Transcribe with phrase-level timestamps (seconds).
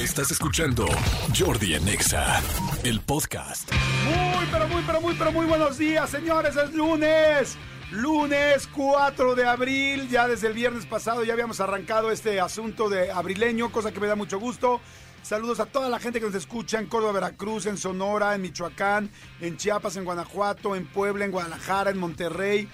[0.00, 0.86] Estás escuchando
[1.38, 2.40] Jordi Anexa,
[2.84, 3.70] el podcast.
[4.06, 6.56] Muy, pero muy, pero muy, pero muy buenos días, señores.
[6.56, 7.58] Es lunes.
[7.90, 10.08] Lunes 4 de abril.
[10.08, 14.06] Ya desde el viernes pasado ya habíamos arrancado este asunto de abrileño, cosa que me
[14.06, 14.80] da mucho gusto.
[15.20, 19.10] Saludos a toda la gente que nos escucha en Córdoba, Veracruz, en Sonora, en Michoacán,
[19.42, 22.70] en Chiapas, en Guanajuato, en Puebla, en Guadalajara, en Monterrey,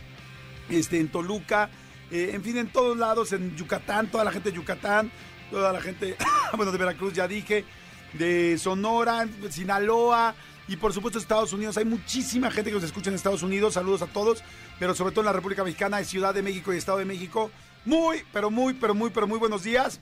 [0.68, 1.70] este, en Toluca,
[2.12, 5.10] eh, en fin, en todos lados, en Yucatán, toda la gente de Yucatán,
[5.50, 6.16] toda la gente,
[6.56, 7.64] bueno, de Veracruz ya dije,
[8.12, 10.34] de Sonora, Sinaloa
[10.68, 11.76] y por supuesto Estados Unidos.
[11.76, 13.74] Hay muchísima gente que nos escucha en Estados Unidos.
[13.74, 14.42] Saludos a todos,
[14.78, 17.50] pero sobre todo en la República Mexicana, Ciudad de México y Estado de México.
[17.84, 20.00] Muy, pero muy, pero muy, pero muy buenos días.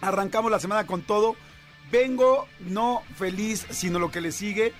[0.00, 1.36] Arrancamos la semana con todo.
[1.92, 4.72] Vengo no feliz, sino lo que le sigue.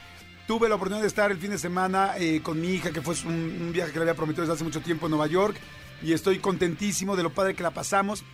[0.46, 3.14] Tuve la oportunidad de estar el fin de semana eh, con mi hija, que fue
[3.24, 5.56] un, un viaje que le había prometido desde hace mucho tiempo en Nueva York.
[6.02, 8.24] Y estoy contentísimo de lo padre que la pasamos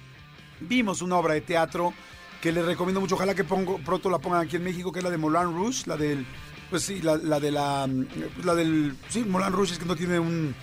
[0.61, 1.93] vimos una obra de teatro
[2.41, 5.05] que les recomiendo mucho, ojalá que pongo, pronto la pongan aquí en México, que es
[5.05, 6.27] la de Moulin Rouge, la del,
[6.71, 7.87] pues sí, la, la de la,
[8.35, 10.55] pues la del, sí, Moulin Rouge es que no tiene un,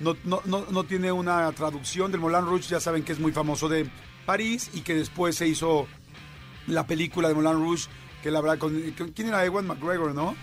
[0.00, 3.32] no, no, no, no tiene una traducción del Moulin Rouge, ya saben que es muy
[3.32, 3.88] famoso de
[4.26, 5.86] París y que después se hizo
[6.66, 7.88] la película de Moulin Rouge,
[8.22, 10.34] que la verdad, con, con- ¿quién era Ewan McGregor, no?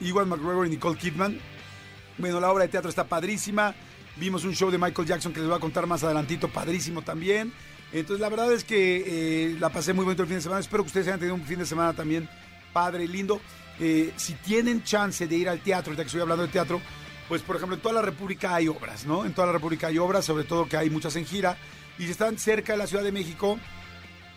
[0.00, 1.38] Ewan McGregor y Nicole Kidman.
[2.18, 3.74] Bueno, la obra de teatro está padrísima.
[4.16, 7.52] Vimos un show de Michael Jackson que les voy a contar más adelantito, padrísimo también.
[7.92, 10.60] Entonces, la verdad es que eh, la pasé muy bonito el fin de semana.
[10.60, 12.28] Espero que ustedes hayan tenido un fin de semana también
[12.72, 13.40] padre y lindo.
[13.80, 16.80] Eh, si tienen chance de ir al teatro, ahorita que estoy hablando de teatro,
[17.28, 19.24] pues por ejemplo en toda la República hay obras, ¿no?
[19.24, 21.56] En toda la República hay obras, sobre todo que hay muchas en gira.
[21.98, 23.58] Y si están cerca de la Ciudad de México,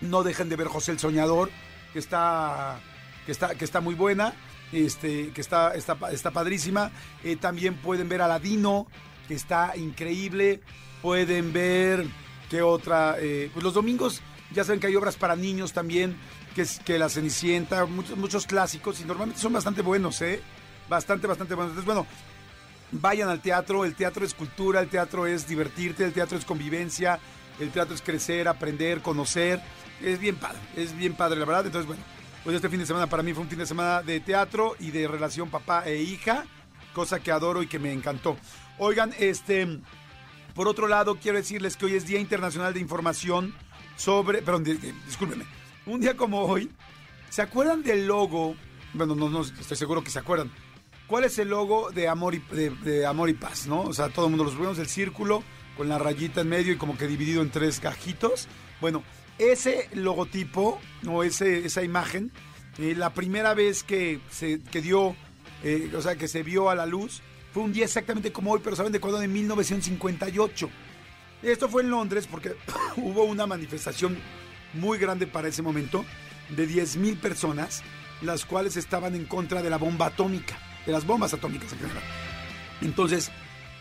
[0.02, 1.50] no dejen de ver José el Soñador,
[1.94, 2.80] que está,
[3.26, 4.34] que está, que está muy buena,
[4.72, 6.92] este, que está, está, está padrísima.
[7.24, 8.88] Eh, también pueden ver Aladino,
[9.28, 10.62] que está increíble.
[11.02, 12.06] Pueden ver,
[12.50, 13.16] ¿qué otra?
[13.20, 16.18] Eh, pues los domingos, ya saben que hay obras para niños también,
[16.56, 20.42] que es que La Cenicienta, muchos, muchos clásicos, y normalmente son bastante buenos, ¿eh?
[20.90, 21.72] Bastante, bastante buenos.
[21.72, 22.08] Entonces, bueno,
[22.92, 27.20] vayan al teatro, el teatro es cultura, el teatro es divertirte, el teatro es convivencia,
[27.60, 29.62] el teatro es crecer, aprender, conocer.
[30.02, 31.66] Es bien padre, es bien padre, la verdad.
[31.66, 32.04] Entonces, bueno,
[32.44, 34.92] pues este fin de semana para mí fue un fin de semana de teatro y
[34.92, 36.46] de relación papá e hija,
[36.94, 38.38] cosa que adoro y que me encantó.
[38.80, 39.80] Oigan, este,
[40.54, 43.54] por otro lado, quiero decirles que hoy es Día Internacional de Información
[43.96, 45.46] sobre, perdón, di- di- discúlpenme,
[45.86, 46.70] un día como hoy,
[47.30, 48.56] ¿se acuerdan del logo?
[48.94, 50.52] Bueno, no, no estoy seguro que se acuerdan.
[51.08, 53.82] ¿Cuál es el logo de Amor y, de, de Amor y Paz, no?
[53.82, 55.42] O sea, todo el mundo los vemos, el círculo
[55.78, 58.48] con la rayita en medio y como que dividido en tres gajitos.
[58.82, 59.04] Bueno,
[59.38, 62.32] ese logotipo o ese, esa imagen,
[62.78, 65.16] eh, la primera vez que se que dio,
[65.64, 67.22] eh, o sea, que se vio a la luz,
[67.54, 69.20] fue un día exactamente como hoy, pero ¿saben de cuándo?
[69.20, 70.70] De 1958.
[71.44, 72.56] Esto fue en Londres porque
[72.98, 74.18] hubo una manifestación
[74.74, 76.06] muy grande para ese momento
[76.50, 77.84] de 10.000 personas,
[78.22, 82.04] las cuales estaban en contra de la bomba atómica, de las bombas atómicas en general.
[82.82, 83.32] Entonces,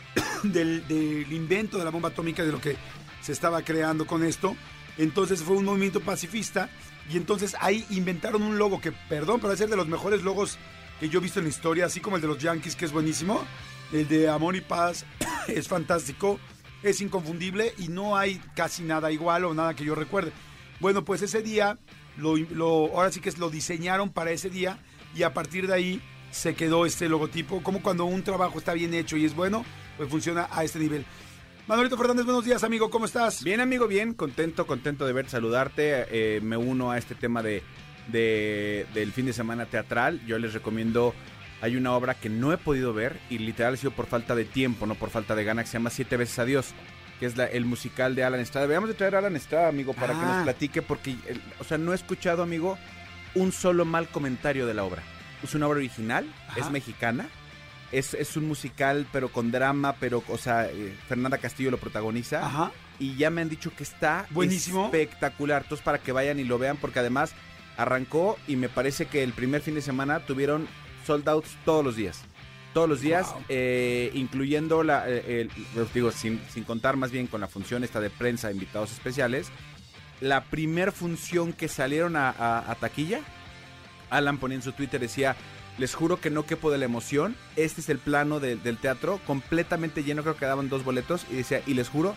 [0.43, 0.84] del,
[1.31, 2.76] invento de la bomba atómica, de lo que
[3.21, 4.56] se estaba creando con esto,
[4.99, 6.71] entonces fue un movimiento pacifista
[7.10, 10.59] y entonces ahí inventaron un logo que, perdón, pero ser de los mejores logos
[11.01, 12.93] que yo he visto en la historia, así como el de los Yankees, que es
[12.93, 13.45] buenísimo.
[13.93, 15.05] El de Amor y Paz
[15.49, 16.41] es fantástico,
[16.83, 20.33] es inconfundible y no hay casi nada igual o nada que yo recuerde.
[20.81, 21.79] Bueno, pues ese día,
[22.17, 22.37] lo,
[22.95, 24.79] ahora sí que lo diseñaron para ese día
[25.15, 27.62] y a partir de ahí se quedó este logotipo.
[27.62, 29.65] Como cuando un trabajo está bien hecho y es bueno,
[29.97, 31.05] pues funciona a este nivel.
[31.67, 33.43] Manolito Fernández, buenos días, amigo, ¿cómo estás?
[33.43, 36.06] Bien, amigo, bien, contento, contento de ver, saludarte.
[36.11, 37.65] eh, me uno a este tema de,
[38.09, 40.21] de- del fin de semana teatral.
[40.27, 41.15] Yo les recomiendo,
[41.61, 44.44] hay una obra que no he podido ver y literal ha sido por falta de
[44.44, 46.69] tiempo, no por falta de gana, que se llama Siete veces Adiós,
[47.21, 48.67] que es la- el musical de Alan Estrada.
[48.67, 50.34] Deberíamos de traer a Alan Estrada, amigo, para que Ah.
[50.37, 51.17] nos platique, porque,
[51.59, 52.78] o sea, no he escuchado, amigo,
[53.34, 55.03] un solo mal comentario de la obra.
[55.43, 56.61] Es una obra original, Ajá.
[56.61, 57.28] es mexicana.
[57.93, 62.44] Es, es un musical, pero con drama, pero, o sea, eh, Fernanda Castillo lo protagoniza
[62.44, 62.73] Ajá.
[62.99, 64.87] y ya me han dicho que está Buenísimo.
[64.87, 65.62] espectacular.
[65.62, 67.32] Entonces, para que vayan y lo vean, porque además
[67.76, 70.67] arrancó y me parece que el primer fin de semana tuvieron
[71.06, 72.23] sold outs todos los días.
[72.75, 73.43] Todos los días, Wow.
[73.49, 77.84] eh, incluyendo la, eh, el- los digo, sin, sin contar más bien con la función
[77.84, 79.49] esta de prensa, invitados especiales.
[80.20, 83.20] La primer función que salieron a, a- a taquilla,
[84.11, 85.37] Alan ponía en su Twitter, decía,
[85.79, 89.20] les juro que no quepo de la emoción, este es el plano de- del teatro,
[89.26, 92.14] completamente lleno, creo que daban dos boletos, y decía, y les juro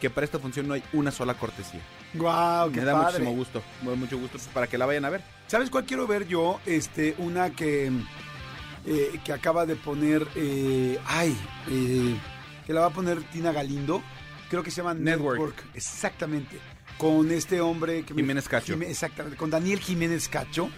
[0.00, 1.80] que para esta función no hay una sola cortesía.
[2.14, 3.06] Guau, qué Me da padre.
[3.18, 5.22] muchísimo gusto, mucho gusto pues, para que la vayan a ver.
[5.46, 6.60] ¿Sabes cuál quiero ver yo?
[6.66, 7.90] Este, una que,
[8.86, 11.36] eh, que acaba de poner, eh, ay,
[11.70, 12.16] eh,
[12.66, 14.02] que la va a poner Tina Galindo.
[14.50, 15.38] Creo que se llama Network.
[15.40, 15.64] Network.
[15.74, 16.58] Exactamente.
[16.96, 18.74] con este hombre que me- Jiménez Cacho.
[18.74, 20.68] Exactamente, con Daniel Jiménez Cacho,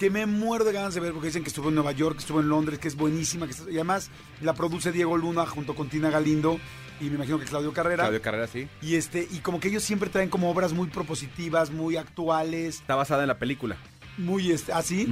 [0.00, 2.22] que me muero de ganas de ver porque dicen que estuvo en Nueva York, que
[2.22, 4.10] estuvo en Londres, que es buenísima, que está- y además
[4.40, 6.58] la produce Diego Luna junto con Tina Galindo
[7.06, 8.04] y me imagino que Claudio Carrera.
[8.04, 8.68] Claudio Carrera, sí.
[8.82, 12.94] Y este, y como que ellos siempre traen como obras muy propositivas, muy actuales, Está
[12.94, 13.76] basada en la película.
[14.18, 15.06] muy este, así,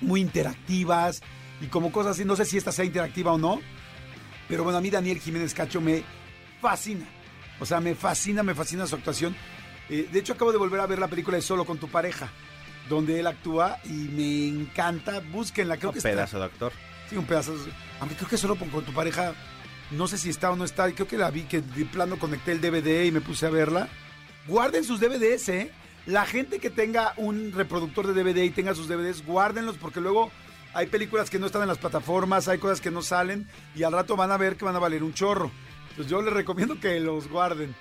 [0.00, 1.22] muy interactivas
[1.60, 2.24] y como cosas así.
[2.24, 3.60] No sé si esta sea interactiva o no,
[4.48, 6.02] pero bueno, a mí Daniel Jiménez Cacho me
[6.60, 7.06] fascina.
[7.60, 9.34] O sea, me fascina, me fascina su actuación.
[9.88, 12.28] Eh, de hecho, acabo de volver a ver la película de Solo con tu pareja,
[12.88, 15.20] donde él actúa y me encanta.
[15.20, 16.72] Búsquenla, creo Un que está- pedazo de actor.
[17.08, 17.54] Sí, un pedazo.
[18.00, 19.32] Aunque creo que solo con tu pareja,
[19.90, 20.90] no sé si está o no está.
[20.92, 23.88] Creo que la vi, que de plano conecté el DVD y me puse a verla.
[24.46, 25.72] Guarden sus DVDs, ¿eh?
[26.06, 30.30] La gente que tenga un reproductor de DVD y tenga sus DVDs, guárdenlos porque luego
[30.72, 33.92] hay películas que no están en las plataformas, hay cosas que no salen y al
[33.92, 35.50] rato van a ver que van a valer un chorro.
[35.90, 37.74] Entonces yo les recomiendo que los guarden.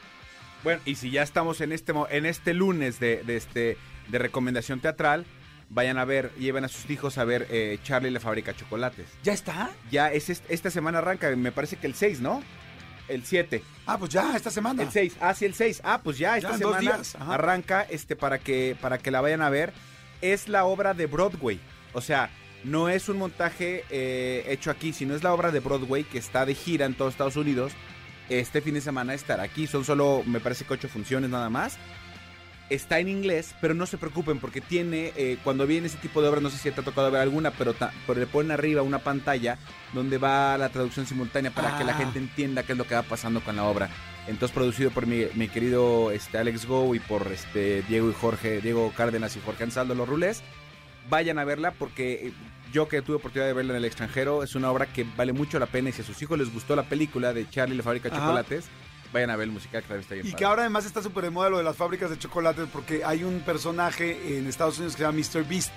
[0.64, 3.78] Bueno, y si ya estamos en este en este lunes de este
[4.08, 5.26] de recomendación teatral,
[5.70, 9.08] vayan a ver, lleven a sus hijos a ver eh, Charlie la fábrica de chocolates.
[9.24, 9.72] ¿Ya está?
[9.92, 12.44] Ya es est- esta semana arranca, me parece que el 6, ¿no?
[13.08, 13.62] El 7.
[13.86, 14.82] Ah, pues ya, esta semana.
[14.84, 15.18] El 6.
[15.20, 15.82] Ah, sí, el 6.
[15.84, 17.34] Ah, pues ya esta dos semana días, ajá.
[17.36, 19.74] arranca este para que para que la vayan a ver.
[20.22, 21.60] Es la obra de Broadway.
[21.94, 22.30] O sea,
[22.64, 26.46] no es un montaje eh, hecho aquí, sino es la obra de Broadway que está
[26.48, 27.74] de gira en todos Estados Unidos.
[28.28, 29.68] Este fin de semana estará aquí.
[29.68, 31.78] Son solo, me parece que ocho funciones nada más.
[32.70, 36.30] Está en inglés, pero no se preocupen porque tiene, eh, cuando viene ese tipo de
[36.30, 38.82] obras, no sé si te ha tocado ver alguna, pero, ta- pero le ponen arriba
[38.82, 39.60] una pantalla
[39.94, 41.98] donde va la traducción simultánea para que la Ah.
[41.98, 43.90] gente entienda qué es lo que va pasando con la obra.
[44.28, 48.60] Entonces producido por mi, mi querido este, Alex Go y por este Diego y Jorge,
[48.62, 50.42] Diego Cárdenas y Jorge Ansaldo Los Rulés.
[51.08, 52.34] Vayan a verla porque eh,
[52.74, 55.60] yo que tuve oportunidad de verla en el extranjero, es una obra que vale mucho
[55.60, 58.10] la pena y si a sus hijos les gustó la película de Charlie la fábrica
[58.10, 58.26] de Ajá.
[59.16, 60.38] Vayan a ver el musical que también está bien Y padre.
[60.40, 63.24] que ahora además está súper de moda lo de las fábricas de chocolates porque hay
[63.24, 65.44] un personaje en Estados Unidos que se llama Mr.
[65.48, 65.72] Beast.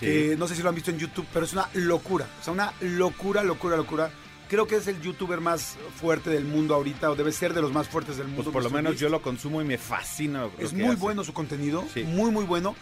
[0.00, 0.06] Sí.
[0.06, 2.26] que no sé si lo han visto en YouTube, pero es una locura.
[2.40, 4.10] O sea, una locura, locura, locura.
[4.48, 7.72] Creo que es el youtuber más fuerte del mundo ahorita, o debe ser de los
[7.72, 8.42] más fuertes del mundo.
[8.44, 9.02] Pues por lo menos Beast.
[9.02, 10.48] yo lo consumo y me fascina.
[10.58, 10.96] Es muy hace.
[10.96, 12.02] bueno su contenido, Sí.
[12.02, 12.74] muy, muy bueno.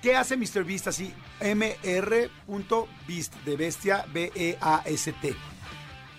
[0.00, 0.64] ¿Qué hace Mr.
[0.64, 1.12] Beast así?
[1.40, 5.34] mr.beast, de bestia, B-E-A-S-T.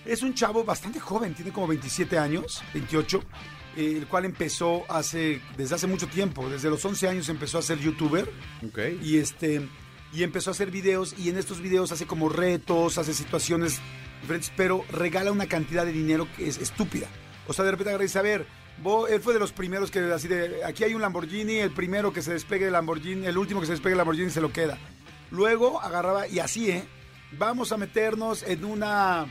[0.04, 3.22] Es un chavo bastante joven, tiene como 27 años, 28,
[3.76, 7.62] eh, el cual empezó hace, desde hace mucho tiempo, desde los 11 años empezó a
[7.62, 8.28] ser youtuber
[8.66, 8.78] Ok.
[9.02, 9.68] y este
[10.12, 13.80] y empezó a hacer videos y en estos videos hace como retos, hace situaciones
[14.20, 17.06] diferentes, pero regala una cantidad de dinero que es estúpida.
[17.46, 18.46] O sea, de repente agarra y dice, a ver,
[19.08, 22.20] él fue de los primeros que así de, aquí hay un Lamborghini, el primero que
[22.20, 24.78] se despegue del Lamborghini, el último que se despegue del Lamborghini se lo queda.
[25.30, 26.84] Luego agarraba y así, ¿eh?
[27.38, 29.26] Vamos a meternos en una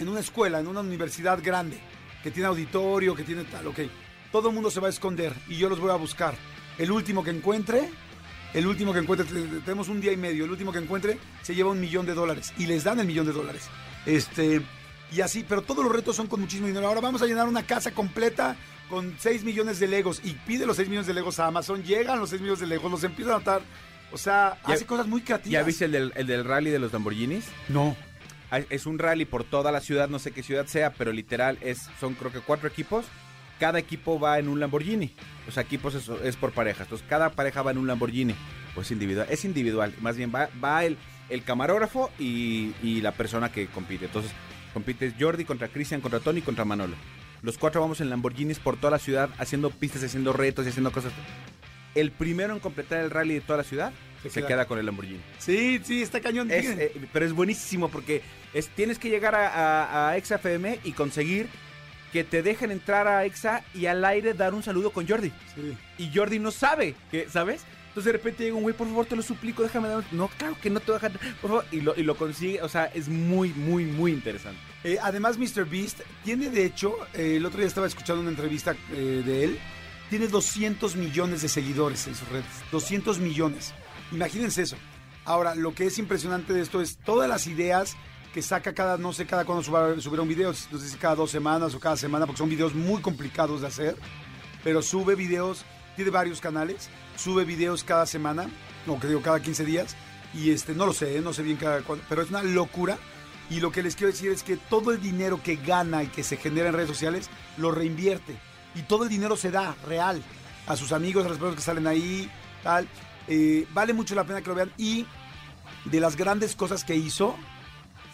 [0.00, 1.78] en una escuela, en una universidad grande,
[2.22, 3.78] que tiene auditorio, que tiene tal, ok.
[4.32, 6.34] Todo el mundo se va a esconder y yo los voy a buscar.
[6.78, 7.88] El último que encuentre,
[8.54, 11.18] el último que encuentre, te- te- tenemos un día y medio, el último que encuentre
[11.42, 13.68] se lleva un millón de dólares y les dan el millón de dólares.
[14.06, 14.62] Este,
[15.12, 16.86] y así, pero todos los retos son con muchísimo dinero.
[16.86, 18.56] Ahora vamos a llenar una casa completa
[18.88, 22.18] con 6 millones de legos y pide los 6 millones de legos a Amazon, llegan
[22.18, 23.62] los 6 millones de legos, los empiezan a atar.
[24.12, 25.52] O sea, Ya- hace cosas muy creativas.
[25.52, 27.44] ¿Ya viste el del, el del rally de los Lamborghinis?
[27.68, 27.96] No.
[28.70, 31.88] Es un rally por toda la ciudad, no sé qué ciudad sea, pero literal es,
[32.00, 33.04] son creo que cuatro equipos.
[33.60, 35.12] Cada equipo va en un Lamborghini.
[35.46, 36.86] O sea, equipos es, es por parejas.
[36.86, 38.34] Entonces, cada pareja va en un Lamborghini.
[38.74, 39.26] Pues individual.
[39.30, 39.94] Es individual.
[40.00, 40.96] Más bien va, va el,
[41.28, 44.06] el camarógrafo y, y la persona que compite.
[44.06, 44.32] Entonces,
[44.72, 46.96] compite Jordi contra Cristian, contra Tony, contra Manolo.
[47.42, 50.90] Los cuatro vamos en Lamborghinis por toda la ciudad, haciendo pistas, haciendo retos y haciendo
[50.90, 51.12] cosas.
[51.94, 53.92] El primero en completar el rally de toda la ciudad
[54.22, 54.48] Se se, queda.
[54.48, 55.20] queda con el Lamborghini.
[55.38, 56.50] Sí, sí, está cañón.
[56.50, 58.22] Es, eh, pero es buenísimo porque
[58.54, 61.48] es, tienes que llegar a, a, a XFM y conseguir
[62.12, 65.32] que te dejen entrar a Exa y al aire dar un saludo con Jordi.
[65.54, 65.76] Sí.
[65.98, 67.62] Y Jordi no sabe, que, ¿sabes?
[67.88, 69.98] Entonces de repente llega un güey, por favor, te lo suplico, déjame dar...
[69.98, 70.04] un-".
[70.12, 71.64] No, claro que no te voy a dejar, por favor.
[71.72, 74.60] Y lo, y lo consigue, o sea, es muy, muy, muy interesante.
[74.84, 75.64] Eh, además, Mr.
[75.66, 79.58] Beast tiene, de hecho, eh, el otro día estaba escuchando una entrevista eh, de él,
[80.08, 82.46] tiene 200 millones de seguidores en sus redes.
[82.72, 83.74] 200 millones.
[84.12, 84.76] Imagínense eso.
[85.24, 87.96] Ahora, lo que es impresionante de esto es todas las ideas
[88.32, 91.30] que saca cada, no sé cada cuándo subirá un video, no sé si cada dos
[91.30, 93.96] semanas o cada semana, porque son videos muy complicados de hacer,
[94.62, 95.64] pero sube videos,
[95.96, 98.48] tiene varios canales, sube videos cada semana,
[98.86, 99.96] o que digo cada 15 días,
[100.32, 101.20] y este, no lo sé, ¿eh?
[101.20, 102.98] no sé bien cada cuándo, pero es una locura.
[103.50, 106.22] Y lo que les quiero decir es que todo el dinero que gana y que
[106.22, 108.36] se genera en redes sociales lo reinvierte.
[108.76, 110.22] Y todo el dinero se da real
[110.68, 112.30] a sus amigos, a las personas que salen ahí,
[112.62, 112.86] tal.
[113.26, 114.72] Eh, vale mucho la pena que lo vean.
[114.78, 115.04] Y
[115.84, 117.34] de las grandes cosas que hizo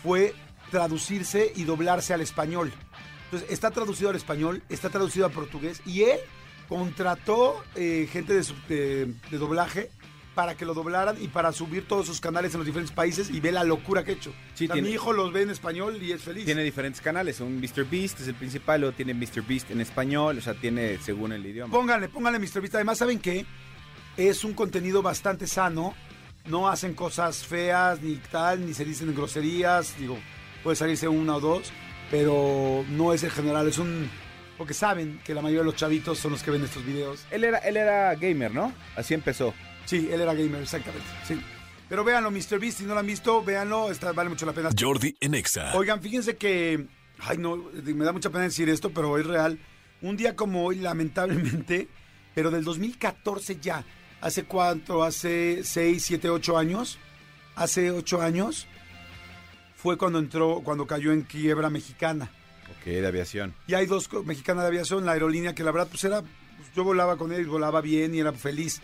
[0.06, 0.34] fue
[0.70, 2.72] traducirse y doblarse al español.
[3.24, 6.18] Entonces, está traducido al español, está traducido al portugués y él
[6.68, 9.90] contrató eh, gente de, de- de doblaje
[10.36, 13.40] para que lo doblaran y para subir todos sus canales en los diferentes países y
[13.40, 14.32] ve la locura que ha hecho.
[14.54, 16.44] Sí, O sea, tiene- mi hijo los ve en español y es feliz.
[16.44, 17.84] Tiene diferentes canales, un Mr.
[17.90, 19.42] Beast es el principal, luego tiene Mr.
[19.42, 21.72] Beast en español, o sea, tiene según el idioma.
[21.72, 22.60] Pónganle, pónganle Mr.
[22.60, 22.74] Beast.
[22.76, 23.44] Además, ¿saben qué?
[24.16, 25.94] Es un contenido bastante sano.
[26.48, 29.98] No hacen cosas feas ni tal, ni se dicen groserías.
[29.98, 30.18] Digo,
[30.62, 31.72] puede salirse una o dos,
[32.10, 33.68] pero no es el general.
[33.68, 34.08] Es un...
[34.56, 37.26] Porque saben que la mayoría de los chavitos son los que ven estos videos.
[37.30, 38.72] Él era, él era gamer, ¿no?
[38.96, 39.52] Así empezó.
[39.84, 41.06] Sí, él era gamer, exactamente.
[41.26, 41.38] Sí.
[41.88, 42.58] Pero véanlo, Mr.
[42.58, 44.70] Beast, si no lo han visto, véanlo, está, vale mucho la pena.
[44.76, 45.72] Jordi en Exa.
[45.76, 46.86] Oigan, fíjense que,
[47.20, 49.58] ay no, me da mucha pena decir esto, pero es real.
[50.02, 51.88] Un día como hoy, lamentablemente,
[52.34, 53.84] pero del 2014 ya,
[54.20, 55.02] ¿hace cuánto?
[55.02, 56.98] Hace 6, 7, 8 años.
[57.54, 58.66] Hace 8 años
[59.76, 62.30] fue cuando entró, cuando cayó en quiebra mexicana.
[62.78, 63.54] Ok, de aviación.
[63.66, 66.84] Y hay dos mexicanas de aviación, la aerolínea que la verdad pues era, pues, yo
[66.84, 68.80] volaba con él, volaba bien y era feliz.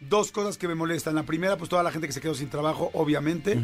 [0.00, 1.14] Dos cosas que me molestan.
[1.14, 3.56] La primera, pues toda la gente que se quedó sin trabajo, obviamente.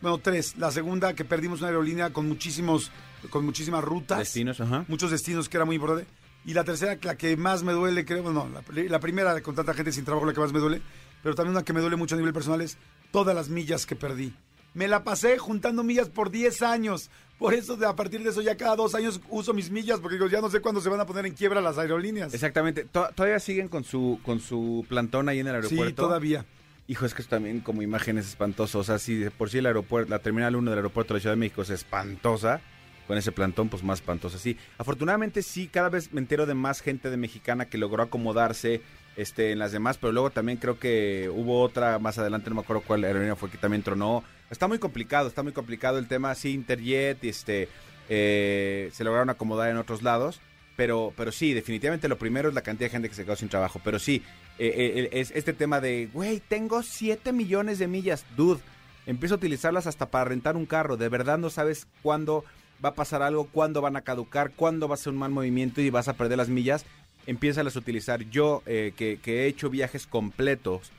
[0.00, 0.56] Bueno, tres.
[0.56, 2.90] La segunda, que perdimos una aerolínea con muchísimos,
[3.30, 4.18] con muchísimas rutas.
[4.18, 4.84] Destinos, ajá.
[4.88, 6.10] Muchos destinos que era muy importante.
[6.44, 9.74] Y la tercera, la que más me duele, creo, bueno, la, la primera con tanta
[9.74, 10.80] gente sin trabajo, la que más me duele,
[11.22, 12.78] pero también una que me duele mucho a nivel personal es
[13.10, 14.32] todas las millas que perdí.
[14.74, 17.10] Me la pasé juntando millas por 10 años.
[17.38, 20.14] Por eso, de, a partir de eso, ya cada dos años uso mis millas, porque
[20.16, 22.32] digo, ya no sé cuándo se van a poner en quiebra las aerolíneas.
[22.34, 22.84] Exactamente.
[22.84, 25.86] To- Todavía siguen con su, con su plantón ahí en el aeropuerto.
[25.86, 26.44] Sí, todavía.
[26.86, 28.78] Hijo, es que es también como imagen es espantoso.
[28.78, 31.22] O sea, si de por sí el aeropuerto, la terminal 1 del aeropuerto de la
[31.22, 32.60] Ciudad de México es espantosa,
[33.08, 34.38] con ese plantón, pues más espantosa.
[34.38, 38.82] Sí, afortunadamente sí, cada vez me entero de más gente de mexicana que logró acomodarse
[39.16, 42.60] este, en las demás, pero luego también creo que hubo otra más adelante, no me
[42.60, 44.22] acuerdo cuál aerolínea fue que también tronó.
[44.50, 46.34] Está muy complicado, está muy complicado el tema.
[46.34, 47.68] Sí, Interjet, este,
[48.10, 50.40] eh, se lograron acomodar en otros lados.
[50.76, 53.48] Pero, pero sí, definitivamente lo primero es la cantidad de gente que se quedó sin
[53.48, 53.80] trabajo.
[53.82, 54.22] Pero sí,
[54.60, 58.24] eh, eh, es este tema de, güey, tengo 7 millones de millas.
[58.36, 58.60] Dude,
[59.04, 60.96] empiezo a utilizarlas hasta para rentar un carro.
[60.96, 62.44] De verdad no sabes cuándo
[62.84, 65.80] va a pasar algo, cuándo van a caducar, cuándo va a ser un mal movimiento
[65.80, 66.84] y vas a perder las millas.
[67.26, 68.22] Empiézalas a utilizar.
[68.30, 70.90] Yo, eh, que, que he hecho viajes completos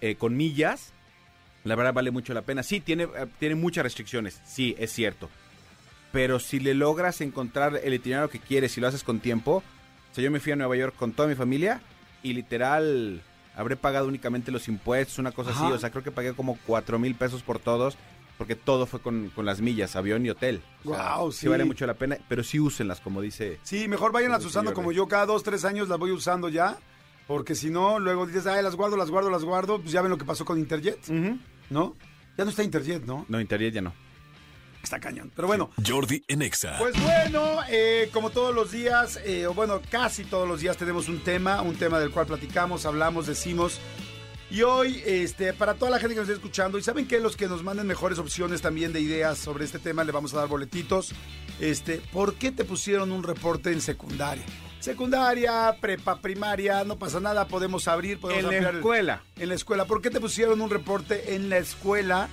[0.00, 0.92] eh, con millas,
[1.64, 2.62] la verdad vale mucho la pena.
[2.62, 4.40] Sí, tiene, eh, tiene muchas restricciones.
[4.44, 5.28] Sí, es cierto
[6.12, 9.62] pero si le logras encontrar el itinerario que quieres y lo haces con tiempo,
[10.10, 11.80] o sea, yo me fui a Nueva York con toda mi familia
[12.22, 13.22] y literal
[13.56, 15.66] habré pagado únicamente los impuestos, una cosa Ajá.
[15.66, 17.96] así, o sea, creo que pagué como cuatro mil pesos por todos,
[18.40, 20.62] porque todo fue con, con las millas, avión y hotel.
[20.86, 21.40] O sea, Guau, sí.
[21.40, 21.48] sí.
[21.48, 23.60] vale mucho la pena, pero sí úsenlas, como dice.
[23.64, 26.48] Sí, mejor vayan las Sí, usando como yo cada dos, tres años las voy usando
[26.48, 26.78] ya.
[27.26, 29.78] Porque si no, luego dices, ay, las guardo, las guardo, las guardo.
[29.78, 31.06] Pues ya ven lo que pasó con Interjet,
[31.68, 31.94] ¿no?
[32.38, 33.26] Ya no está Interjet, ¿no?
[33.28, 33.92] No, Interjet ya no.
[34.82, 35.30] Está cañón.
[35.36, 36.78] Pero bueno, Jordi en Exa.
[36.78, 41.10] Pues bueno, eh, como todos los días, eh, o bueno, casi todos los días tenemos
[41.10, 43.78] un tema, un tema del cual platicamos, hablamos, decimos.
[44.50, 47.36] Y hoy, este, para toda la gente que nos está escuchando, y saben que los
[47.36, 50.48] que nos manden mejores opciones también de ideas sobre este tema, le vamos a dar
[50.48, 51.12] boletitos.
[51.60, 54.44] Este, ¿por qué te pusieron un reporte en secundaria?
[54.80, 59.22] Secundaria, prepa, primaria, no pasa nada, podemos abrir, podemos En la el- escuela.
[59.38, 59.84] en la escuela.
[59.84, 62.28] ¿Por qué te pusieron un reporte en la escuela?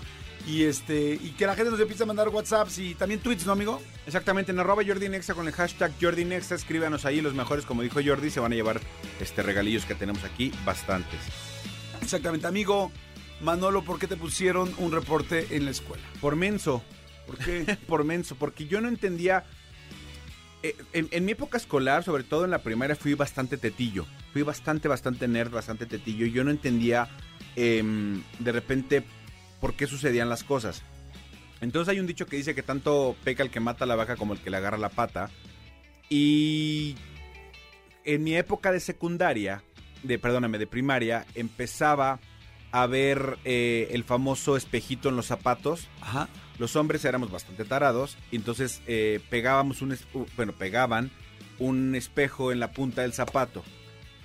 [0.47, 3.51] Y este, y que la gente nos empiece a mandar WhatsApps y también tweets, ¿no,
[3.51, 3.81] amigo?
[4.05, 7.81] Exactamente, en arroba Jordi Nexa con el hashtag Jordi Nexa, escríbanos ahí los mejores, como
[7.81, 8.79] dijo Jordi, se van a llevar
[9.19, 11.19] este regalillos que tenemos aquí, bastantes.
[12.01, 12.91] Exactamente, amigo.
[13.41, 16.03] Manolo, ¿por qué te pusieron un reporte en la escuela?
[16.21, 16.83] Por menso,
[17.25, 17.77] ¿Por qué?
[17.87, 19.43] por menso, porque yo no entendía.
[20.63, 24.05] eh, En, en mi época escolar, sobre todo en la primaria, fui bastante tetillo.
[24.33, 26.25] Fui bastante, bastante nerd, bastante tetillo.
[26.25, 27.09] Y yo no entendía
[27.55, 29.03] em, de repente
[29.59, 30.81] por qué sucedían las cosas.
[31.61, 34.15] Entonces hay un dicho que dice que tanto peca el que mata a la vaca
[34.15, 35.29] como el que le agarra la pata.
[36.09, 36.95] Y
[38.05, 39.63] en mi época de secundaria,
[40.03, 42.19] de perdóname, de primaria, empezaba
[42.71, 46.27] a ver eh, el famoso espejito en los zapatos Ajá.
[46.59, 49.97] los hombres éramos bastante tarados, y entonces eh, pegábamos un,
[50.35, 51.09] bueno, pegaban
[51.59, 53.63] un espejo en la punta del zapato.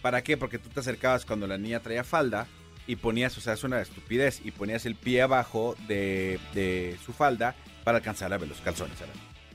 [0.02, 0.36] ¿Para qué?
[0.36, 2.46] Porque tú te acercabas cuando la niña traía falda
[2.86, 7.12] y ponías, o sea, es una estupidez, y ponías el pie abajo de, de su
[7.12, 8.96] falda para alcanzar a ver los calzones.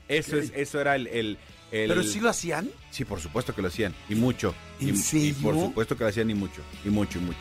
[0.08, 1.06] Eso, es, eso era el...
[1.08, 1.38] el-
[1.72, 2.68] el- ¿Pero sí lo hacían?
[2.90, 4.54] Sí, por supuesto que lo hacían, y mucho.
[4.80, 5.34] ¿En y, y serio?
[5.42, 7.38] por supuesto que lo hacían y mucho, y mucho, y mucho.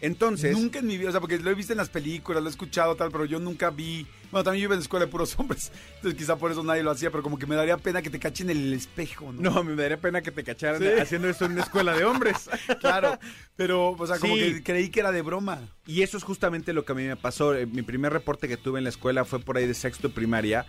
[0.00, 0.54] Entonces...
[0.54, 2.50] Nunca en mi vida, o sea, porque lo he visto en las películas, lo he
[2.50, 4.06] escuchado tal, pero yo nunca vi.
[4.30, 6.82] Bueno, también yo iba en la escuela de puros hombres, entonces quizá por eso nadie
[6.82, 9.40] lo hacía, pero como que me daría pena que te cachen en el espejo, ¿no?
[9.50, 10.88] No, me daría pena que te cacharan Sí.
[11.00, 12.50] haciendo esto en una escuela de hombres.
[12.80, 13.18] Claro,
[13.56, 14.40] pero, o sea, como Sí.
[14.56, 15.62] que creí que era de broma.
[15.86, 17.54] Y eso es justamente lo que a mí me pasó.
[17.54, 20.66] Eh, Mi primer reporte que tuve en la escuela fue por ahí de sexto primaria,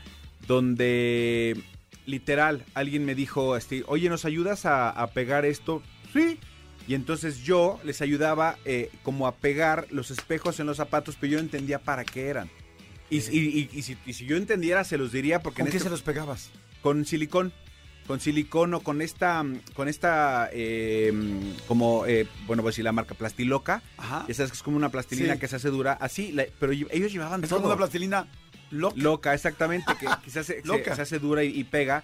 [0.48, 1.62] donde
[2.06, 5.82] literal alguien me dijo, este, oye, ¿nos ayudas a, a pegar esto?
[6.14, 6.40] Sí.
[6.88, 11.32] Y entonces yo les ayudaba eh, como a pegar los espejos en los zapatos, pero
[11.32, 12.50] yo no entendía para qué eran.
[13.10, 15.72] Y, y- y- y si, y si yo entendiera, se los diría porque ¿Con en
[15.72, 16.52] qué este- se los pegabas?
[16.82, 17.54] con silicón.
[18.08, 19.44] Con silicón o con esta,
[19.74, 23.82] con esta, eh, mm, como, eh, bueno, voy a decir la marca Plastiloca.
[23.98, 24.26] Ajá.
[24.28, 25.40] Ya sabes que es como una plastilina Sí.
[25.40, 27.58] que se hace dura, así, la- pero ellos llevaban Es todo.
[27.62, 28.28] como una plastilina
[28.72, 28.96] loca.
[28.98, 30.96] Loca, exactamente, que quizás se, Loca.
[30.96, 32.04] se hace dura y, y pega.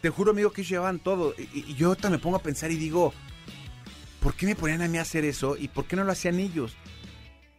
[0.00, 1.34] Te juro, amigo, que ellos llevaban todo.
[1.38, 3.12] Y, yo ahorita me pongo a pensar y digo,
[4.20, 5.56] ¿por qué me ponían a mí a hacer eso?
[5.56, 6.76] ¿Y por qué no lo hacían ellos?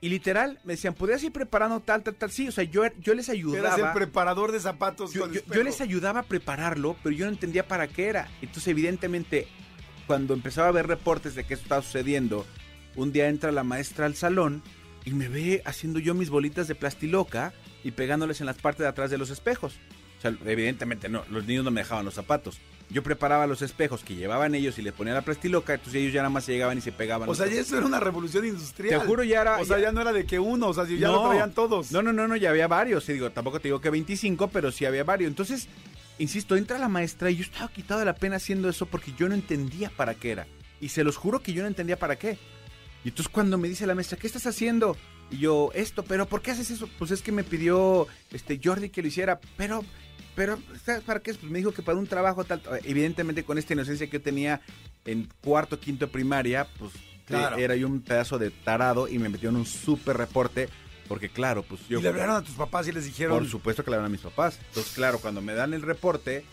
[0.03, 2.31] Y literal, me decían, ¿podrías ir preparando tal, tal, tal?
[2.31, 3.87] Sí, o sea, yo, yo les Eras ayudaba.
[3.89, 5.55] el preparador de zapatos Yo, con yo- espejo.
[5.55, 8.27] yo les ayudaba a prepararlo, pero yo no entendía para qué era.
[8.41, 9.47] Entonces, evidentemente,
[10.07, 12.47] cuando empezaba a ver reportes de que esto estaba sucediendo,
[12.95, 14.63] un día entra la maestra al salón
[15.05, 18.87] y me ve haciendo yo mis bolitas de plastiloca y pegándoles en las partes de
[18.87, 19.73] atrás de los espejos.
[20.17, 22.59] O sea, evidentemente no, los niños no me dejaban los zapatos.
[22.89, 26.19] Yo preparaba los espejos que llevaban ellos y les ponía la plastiloca, entonces ellos ya
[26.21, 27.27] nada más se llegaban y se pegaban.
[27.29, 28.99] O sea, ya eso era una revolución industrial.
[29.01, 30.85] Te juro, ya era- O sea, ya- ya no era de que uno, o sea,
[30.85, 31.23] ya No.
[31.23, 31.91] lo traían todos.
[31.91, 33.07] No, no, no, no, ya había varios.
[33.09, 35.29] Y digo, tampoco te digo que 25, pero sí había varios.
[35.29, 35.69] Entonces,
[36.19, 39.27] insisto, entra la maestra y yo estaba quitado de la pena haciendo eso porque yo
[39.29, 40.47] no entendía para qué era.
[40.81, 42.37] Y se los juro que yo no entendía para qué.
[43.05, 44.97] Y entonces cuando me dice la maestra, ¿qué estás haciendo?
[45.31, 46.87] Y yo, esto, pero ¿por qué haces eso?
[46.99, 49.83] Pues es que me pidió este Jordi que lo hiciera, pero,
[50.35, 51.33] pero, ¿sabes para qué?
[51.33, 52.61] Pues me dijo que para un trabajo tal.
[52.83, 54.61] Evidentemente con esta inocencia que yo tenía
[55.05, 56.91] en cuarto, quinto de primaria, pues
[57.25, 57.57] Claro.
[57.57, 60.67] era yo un pedazo de tarado y me metió en un súper reporte.
[61.07, 61.99] Porque claro, pues yo...
[61.99, 63.37] y le hablaron a tus papás y les dijeron...
[63.37, 64.59] Por supuesto que le hablan a mis papás.
[64.69, 66.45] Entonces, claro, cuando me dan el reporte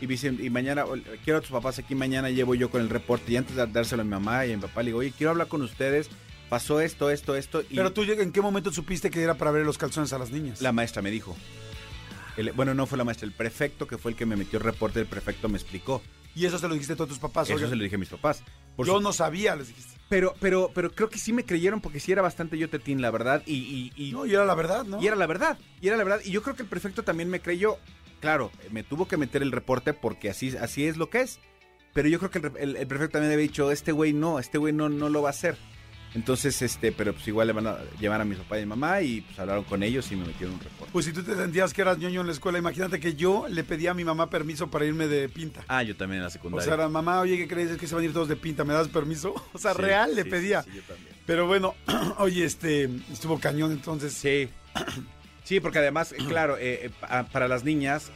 [0.00, 0.84] y dicen, y mañana,
[1.24, 4.02] quiero a tus papás aquí, mañana llevo yo con el reporte y antes de dárselo
[4.02, 6.08] a mi mamá y a mi papá, le digo, oye, quiero hablar con ustedes,
[6.48, 7.62] pasó esto, esto, esto.
[7.62, 10.30] Y Pero tú, ¿en qué momento supiste que era para ver los calzones a las
[10.30, 10.60] niñas?
[10.62, 11.36] la maestra me dijo.
[12.36, 14.64] El- bueno, no fue la maestra, el prefecto que fue el que me metió el
[14.64, 16.02] reporte, el prefecto me explicó.
[16.34, 17.48] Y eso se lo dijiste a tus papás.
[17.48, 18.42] Eso se lo dije a mis papás.
[18.76, 19.94] Por yo su- no sabía, les dijiste.
[20.10, 23.10] pero, pero, pero creo que sí me creyeron porque sí era bastante yo tetín, la
[23.10, 23.42] verdad.
[23.46, 25.02] Y, y, y- No, y era la verdad, ¿no?
[25.02, 26.20] Y era la verdad, y era la verdad.
[26.24, 27.78] Y yo creo que el prefecto también me creyó.
[28.20, 31.38] Claro, me tuvo que meter el reporte porque así, así es lo que es.
[31.94, 34.74] Pero yo creo que el- el prefecto también había dicho, este güey no, este güey
[34.74, 35.56] no, no lo va a hacer.
[36.16, 39.02] Entonces, este, pero pues igual le van a llevar a mi papá y mi mamá
[39.02, 40.90] y pues hablaron con ellos y me metieron un reporte.
[40.90, 43.62] Pues si tú te sentías que eras ñoño en la escuela, imagínate que yo le
[43.64, 45.62] pedí a mi mamá permiso para irme de pinta.
[45.68, 46.64] Ah, yo también en la O secundaria.
[46.64, 47.70] sea, era, mamá, oye, ¿qué crees?
[47.70, 49.34] Es que se van a ir todos de pinta, ¿me das permiso?
[49.52, 50.62] O sea, Sí, real le pedía.
[50.62, 51.14] sí, sí, yo también.
[51.26, 51.74] Pero bueno,
[52.18, 54.14] oye, este, estuvo cañón entonces.
[54.14, 54.48] Sí.
[55.44, 58.10] Sí, porque además, eh, claro, eh, eh, pa- para las niñas,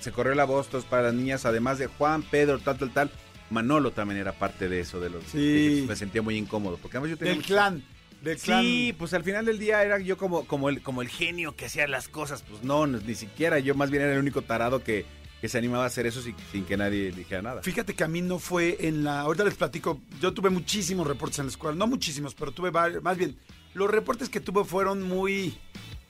[0.00, 3.10] se corrió la voz, entonces, para las niñas, además de Juan, Pedro, tal, tal, tal,
[3.52, 5.22] Manolo también era parte de eso, de los...
[5.24, 5.84] Sí.
[5.86, 7.32] Me sentía muy incómodo, porque además yo tenía...
[7.32, 7.84] Del mucho- clan,
[8.22, 8.62] del clan.
[8.62, 11.66] Sí, pues al final del día era yo como, como, el, como el genio que
[11.66, 12.42] hacía las cosas.
[12.42, 13.58] Pues no, ni siquiera.
[13.58, 15.04] Yo más bien era el único tarado que,
[15.40, 17.62] que se animaba a hacer eso sin, sin que nadie dijera nada.
[17.62, 19.20] Fíjate que a mí no fue en la.
[19.22, 20.00] Ahorita les platico.
[20.20, 21.76] Yo tuve muchísimos reportes en la escuela.
[21.76, 23.02] No muchísimos, pero tuve varios.
[23.02, 23.36] Más bien,
[23.74, 25.58] los reportes que tuve fueron muy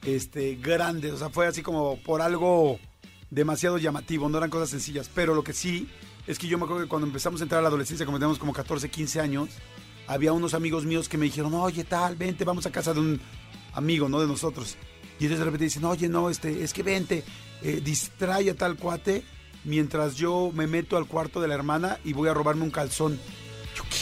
[0.05, 1.13] este, grandes.
[1.13, 2.79] O sea, fue así como por algo
[3.31, 4.29] demasiado llamativo.
[4.29, 5.11] No eran cosas sencillas.
[5.15, 5.89] Pero lo que sí
[6.27, 8.39] es que yo me acuerdo que cuando empezamos a entrar a la adolescencia, como teníamos
[8.39, 9.49] como 14, 15 años,
[10.07, 13.21] había unos amigos míos que me dijeron, oye, tal, vente, vamos a casa de un
[13.75, 14.21] amigo, ¿no?
[14.21, 14.77] De nosotros.
[15.19, 17.25] Y ellos de repente dicen, oye, no, este, es que vente,
[17.63, 19.25] eh, distrae a tal cuate
[19.65, 23.19] mientras yo me meto al cuarto de la hermana y voy a robarme un calzón.
[23.77, 23.97] ¿Yo qué?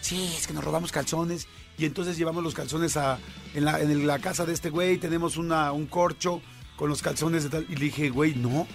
[0.00, 3.18] Sí, es que nos robamos calzones y entonces llevamos los calzones a,
[3.54, 6.40] en, la, en la casa de este güey, tenemos una, un corcho
[6.76, 7.66] con los calzones de tal.
[7.68, 8.66] Y le dije, güey, no,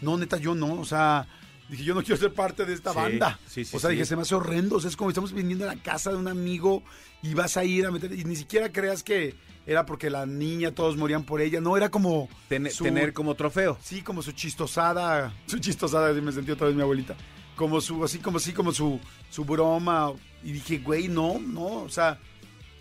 [0.00, 1.26] no, neta, yo no, o sea,
[1.72, 3.38] dije, yo no quiero ser parte de esta Sí, banda.
[3.46, 3.96] sí, sí, o sea, sí.
[3.96, 6.16] dije, se me hace horrendo, o sea, es como estamos viniendo a la casa de
[6.16, 6.82] un amigo
[7.22, 9.34] y vas a ir a meter, y ni siquiera creas que
[9.66, 12.28] era porque la niña, todos morían por ella, no, era como...
[12.48, 13.78] Ten- su- Tener como trofeo.
[13.82, 17.14] Sí, como su chistosada, su chistosada, así me sentí otra vez mi abuelita.
[17.56, 18.98] Como su, así como así, como su,
[19.30, 20.12] su broma.
[20.42, 22.18] Y dije, güey, no, no, o sea,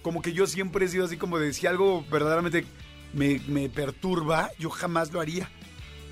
[0.01, 2.65] como que yo siempre he sido así como de si algo verdaderamente
[3.13, 5.47] me, me perturba, yo jamás lo haría.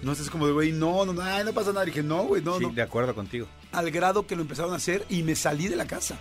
[0.02, 1.86] No sé, es como de, güey, no, no, no, no pasa nada.
[1.86, 2.70] dije, no, güey, no, sí, no.
[2.74, 3.48] de acuerdo contigo.
[3.72, 6.18] Al grado que lo empezaron a hacer y me salí de la casa.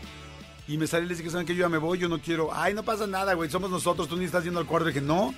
[0.67, 2.51] Y me salí y les dije, ¿saben que Yo ya me voy, yo no quiero.
[2.53, 4.89] Ay, no pasa nada, güey, somos nosotros, tú ni estás yendo al cuarto.
[4.89, 5.29] Y dije, no.
[5.29, 5.35] O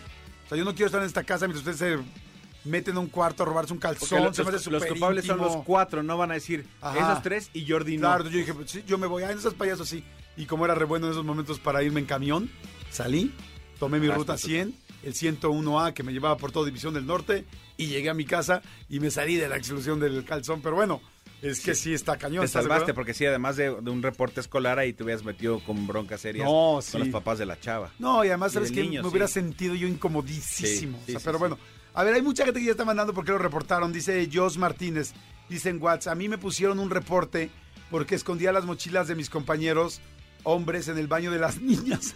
[0.49, 3.43] sea, yo no quiero estar en esta casa mientras ustedes se meten a un cuarto
[3.43, 4.25] a robarse un calzón.
[4.25, 7.13] los, se los- los culpables son los cuatro, no van a decir Ajá.
[7.13, 8.09] esos tres y Jordi no.
[8.09, 9.23] Claro, yo dije, pues, sí, yo me voy.
[9.23, 10.03] Ay, no seas payaso, sí.
[10.37, 12.51] Y como era re bueno en esos momentos para irme en camión,
[12.91, 13.33] salí,
[13.79, 17.45] tomé mi ruta está 100, el 101A que me llevaba por toda División del Norte,
[17.77, 20.61] y llegué a mi casa y me salí de la exclusión del calzón.
[20.61, 21.01] Pero bueno,
[21.43, 22.41] es que sí, está cañón.
[22.43, 25.25] Te ¿estás de salvaste porque sí, además de, de un reporte escolar ahí te hubieras
[25.25, 26.93] metido con broncas serias No, sí.
[26.93, 27.91] con los papás de la chava.
[27.99, 30.99] No, y además, Y ¿sabes que Me hubiera sentido yo incomodísimo.
[31.03, 31.59] O sea, pero bueno,
[31.95, 33.93] a ver, hay mucha gente que ya está mandando porque lo reportaron.
[33.93, 35.13] Dice Jos Martínez,
[35.49, 37.51] dice en WhatsApp, a mí me pusieron un reporte
[37.91, 40.01] porque escondía las mochilas de mis compañeros
[40.43, 42.15] hombres en el baño de las niñas.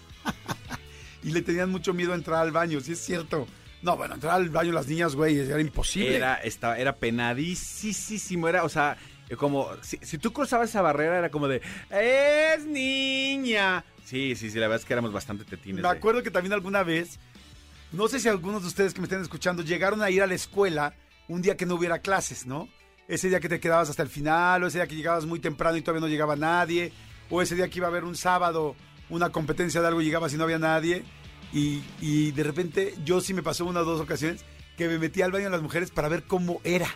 [1.25, 3.47] Y le tenían mucho miedo a entrar al baño, sí es cierto.
[3.83, 6.17] No, bueno, entrar al baño las niñas, güey, era imposible.
[6.17, 8.97] Era, estaba, era penadísimo, era, o sea,
[9.37, 11.61] como, si, si tú cruzabas esa barrera era como de,
[11.91, 13.85] es niña.
[14.05, 15.83] Sí, sí, sí, la verdad es que éramos bastante tetines.
[15.83, 17.19] Me de- acuerdo que también alguna vez,
[17.93, 20.35] no sé si algunos de ustedes que me estén escuchando llegaron a ir a la
[20.35, 20.95] escuela
[21.29, 22.69] un día que no hubiera clases, ¿no?
[23.09, 25.77] Ese día que te quedabas hasta el final, o ese día que llegabas muy temprano
[25.77, 26.93] y todavía no llegaba nadie,
[27.31, 28.77] o ese día que iba a haber un sábado
[29.11, 31.05] una competencia de algo y llegabas y no había nadie.
[31.53, 34.45] Y, y de repente yo sí me pasó una o dos ocasiones
[34.77, 36.89] que me metí al baño de las mujeres para ver cómo era.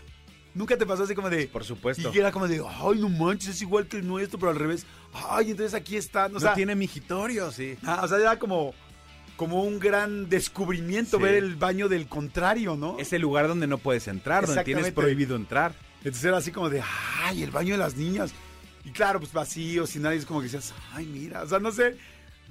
[0.55, 1.47] Nunca te pasó así como de...
[1.47, 2.11] Por supuesto.
[2.12, 4.85] Y era como de, ay, no manches, es igual que el nuestro, pero al revés.
[5.31, 6.33] Ay, entonces aquí están.
[6.33, 7.77] O No sea, tiene migitorio, sí.
[7.85, 8.75] Ah, o sea, era como,
[9.37, 11.23] como un gran descubrimiento Sí.
[11.23, 12.97] ver el baño del contrario, ¿no?
[12.99, 15.75] Es el lugar donde no puedes entrar, donde tienes prohibido entrar.
[15.99, 16.83] Entonces era así como de,
[17.23, 18.33] ay, el baño de las niñas.
[18.88, 21.70] Y claro, pues vacío, sin nadie, es como que decías, ay, mira, o sea, no
[21.72, 21.96] sé,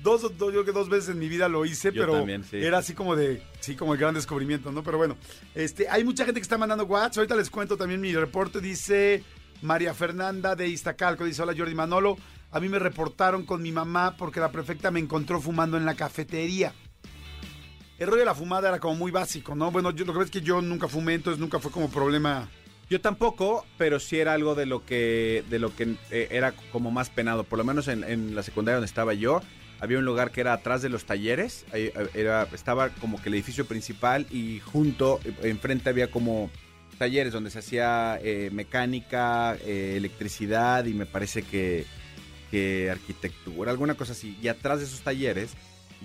[0.03, 2.13] dos, o- dos- yo creo que dos veces en mi vida lo hice, Yo pero
[2.13, 2.57] también, sí.
[2.57, 4.83] era así como de, sí, como el gran descubrimiento, ¿no?
[4.83, 5.17] Pero bueno,
[5.55, 9.23] este, hay mucha gente que está mandando WhatsApp, ahorita les cuento también mi reporte, dice
[9.63, 12.17] María Fernanda de Iztacalco, dice, hola Jordi Manolo,
[12.51, 15.95] a mí me reportaron con mi mamá porque la prefecta me encontró fumando en la
[15.95, 16.71] cafetería.
[17.97, 19.71] El rollo de la fumada era como muy básico, ¿no?
[19.71, 22.47] Bueno, yo, lo que ves es que yo nunca fumé, entonces nunca fue como problema.
[22.89, 26.89] Yo tampoco, pero sí era algo de lo que, de lo que eh, era como
[26.89, 27.43] más penado.
[27.43, 29.41] Por lo menos en, la secundaria donde estaba yo,
[29.79, 31.65] había un lugar que era atrás de los talleres.
[31.73, 36.49] Eh, era, estaba como que el edificio principal y junto, eh, enfrente había como
[36.97, 41.85] talleres donde se hacía eh, mecánica, electricidad y me parece que,
[42.49, 44.37] que arquitectura, alguna cosa así.
[44.41, 45.51] Y atrás de esos talleres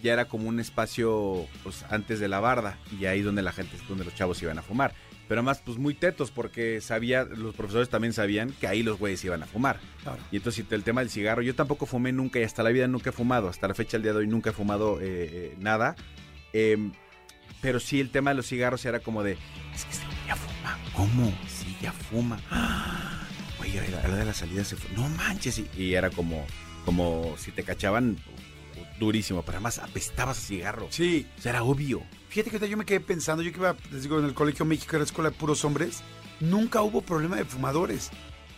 [0.02, 3.76] ya era como un espacio pues, antes de la barda y ahí donde la gente,
[3.88, 4.92] donde los chavos iban a fumar.
[5.28, 9.24] Pero además, pues muy tetos, porque sabía, los profesores también sabían que ahí los güeyes
[9.24, 9.80] iban a fumar.
[10.02, 10.18] Claro.
[10.30, 13.10] Y entonces el tema del cigarro, yo tampoco fumé nunca y hasta la vida nunca
[13.10, 15.96] he fumado, hasta la fecha del día de hoy nunca he fumado eh, eh, nada.
[16.52, 16.92] Em,
[17.60, 19.38] pero sí el tema de los cigarros era como de,
[19.74, 21.32] es que este güey ya fuma, ¿cómo?
[21.48, 22.40] Sí, ya fuma.
[22.50, 23.26] ¡Ah!
[23.60, 25.58] Oye, a la a la hora de la salida se fue, no manches.
[25.58, 26.44] Y, y era como,
[26.84, 28.18] como si te cachaban
[29.04, 30.86] durísimo, pero además apestabas a cigarro.
[30.90, 32.02] Sí, O sea, era obvio.
[32.28, 34.96] Fíjate que yo me quedé pensando, yo que iba, les digo, en el Colegio México
[34.96, 36.02] era escuela de puros hombres,
[36.40, 38.10] nunca hubo problema de fumadores,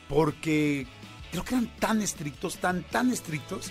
[0.08, 0.86] porque
[1.30, 3.70] creo que eran tan estrictos, tan, tan estrictos,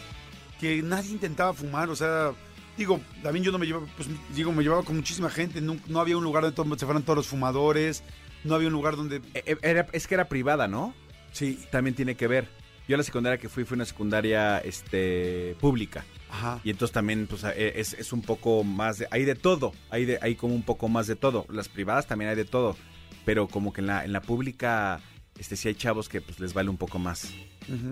[0.60, 2.32] que nadie intentaba fumar, o sea,
[2.78, 6.00] digo, también yo no me llevaba, pues digo, me llevaba con muchísima gente, no, no
[6.00, 8.04] había un lugar donde se fueran todos los fumadores,
[8.44, 9.18] no había un lugar donde...
[9.34, 10.94] E- e- era- es que era privada, ¿no?
[11.32, 12.48] Sí, También tiene que ver.
[12.88, 16.04] Yo la secundaria que fui fue una secundaria este, pública.
[16.30, 16.60] ajá.
[16.64, 19.08] Y entonces también pues, eh, es, es un poco más de...
[19.12, 19.74] Hay de todo.
[19.90, 21.46] Hay, de, hay como un poco más de todo.
[21.50, 22.76] Las privadas también hay de todo.
[23.26, 25.02] Pero como que en la, en la pública
[25.38, 27.32] este, sí hay chavos que pues, les vale un poco más,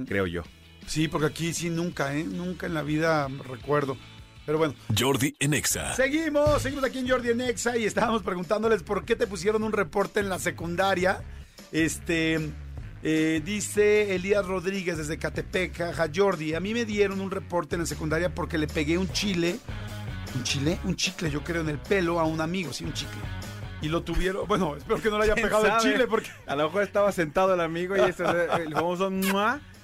[0.07, 0.43] creo yo.
[0.87, 2.23] Sí, porque aquí sí nunca, ¿eh?
[2.23, 3.97] Nunca en la vida recuerdo.
[4.45, 5.93] Pero bueno, Jordi en Exa.
[5.95, 9.71] Seguimos, seguimos aquí en Jordi en Exa y estábamos preguntándoles por qué te pusieron un
[9.71, 11.23] reporte en la secundaria.
[11.71, 12.51] Este,
[13.03, 17.81] eh, dice Elías Rodríguez desde Catepec, jaja, Jordi, a mí me dieron un reporte en
[17.81, 19.57] la secundaria porque le pegué un chile,
[20.35, 23.19] un chile, un chicle, yo creo, en el pelo a un amigo, sí, un chicle.
[23.81, 26.55] Y lo tuvieron, bueno, espero que no le haya ¿Quién pegado el chile porque A
[26.55, 28.23] lo mejor estaba sentado el amigo y ese,
[28.59, 29.11] el famoso...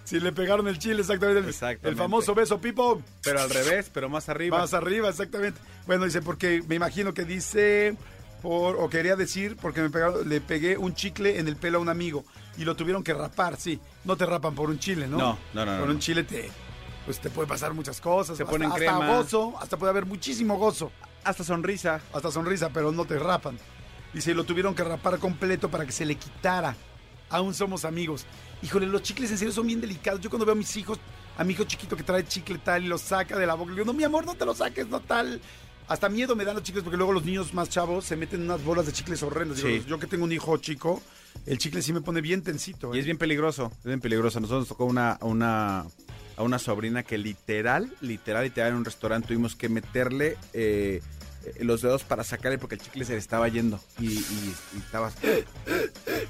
[0.04, 1.42] Si le pegaron el chile, exactamente.
[1.42, 1.90] el- Exactamente.
[1.90, 3.02] El famoso beso, Pipo.
[3.24, 4.58] Pero al revés, pero más arriba.
[4.58, 5.60] Más arriba, exactamente.
[5.86, 7.94] Bueno, dice, porque me imagino que dice,
[8.42, 11.82] por, o quería decir, porque me pegaron, le pegué un chicle en el pelo a
[11.82, 12.24] un amigo
[12.58, 13.80] y lo tuvieron que rapar, sí.
[14.04, 15.18] No te rapan por un chile, ¿no?
[15.18, 15.94] No, no, no, Por no.
[15.94, 16.50] un chile te,
[17.06, 18.38] pues te puede pasar muchas cosas.
[18.38, 19.08] Se hasta- ponen hasta crema.
[19.08, 20.92] gozo, hasta puede haber muchísimo gozo,
[21.24, 22.02] Hasta sonrisa.
[22.14, 23.58] hasta sonrisa, pero no te rapan.
[24.14, 26.76] Dice, lo tuvieron que rapar completo para que se le quitara.
[27.30, 28.26] Aún somos amigos.
[28.64, 30.22] Híjole, los chicles en serio son bien delicados.
[30.22, 30.98] Yo cuando veo a mis hijos,
[31.38, 33.76] a mi hijo chiquito que trae chicle tal y lo saca de la boca, le
[33.82, 35.40] digo, no, mi amor, no te lo saques, no tal.
[35.88, 38.64] Hasta miedo me dan los chicles porque luego los niños más chavos se meten unas
[38.64, 39.60] bolas de chicles horrendas.
[39.60, 39.84] Sí.
[39.88, 41.02] yo que tengo un hijo chico,
[41.46, 42.94] el chicle sí me pone bien tensito.
[42.94, 43.00] Y ¿eh?
[43.00, 44.40] es bien peligroso, es bien peligroso.
[44.40, 45.86] A nosotros nos tocó una, una,
[46.36, 51.02] a una sobrina que literal, literal, literal, en un restaurante tuvimos que meterle eh,
[51.46, 53.80] eh, los dedos para sacarle porque el chicle se le estaba yendo.
[54.00, 55.10] Y, y- y estaba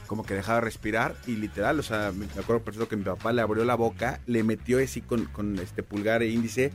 [0.06, 1.16] como que dejaba de respirar.
[1.26, 4.22] Y literal, o sea, me me acuerdo perfecto que mi papá le abrió la boca,
[4.28, 6.72] le metió así con, con este pulgar e índice,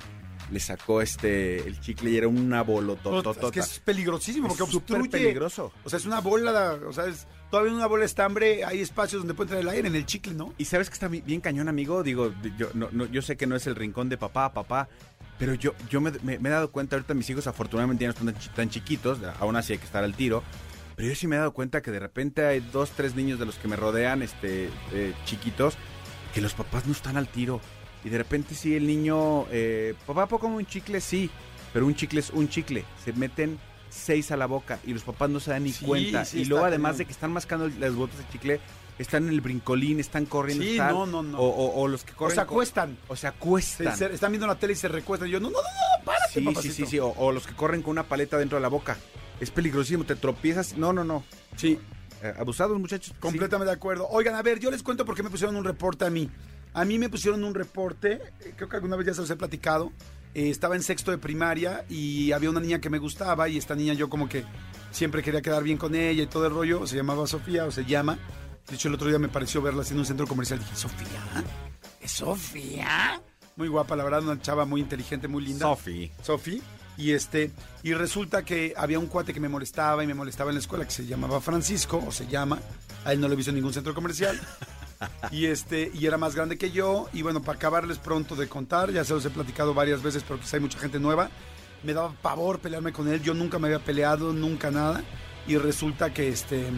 [0.50, 3.46] le sacó este el chicle y era una bolotototota.
[3.46, 5.24] Es que es peligrosísimo porque Es súper obstruye.
[5.24, 5.72] peligroso.
[5.85, 9.20] O sea, es una bola, o sea, es todavía en una bola estambre, hay espacios
[9.22, 10.52] donde puede entrar el aire en el chicle, ¿no?
[10.59, 12.02] Y sabes que está bi- bien cañón, amigo.
[12.02, 14.88] Digo, yo, no, no- yo sé que no es el rincón de papá, papá.
[15.38, 18.31] Pero yo, yo me, me- me he dado cuenta, ahorita mis hijos afortunadamente ya no
[18.31, 20.42] están tan chiquitos, aún así hay que estar al tiro.
[20.94, 23.46] Pero yo sí me he dado cuenta que de repente hay dos, tres niños de
[23.46, 25.74] los que me rodean, este, eh, chiquitos,
[26.35, 27.61] que los papás no están al tiro.
[28.04, 31.00] Y de repente sí el niño, eh, papá, ¿puedo comer un chicle?
[31.00, 31.30] Sí,
[31.72, 32.84] pero un chicle es un chicle.
[33.04, 33.58] Se meten
[33.90, 36.24] seis a la boca y los papás no se dan ni Sí, cuenta.
[36.24, 38.60] sí, y luego además de que están mascando las botas de chicle,
[38.98, 40.64] están en el brincolín, están corriendo.
[40.64, 41.38] Sí, están- no, no, no.
[41.38, 42.36] O, o- o los que O corren.
[42.36, 42.96] se co- acuestan.
[43.08, 43.96] O se Se- acuestan.
[43.96, 45.28] se- están viendo la tele y se recuestan.
[45.28, 46.74] Y yo, no, no, no, no, párate, Sí, sí, papacito.
[46.74, 46.98] sí, sí.
[46.98, 48.96] O, o los que corren con una paleta dentro de la boca.
[49.40, 50.76] Es peligrosísimo, te tropiezas.
[50.76, 51.24] No, no, no.
[51.56, 51.78] Sí,
[52.24, 53.14] Eh, abusados, muchachos.
[53.18, 54.06] completamente de acuerdo.
[54.08, 56.30] Oigan, a ver, yo les cuento por qué me pusieron un reporte a mí.
[56.74, 59.37] A mí me pusieron un reporte, eh, creo que alguna vez ya se los he
[59.37, 59.92] platicado.
[60.35, 63.74] Eh, estaba en sexto de primaria y había una niña que me gustaba y esta
[63.74, 64.44] niña yo como que
[64.90, 66.87] siempre quería quedar bien con ella y todo el rollo.
[66.87, 68.18] Se llamaba Sofía o se llama.
[68.68, 70.61] De hecho, el otro día me pareció verla en un centro comercial.
[70.61, 71.44] Dije, ¿Sofía?
[72.00, 73.20] ¿Es Sofía?
[73.56, 75.66] Muy guapa, la verdad, una chava muy inteligente, muy linda.
[75.66, 76.11] Sofi.
[76.22, 76.62] Sofi.
[76.96, 77.50] Y este,
[77.83, 80.85] y resulta que había un cuate que me molestaba y me molestaba en la escuela
[80.85, 82.61] que se llamaba Francisco, o se llama,
[83.05, 84.38] a él no lo he visto en ningún centro comercial.
[85.33, 87.09] Y este, y era más grande que yo.
[87.12, 90.38] Y bueno, para acabarles pronto de contar, ya se los he platicado varias veces, pero
[90.38, 91.28] quizá hay mucha gente nueva.
[91.83, 93.20] Me daba pavor pelearme con él.
[93.20, 95.02] Yo nunca me había peleado, nunca nada.
[95.48, 96.68] Y resulta que este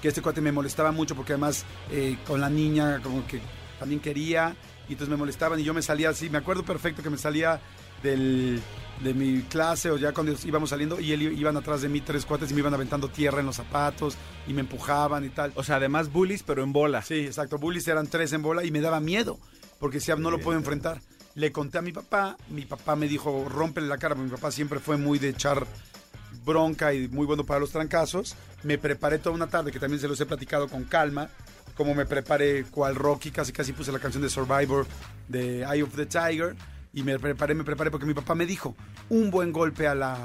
[0.00, 3.40] que este cuate me molestaba mucho porque además eh, con la niña como que
[3.78, 4.56] también quería
[4.88, 7.60] y entonces me molestaban y yo me salía así, me acuerdo perfecto que me salía
[8.02, 8.60] del,
[9.00, 12.24] de mi clase o ya cuando íbamos saliendo y él iban atrás de mí tres
[12.24, 15.52] cuates y me iban aventando tierra en los zapatos y me empujaban y tal.
[15.56, 17.02] O sea, además bullies, pero en bola.
[17.02, 19.38] Sí, exacto, bullies eran tres en bola y me daba miedo
[19.82, 21.00] porque decía, no lo puedo enfrentar.
[21.34, 24.52] Le conté a mi papá, mi papá me dijo, rómpele la cara, porque mi papá
[24.52, 25.66] siempre fue muy de echar
[26.44, 28.36] bronca y muy bueno para los trancazos.
[28.62, 31.30] Me preparé toda una tarde, que también se los he platicado con calma,
[31.74, 34.86] como me preparé cual Rocky, casi casi puse la canción de Survivor
[35.26, 36.54] de Eye of the Tiger,
[36.92, 38.74] y me preparé, me preparé porque mi papá me dijo,
[39.08, 40.16] un buen golpe a la,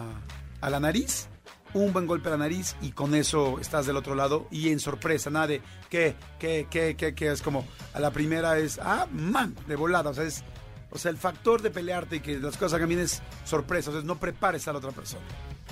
[0.61, 1.29] a la nariz,
[1.73, 4.79] un buen golpe a la nariz y con eso estás del otro lado y en
[4.79, 9.07] sorpresa, nada de qué, qué, qué, qué, qué, es como a la primera es, ah,
[9.11, 10.43] man, de volada, o sea, es,
[10.91, 13.93] o sea, el factor de pelearte y que las cosas hagan bien es sorpresa, o
[13.93, 15.25] sea, no prepares a la otra persona,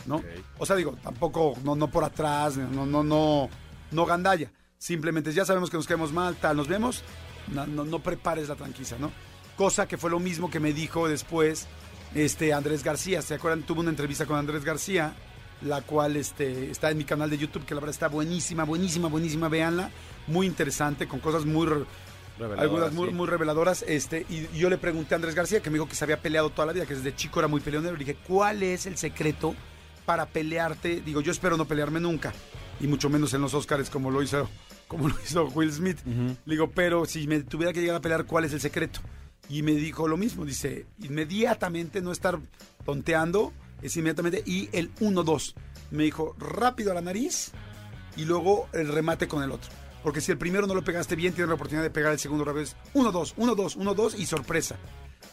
[0.05, 0.17] ¿no?
[0.17, 0.25] Ok.
[0.59, 3.49] O sea, digo, tampoco, no, no por atrás, no, no, no,
[3.91, 7.03] no gandalla, simplemente ya sabemos que nos quedamos mal, tal, nos vemos,
[7.51, 9.11] no, no, no prepares la tranquiza, ¿no?
[9.57, 11.67] Cosa que fue lo mismo que me dijo después
[12.13, 13.63] este Andrés García, ¿se acuerdan?
[13.63, 15.13] Tuve una entrevista con Andrés García,
[15.61, 19.07] la cual este, está en mi canal de YouTube, que la verdad está buenísima, buenísima,
[19.07, 19.89] buenísima, véanla,
[20.27, 21.85] muy interesante, con cosas muy, re-
[22.37, 23.13] Reveladoras, algunas muy, sí.
[23.15, 26.03] muy reveladoras, este, y yo le pregunté a Andrés García, que me dijo que se
[26.03, 28.85] había peleado toda la vida, que desde chico era muy peleonero, le dije, ¿cuál es
[28.85, 29.55] el secreto
[30.05, 30.99] para pelearte?
[30.99, 32.33] Digo, yo espero no pelearme nunca,
[32.81, 34.49] y mucho menos en los Oscars como lo hizo,
[34.89, 35.99] como lo hizo Will Smith.
[36.05, 38.99] Le digo, pero si me tuviera que llegar a pelear, ¿cuál es el secreto?
[39.49, 42.39] Y me dijo lo mismo, dice, inmediatamente no estar
[42.83, 45.53] tonteando, es inmediatamente, y el 1-2.
[45.91, 47.51] Me dijo, rápido a la nariz
[48.17, 49.69] y luego el remate con el otro.
[50.03, 52.43] Porque si el primero no lo pegaste bien, tienes la oportunidad de pegar el segundo
[52.43, 52.75] revés.
[52.93, 54.77] 1-2, 1-2, 1-2 y sorpresa.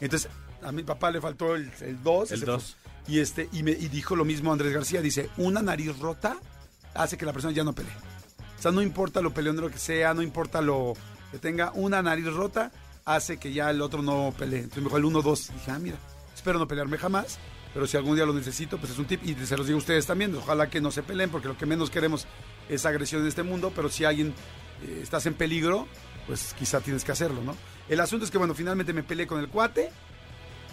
[0.01, 0.31] Entonces,
[0.63, 1.71] a mi papá le faltó el
[2.03, 2.33] 2.
[2.33, 2.77] El dos.
[3.07, 6.37] Y, este, y, me, y dijo lo mismo Andrés García, dice, una nariz rota
[6.95, 7.93] hace que la persona ya no pelee.
[8.59, 10.95] O sea, no importa lo peleonero que sea, no importa lo
[11.33, 12.71] que tenga, una nariz rota
[13.05, 14.61] hace que ya el otro no pelee.
[14.61, 15.53] Entonces me dijo el 1-2.
[15.53, 15.97] Dije, ah, mira,
[16.35, 17.39] espero no pelearme jamás,
[17.75, 19.23] pero si algún día lo necesito, pues es un tip.
[19.25, 21.67] Y se los digo a ustedes también, ojalá que no se peleen, porque lo que
[21.67, 22.27] menos queremos
[22.69, 24.35] es agresión en este mundo, pero si alguien
[24.83, 25.87] eh, estás en peligro,
[26.27, 27.57] pues quizá tienes que hacerlo, ¿no?
[27.89, 29.91] El asunto es que, bueno, finalmente me peleé con el cuate,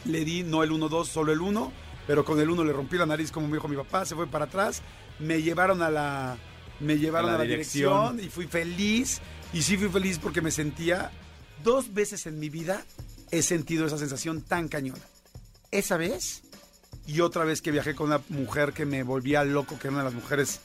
[0.05, 1.71] le di no el 1-2, solo el 1,
[2.07, 4.27] pero con el 1 le rompí la nariz, como me dijo mi papá, se fue
[4.27, 4.81] para atrás,
[5.19, 6.37] me llevaron a la,
[6.79, 8.15] me llevaron A a la la, dirección.
[8.17, 11.11] dirección y fui feliz, y sí fui feliz porque me sentía,
[11.63, 12.84] dos veces en mi vida
[13.32, 15.02] he sentido esa sensación tan cañona.
[15.72, 16.43] Esa vez
[17.06, 20.04] y otra vez que viajé con una mujer que me volvía loco, que era una
[20.04, 20.62] de las mujeres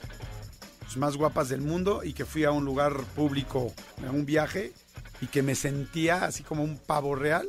[0.81, 3.73] pues, más guapas del mundo y que fui a un lugar público,
[4.07, 4.73] a un viaje
[5.21, 7.49] y que me sentía así como un pavo real,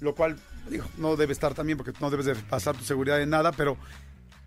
[0.00, 0.36] lo cual
[0.68, 3.76] digo, no debe estar también porque no debes de pasar tu seguridad en nada, pero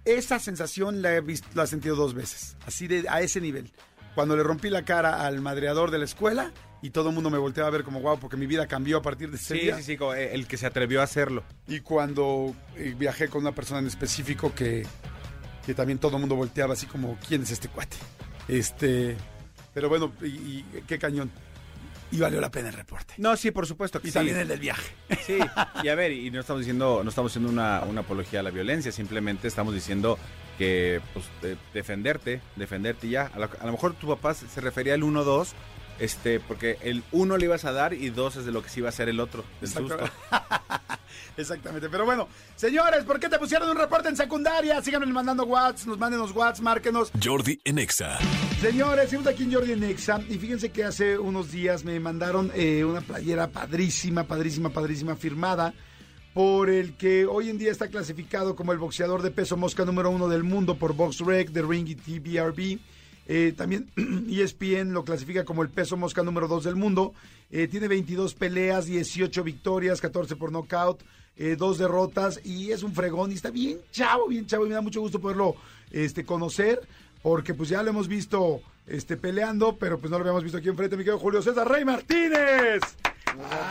[0.06, 3.72] esa sensación la he, visto, la he sentido dos veces, así de a ese nivel.
[4.15, 6.52] Cuando le rompí la cara al madreador de la escuela
[6.84, 9.02] y todo el mundo me volteaba a ver como guau, porque mi vida cambió a
[9.02, 9.78] partir de ese Sí, día.
[9.78, 11.43] sí, sí, como, eh, el que se atrevió a hacerlo.
[11.67, 14.86] Y cuando eh, viajé con una persona en específico que,
[15.65, 17.98] que también todo el mundo volteaba así como, ¿quién es este cuate?
[18.48, 19.15] Este,
[19.74, 21.32] pero bueno, y, y qué cañón.
[22.12, 23.15] Y valió la pena el reporte.
[23.17, 24.13] No, sí, por supuesto que Y sí.
[24.15, 24.93] también el del viaje.
[25.26, 25.39] Sí,
[25.84, 28.52] y a ver, y no estamos diciendo, no estamos haciendo una, una apología a la
[28.52, 30.19] violencia, simplemente estamos diciendo
[30.60, 33.32] que pues, de- defenderte, defenderte ya.
[33.34, 35.54] A lo, a lo mejor tu papá se refería al 1-2
[35.99, 38.79] Este, porque el uno le ibas a dar y dos es de lo que se
[38.79, 39.99] iba a hacer el otro, del Exacto.
[39.99, 40.12] susto.
[41.38, 41.89] Exactamente.
[41.89, 44.82] Pero bueno, señores, ¿por qué te pusieron un reporte en secundaria?
[44.82, 47.12] Síganos mandando Whats, nos manden los Whats, márquenos.
[47.23, 48.17] Jordi en Exa.
[48.62, 52.51] Señores, estamos aquí en Jordi en Exa y fíjense que hace unos días me mandaron
[52.56, 55.73] eh, una playera padrísima, padrísima, padrísima, firmada
[56.34, 60.10] por el que hoy en día está clasificado como el boxeador de peso mosca número
[60.10, 62.79] uno del mundo por BoxRec, The Ring y TBRB.
[63.27, 63.89] Eh, también
[64.29, 67.13] ESPN lo clasifica como el peso mosca número 2 del mundo.
[67.51, 71.01] Eh, tiene 22 peleas, 18 victorias, 14 por nocaut,
[71.38, 74.75] eh, dos derrotas y es un fregón y está bien chavo, bien chavo y me
[74.75, 75.55] da mucho gusto poderlo
[75.91, 76.81] este, conocer
[77.21, 80.69] porque pues ya lo hemos visto este, peleando, pero pues no lo habíamos visto aquí
[80.69, 82.81] enfrente, mi querido Julio César Rey Martínez.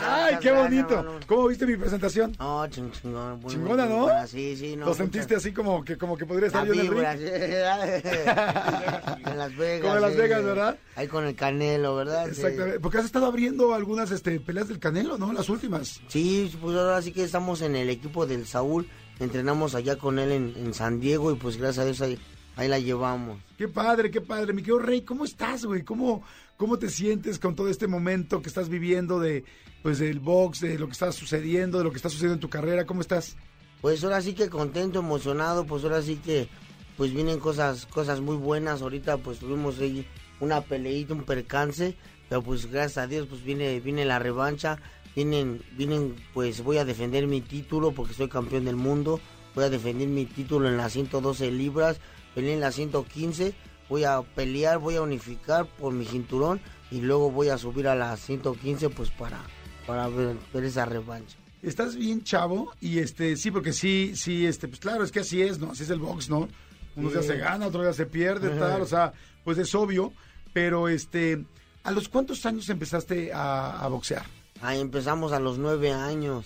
[0.05, 1.19] ¡Ay, qué bonito!
[1.27, 2.35] ¿Cómo viste mi presentación?
[2.39, 4.01] No, ching, muy, Chingona, muy ¿no?
[4.03, 4.87] buena, Sí, sí, no.
[4.87, 7.03] ¿Lo sentiste así como que, como que podría estar yo en el ring?
[9.25, 9.81] en Las Vegas.
[9.81, 10.17] Como en Las sí.
[10.17, 10.77] Vegas, ¿verdad?
[10.95, 12.25] Ahí con el Canelo, ¿verdad?
[12.25, 12.31] Sí.
[12.31, 12.79] Exactamente.
[12.79, 15.33] Porque has estado abriendo algunas este, peleas del Canelo, ¿no?
[15.33, 16.01] Las últimas.
[16.07, 18.87] Sí, pues ahora sí que estamos en el equipo del Saúl.
[19.19, 22.19] Entrenamos allá con él en, en San Diego y pues gracias a Dios ahí,
[22.55, 23.39] ahí la llevamos.
[23.57, 24.53] Qué padre, qué padre.
[24.53, 25.83] Mi querido Rey, ¿cómo estás, güey?
[25.83, 26.23] ¿Cómo,
[26.63, 29.43] ¿Cómo te sientes con todo este momento que estás viviendo de,
[29.81, 32.47] pues, del box, de lo que está sucediendo, de lo que está sucediendo en tu
[32.47, 32.85] carrera?
[32.85, 33.35] ¿Cómo estás?
[33.81, 36.47] Pues ahora sí que contento, emocionado, pues ahora sí que
[36.95, 38.81] pues vienen cosas cosas muy buenas.
[38.81, 40.07] Ahorita pues tuvimos ahí
[40.39, 41.97] una peleita, un percance,
[42.29, 44.79] pero pues gracias a Dios pues viene viene la revancha.
[45.17, 49.19] Vienen vienen pues voy a defender mi título porque soy campeón del mundo.
[49.53, 51.99] Voy a defender mi título en las 112 libras,
[52.33, 53.53] peleé en las 115.
[53.93, 57.93] Voy a pelear, voy a unificar por mi cinturón y luego voy a subir a
[57.93, 59.39] las 115 pues para
[59.85, 61.37] para ver, ver esa revancha.
[61.61, 65.43] Estás bien chavo y este, sí, porque sí, sí, este, pues claro, es que así
[65.43, 65.73] es, ¿no?
[65.73, 66.47] Así es el box, ¿no?
[66.95, 67.21] Unos Sí.
[67.21, 70.11] se gana, otros días se pierde, tal, o sea, pues es obvio,
[70.53, 71.45] pero este,
[71.83, 74.25] ¿a los cuántos años empezaste a, a boxear?
[74.63, 76.45] Ahí empezamos a los nueve años.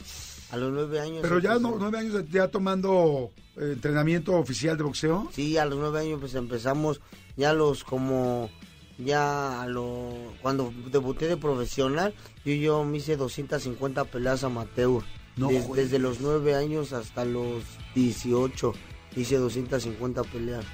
[0.52, 1.20] A los nueve años.
[1.22, 5.30] Pero ya no, nueve años ya tomando entrenamiento oficial de boxeo.
[5.34, 7.02] Sí, a los nueve años pues empezamos
[7.36, 8.50] ya los como
[8.98, 12.14] ya a lo cuando debuté de profesional
[12.46, 15.04] yo yo me hice 250 peleas amateur.
[15.36, 18.74] No Des- desde los nueve años hasta los 18
[19.16, 20.66] hice 250 peleas.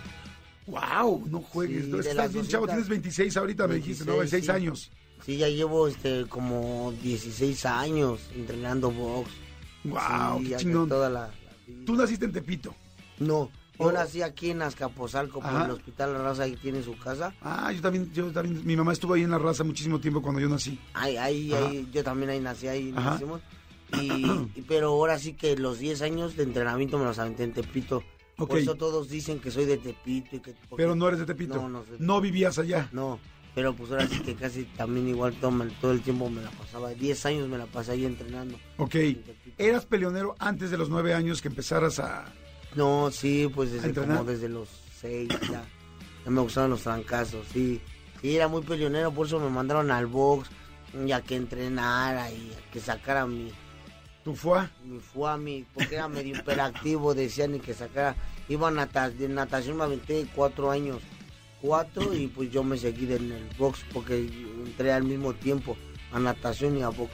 [0.68, 1.28] ¡Wow!
[1.30, 1.84] No juegues.
[1.86, 2.68] Sí, no, estás bien chavo, 200.
[2.68, 4.18] tienes 26 ahorita, me dijiste, ¿no?
[4.18, 4.52] 26 26, sí.
[4.52, 4.92] años.
[5.26, 9.30] Sí, ya llevo este como 16 años entrenando box.
[9.84, 10.40] ¡Wow!
[10.40, 10.88] Sí, ¡Qué chingón!
[10.90, 11.32] toda la-.
[11.86, 12.74] Tú naciste en Tepito.
[13.20, 13.92] No, yo Oh.
[13.92, 15.66] nací aquí en Azcapotzalco, por Ajá.
[15.66, 17.34] el Hospital La Raza, ahí tiene su casa.
[17.42, 20.40] Ah, yo también, yo también, mi mamá estuvo ahí en la raza muchísimo tiempo cuando
[20.40, 20.80] yo nací.
[20.94, 23.12] Ahí, ahí, ahí, yo también ahí nací, ahí Ajá.
[23.12, 23.42] nacimos.
[24.00, 24.12] Y,
[24.56, 28.04] y- pero ahora sí que los 10 años de entrenamiento me los aventé en Tepito.
[28.38, 28.50] Ok.
[28.50, 30.36] Por eso todos dicen que soy de Tepito.
[30.36, 31.56] Y que, Pero no eres de Tepito.
[31.56, 32.90] No, no soy de No vivías allá.
[32.92, 33.20] No,
[33.54, 36.90] pero pues ahora sí que casi también igual todo, todo el tiempo me la pasaba.
[36.90, 38.58] 10 años me la pasé ahí entrenando.
[38.78, 38.96] Ok.
[38.96, 39.24] en.
[39.58, 42.26] ¿Eras peleonero antes de los nueve años que empezaras a...
[42.76, 44.68] No, sí, pues ¿A desde como desde los
[45.00, 45.64] 6 ya.
[46.26, 47.80] Ya me gustaban los trancazos, sí.
[48.22, 50.50] Sí, era muy peleonero, por eso me mandaron al box,
[51.06, 53.52] ya que entrenara y a que sacara mi,
[54.24, 54.62] ¿Tu fue?
[54.86, 58.16] mi fuami, porque era medio hiperactivo, decían y que sacara.
[58.48, 61.02] Iba a nata- de natación, me aventé cuatro años,
[61.62, 64.20] cuatro, y pues yo me seguí en el box, porque
[64.66, 65.76] entré al mismo tiempo
[66.14, 67.12] a natación y a box.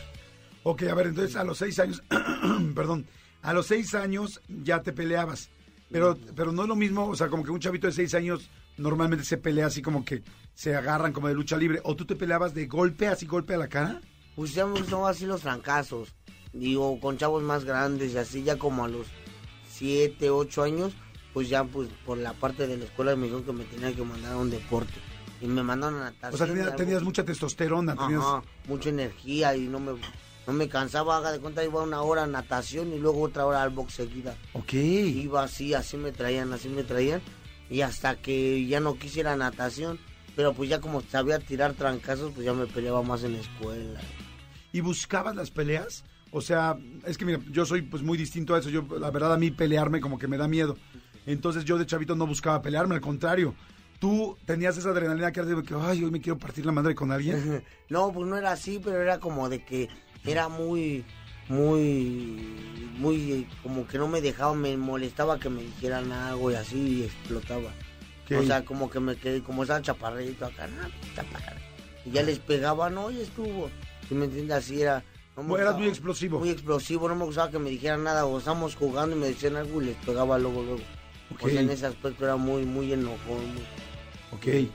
[0.69, 2.03] Ok, a ver, entonces a los seis años,
[2.75, 3.07] perdón,
[3.41, 5.49] a los seis años ya te peleabas.
[5.91, 8.51] Pero, pero no es lo mismo, o sea, como que un chavito de seis años
[8.77, 10.21] normalmente se pelea así como que
[10.53, 11.79] se agarran como de lucha libre.
[11.83, 13.99] ¿O tú te peleabas de golpe, así golpe a la cara?
[14.35, 16.13] Pues ya me gustaban así los trancazos.
[16.53, 19.07] Digo, con chavos más grandes y así ya como a los
[19.71, 20.93] 7, 8 años,
[21.33, 24.03] pues ya pues por la parte de la escuela me dijeron que me tenía que
[24.03, 24.93] mandar a un deporte.
[25.41, 26.33] Y me mandaron a natación.
[26.33, 26.75] O sea, y tenía- algo.
[26.75, 28.21] tenías mucha testosterona, tenías...
[28.23, 29.93] Ajá, mucha energía y no me,
[30.49, 33.61] no me cansaba, haga de cuenta, iba una hora a natación y luego otra hora
[33.61, 34.35] al box seguida.
[34.53, 34.73] Ok.
[34.73, 37.21] Iba así, así me traían, así me traían.
[37.69, 39.99] Y hasta que ya no quisiera natación,
[40.35, 43.99] pero pues ya como sabía tirar trancazos, pues ya me peleaba más en la escuela.
[44.73, 46.03] ¿Y buscabas las peleas?
[46.31, 48.71] O sea, es que mira, yo soy pues muy distinto a eso.
[48.71, 50.77] Yo, la verdad, a mí pelearme como que me da miedo.
[51.27, 53.53] Entonces yo de chavito no buscaba pelearme, al contrario.
[53.99, 56.95] Tú tenías esa adrenalina que era de que, ay, hoy me quiero partir la madre
[56.95, 57.63] con alguien.
[57.89, 59.89] No, pues no era así, pero era como de que
[60.25, 61.03] era muy,
[61.47, 62.37] muy,
[62.97, 67.03] muy, como que no me dejaba, me molestaba que me dijeran algo y así y
[67.03, 67.71] explotaba.
[68.37, 71.57] O sea, como que me quedé, como estaba chaparrito acá, no, chaparro.
[72.05, 73.69] Y ya les pegaba, no, ya estuvo.
[74.07, 75.03] Si me entiendes, así era.
[75.35, 76.39] No me Eras gustaba- muy explosivo.
[76.39, 79.55] Muy explosivo, no me gustaba que me dijeran nada, o estamos jugando y me decían
[79.55, 80.81] algo y les pegaba luego, luego.
[81.33, 81.43] Ok.
[81.45, 83.17] O sea, en ese aspecto era muy, muy enojón.
[83.53, 83.63] muy-
[84.31, 84.69] Ok.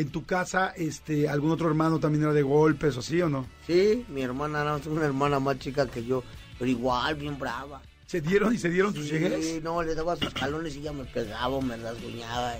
[0.00, 3.46] En tu casa, este, algún otro hermano también era de golpes o así o no?
[3.66, 6.22] Sí, mi hermana era una hermana más chica que yo,
[6.58, 7.82] pero igual, bien brava.
[8.06, 9.62] ¿Se dieron y se dieron tus Sí, llegues?
[9.62, 12.54] no, le daba sus calones y ella me pegaba, me rasguñaba.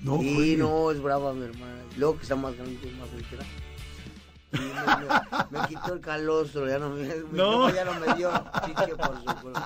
[0.00, 1.82] No, sí, no, es brava mi hermana.
[1.96, 3.44] Luego que está más grande, más entera.
[4.52, 7.72] Sí, me, me- me quitó el calostro, ya no me, No.
[7.74, 8.30] ya no me dio
[8.66, 9.60] chiche por su cuerpo.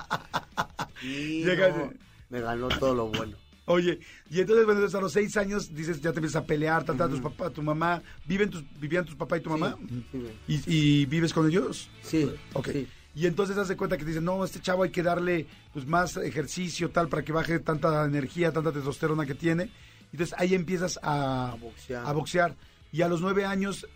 [1.01, 1.91] Sí, no,
[2.29, 3.35] me ganó todo lo bueno.
[3.69, 3.99] Oye,
[4.29, 7.07] y entonces, bueno, entonces a los seis años dices, ya te empiezas a pelear, tratar
[7.07, 9.77] a tus papás, tu mamá, ¿viven tus, ¿vivían tus papás y tu mamá?
[10.11, 10.25] Sí.
[10.47, 11.89] ¿Y, y vives con ellos?
[12.01, 12.69] Sí, Ok.
[13.13, 16.91] Y entonces hace cuenta que dicen, no, este chavo hay que darle pues más ejercicio,
[16.91, 19.71] tal, para que baje tanta energía, tanta testosterona que tiene.
[20.11, 22.05] Entonces ahí empiezas a, A boxear.
[22.05, 22.55] a boxear.
[22.91, 23.87] Y a los nueve años,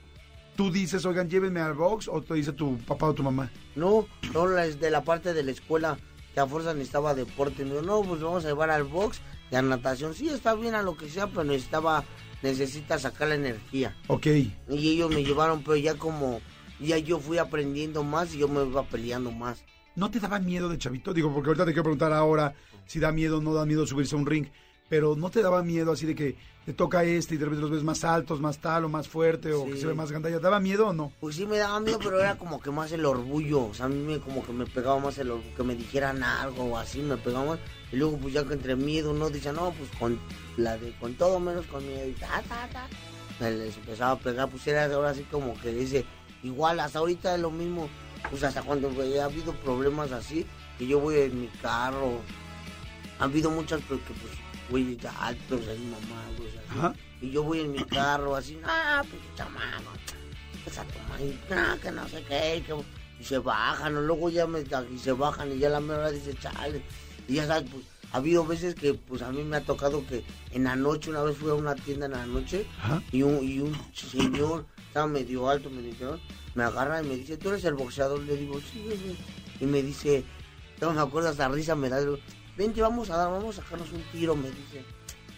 [0.58, 3.50] tú dices, oigan, llévenme al box, o te dice tu papá o tu mamá.
[3.76, 5.98] No, no, la- de la parte de la escuela
[6.34, 7.64] que a fuerza necesitaba deporte.
[7.64, 9.22] No, pues vamos a llevar al box
[9.52, 10.14] y a natación.
[10.16, 12.04] Sí, está bien a lo que sea, pero necesitaba,
[12.42, 13.96] necesita sacar la energía.
[14.08, 14.28] Ok.
[14.28, 16.42] Y ellos me llevaron, pero ya como,
[16.80, 19.64] ya yo fui aprendiendo más y yo me iba peleando más.
[19.96, 21.14] ¿No te daba miedo de chavito?
[21.14, 24.16] Digo, porque ahorita te quiero preguntar ahora si da miedo o no da miedo subirse
[24.16, 24.48] a un ring.
[24.92, 26.36] Pero ¿no te daba miedo así de que
[26.66, 29.54] te toca este y de repente los ves más altos, más tal o más fuerte
[29.54, 29.72] o Sí.
[29.72, 30.38] que se ve más gandalla?
[30.40, 31.14] ¿Daba miedo o no?
[31.22, 33.68] Pues sí me daba miedo, pero era como que más el orgullo.
[33.68, 36.22] O sea, a mí me, como que me pegaba más el orgullo, que me dijeran
[36.22, 37.60] algo o así, me pegaba más.
[37.94, 40.20] Y luego, pues ya que entre miedo, no, dice, no, pues con
[40.58, 42.06] la de, con todo menos con miedo.
[42.10, 42.88] Y ta, ta, ta.
[43.40, 46.04] Me les empezaba a pegar, pues era ahora así como que dice,
[46.44, 47.88] igual, hasta ahorita es lo mismo.
[48.30, 50.46] Pues hasta cuando ha habido problemas así,
[50.78, 52.20] que yo voy en mi carro.
[53.20, 54.34] Ha habido muchas, porque pues,
[54.72, 56.58] güey, ya altos, ahí así.
[56.70, 56.96] Ajá.
[57.22, 59.92] Y yo voy en mi carro así, ah, pues chamaco,
[60.64, 62.84] pues a tomar, y, no, que no sé qué, y que-
[63.20, 66.34] y se bajan, o luego ya me, y se bajan y ya la mera dice,
[66.40, 66.82] chale,
[67.28, 70.24] y ya sabes, pues, ha habido veces que, pues, a mí me ha tocado que
[70.52, 73.04] en la noche, una vez fui a una tienda en la noche, Ajá.
[73.12, 76.20] y un, y un señor, estaba medio alto, me dijeron,
[76.56, 78.20] me agarra y me dice, ¿tú eres el boxeador?
[78.22, 79.16] Le digo, sí, jefe".
[79.60, 80.24] y me dice,
[80.82, 82.00] no me acuerdo, hasta risa me da,
[82.58, 84.84] vente, vamos a dar, vamos a sacarnos un tiro, me dice.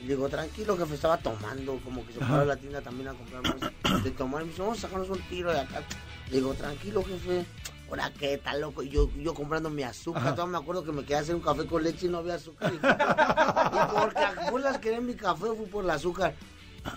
[0.01, 3.14] Y digo, tranquilo, jefe, estaba tomando, como que se fue a la tienda también a
[3.14, 4.41] comprar más de tomar.
[4.41, 5.82] Y me dice, vamos a sacarnos un tiro de acá.
[6.30, 7.45] Le digo, tranquilo, jefe.
[7.89, 8.84] Ahora qué, está loco.
[8.84, 10.24] Y yo, yo comprando mi azúcar.
[10.24, 10.36] Ajá.
[10.36, 12.36] Todavía me acuerdo que me quedé a hacer un café con leche y no había
[12.36, 12.74] azúcar.
[12.74, 16.34] Y, y porque a fuerzas quería mi café, fui por el azúcar.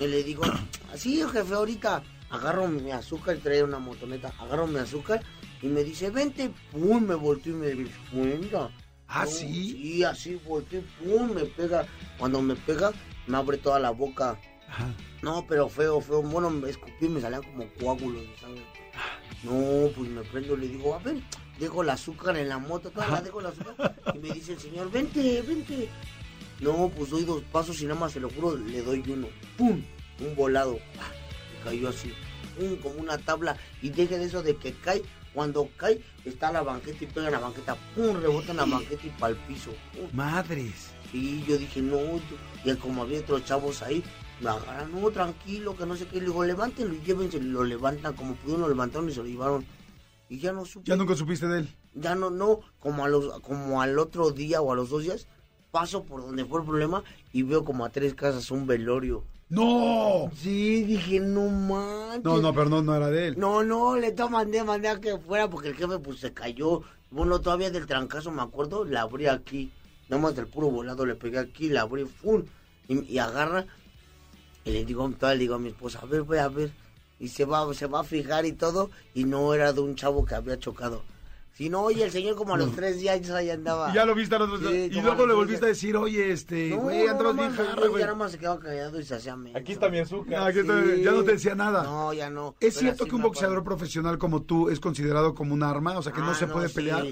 [0.01, 0.43] Y le digo,
[0.93, 4.33] así, jefe, ahorita agarro mi azúcar y traía una motoneta.
[4.41, 5.23] Agarro mi azúcar
[5.63, 6.51] y me dice, vente.
[6.73, 8.71] Pum, me volteó y me dice, cuenta.
[9.09, 9.71] ¿Ah, sí?
[9.73, 11.87] Sí, así volteé, pum, me pega.
[12.19, 12.93] Cuando me pega,
[13.27, 14.39] me abre toda la boca.
[14.69, 14.93] Ajá.
[15.23, 16.23] No, pero feo, feo.
[16.23, 18.65] Bueno, me escupí me salían como coágulos de sangre.
[19.43, 21.17] No, pues me prendo y le digo, a ver,
[21.59, 23.95] dejo el azúcar en la moto, toda la dejo el azúcar.
[24.15, 25.89] Y me dice el señor, vente, vente.
[26.61, 29.29] No, pues doy dos pasos y nada más, se lo juro, le doy uno.
[29.57, 29.83] ¡Pum!
[30.21, 30.79] Un volado.
[30.99, 31.13] ¡Ah!
[31.59, 32.13] Me cayó así.
[32.59, 32.77] ¡Pum!
[32.77, 33.57] Como una tabla.
[33.83, 35.03] Y deje de eso de que cae.
[35.37, 37.77] Cuando cae, está la banqueta y pega en la banqueta.
[37.95, 38.17] ¡Pum!
[38.17, 39.71] Rebota en la banqueta y para el piso.
[39.93, 40.09] ¡Pum!
[40.15, 40.89] Madres.
[41.13, 44.03] Sí, yo dije, no, yo- y como había otros chavos ahí,
[44.41, 48.15] me agarran, no, tranquilo, que no sé qué, le digo, levántenlo y llévense, lo levantan,
[48.15, 49.67] como pudieron, lo levantaron y se lo llevaron.
[50.31, 51.69] Y ya no supe, Ya nunca supiste de él.
[51.93, 55.27] ya no, no, como, a los, como al otro día o a los dos días,
[55.71, 59.23] paso por donde fue el problema y veo como a tres casas un velorio.
[59.49, 60.31] ¡No!
[60.35, 62.25] Sí, dije, no manches.
[62.25, 63.39] No, no, pero no, no era de él.
[63.39, 66.83] No, no, le mandé, mandé a que fuera porque el jefe pues se cayó.
[67.11, 69.73] Bueno, todavía del trancazo me acuerdo, la abrí aquí.
[70.09, 72.45] Nada más del puro volado le pegué aquí, la abrí, ¡fum!
[72.89, 73.67] Y, y agarra.
[74.65, 76.73] Y le digo, todavía le digo a mi esposa, a ver, voy a ver.
[77.21, 78.91] Y se va, se va a fijar y todo.
[79.15, 81.05] Y no era de un chavo que había chocado.
[81.57, 83.91] Si no, oye, el señor como a los tres días ya andaba.
[83.91, 85.97] Y ya lo viste al otro Sí, Y luego a le los volviste a decir,
[85.97, 88.03] oye, este, No, güey, andabas no, bien no, jarra, ya güey.
[88.05, 89.59] nada más se quedaba callado y se hacía menso.
[89.59, 90.35] Aquí está mi azúcar.
[90.39, 91.83] Ah, Ya no te decía nada.
[91.83, 92.55] No, ya no.
[92.61, 93.77] ¿Es cierto que un boxeador acuerdo.
[93.79, 95.97] profesional como tú es considerado como un arma?
[95.99, 96.75] O sea, que no Ah, se puede sí.
[96.75, 97.07] pelear.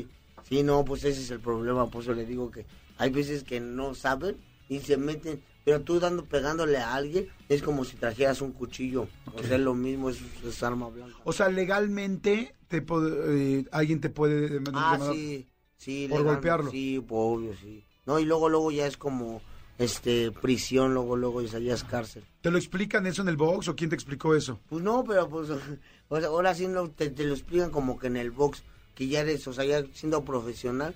[0.46, 2.66] Sí, no, pues ese es el problema, por eso le digo que
[2.98, 4.36] hay veces que no saben
[4.68, 9.08] y se meten, pero tú dando pegándole a alguien es como si trajeras un cuchillo,
[9.34, 11.16] o sea, es lo mismo, es, es arma blanca.
[11.24, 15.46] O sea, legalmente te po- eh, alguien te puede ah, sí,
[15.76, 16.06] sí.
[16.08, 16.70] Por legal, golpearlo.
[16.70, 17.84] Sí, pues, obvio, sí.
[18.06, 19.40] No, y luego, luego ya es como,
[19.78, 22.24] este, prisión, luego, luego ya es cárcel.
[22.42, 24.60] ¿Te lo explican eso en el box o quién te explicó eso?
[24.68, 25.48] Pues no, pero pues,
[26.08, 28.62] o sea, ahora sí no, te, te lo explican como que en el box,
[28.94, 30.94] que ya eres, o sea, ya siendo profesional,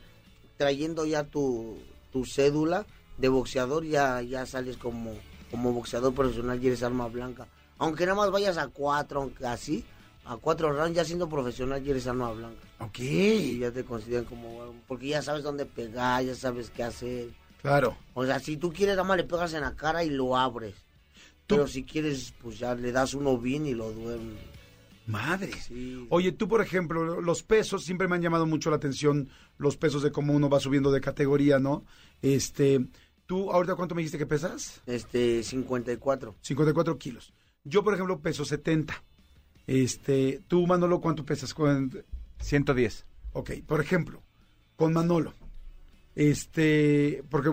[0.57, 1.77] trayendo ya tu,
[2.13, 2.87] tu cédula
[3.19, 5.13] de boxeador, ya, ya sales como,
[5.51, 7.47] como boxeador profesional y eres arma blanca.
[7.79, 9.85] Aunque nada más vayas a cuatro, aunque así,
[10.25, 12.61] a cuatro rounds, ya siendo profesional y eres arma blanca.
[12.81, 12.99] Ok.
[13.01, 17.29] Y ya te consideran como, porque ya sabes dónde pegar, ya sabes qué hacer.
[17.63, 17.97] Claro.
[18.15, 20.75] O sea, si tú quieres, nada más le pegas en la cara y lo abres.
[21.47, 24.37] Pero si quieres, pues ya le das uno bien y lo duermes.
[25.07, 25.51] Madre.
[25.55, 26.07] Sí.
[26.11, 30.03] Oye, tú, por ejemplo, los pesos, siempre me han llamado mucho la atención los pesos
[30.03, 31.87] de cómo uno va subiendo de categoría, ¿no?
[32.21, 32.87] Este,
[33.29, 34.81] tú, ahorita, ¿cuánto me dijiste que pesas?
[34.87, 36.35] Este, 54.
[36.41, 37.33] 54 kilos.
[37.63, 39.05] Yo, por ejemplo, peso 70.
[39.67, 41.53] Este, tú, Manolo, ¿cuánto pesas?
[41.53, 41.93] Cuán-
[42.41, 43.05] 110.
[43.35, 44.23] Ok, por ejemplo,
[44.77, 45.35] con Manolo,
[46.15, 47.51] este, porque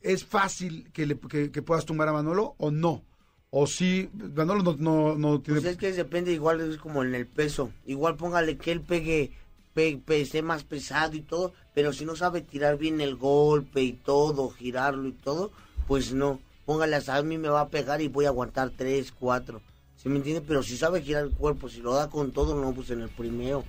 [0.00, 3.02] es fácil que, le, que, que puedas tumbar a Manolo o no.
[3.50, 5.60] O sí, Manolo no, no, no tiene...
[5.60, 7.72] Pues es que depende, igual es como en el peso.
[7.86, 9.43] Igual póngale que él pegue, pe, pe-
[9.74, 14.50] esté más pesado y todo, pero si no sabe tirar bien el golpe y todo,
[14.50, 15.50] girarlo y todo,
[15.86, 16.40] pues no.
[16.64, 19.60] Póngale hasta a mí me va a pegar y voy a aguantar tres, cuatro.
[19.96, 20.42] ¿Sí me entiende?
[20.46, 23.08] Pero si sabe girar el cuerpo, si lo da con todo, no, pues en el
[23.08, 23.64] primero.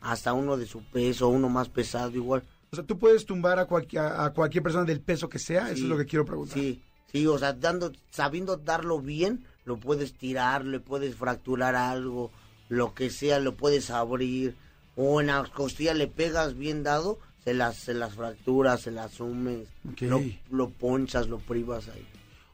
[0.00, 2.44] Hasta uno de su peso, uno más pesado igual.
[2.70, 5.84] O sea, tú puedes tumbar a, cualquier a cualquier persona del peso que sea, eso
[5.84, 6.58] es lo que quiero preguntar.
[6.58, 12.30] Sí, sí, o sea, dando, sabiendo darlo bien, lo puedes tirar, le puedes fracturar algo,
[12.68, 14.54] lo que sea, lo puedes abrir.
[14.96, 19.12] O en las costillas le pegas bien dado, se las, se las fracturas, se las
[19.12, 20.02] sumes, Ok.
[20.02, 20.20] lo,
[20.50, 22.04] lo ponchas, lo privas ahí.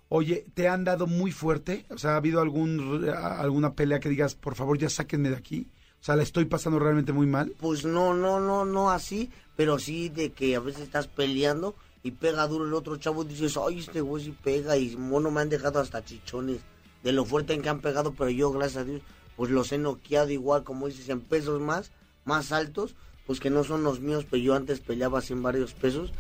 [0.09, 1.87] Oye, ¿te han dado muy fuerte?
[1.89, 5.69] O sea, ¿ha habido algún, alguna pelea que digas, por favor, ya sáquenme de aquí?
[6.01, 7.55] O sea, la estoy pasando realmente muy mal.
[7.59, 12.11] Pues no, no, no, no así, pero sí de que a veces estás peleando y
[12.11, 15.41] pega duro el otro chavo y dices, ay, este güey sí pega y mono me
[15.41, 16.61] han dejado hasta chichones
[17.05, 19.01] de lo fuerte en que han pegado, pero yo, gracias a Dios,
[19.37, 21.91] pues los he noqueado igual, como dices, en pesos más,
[22.25, 22.95] más altos,
[23.27, 26.13] pues que no son los míos, pero yo antes peleaba así en varios pesos,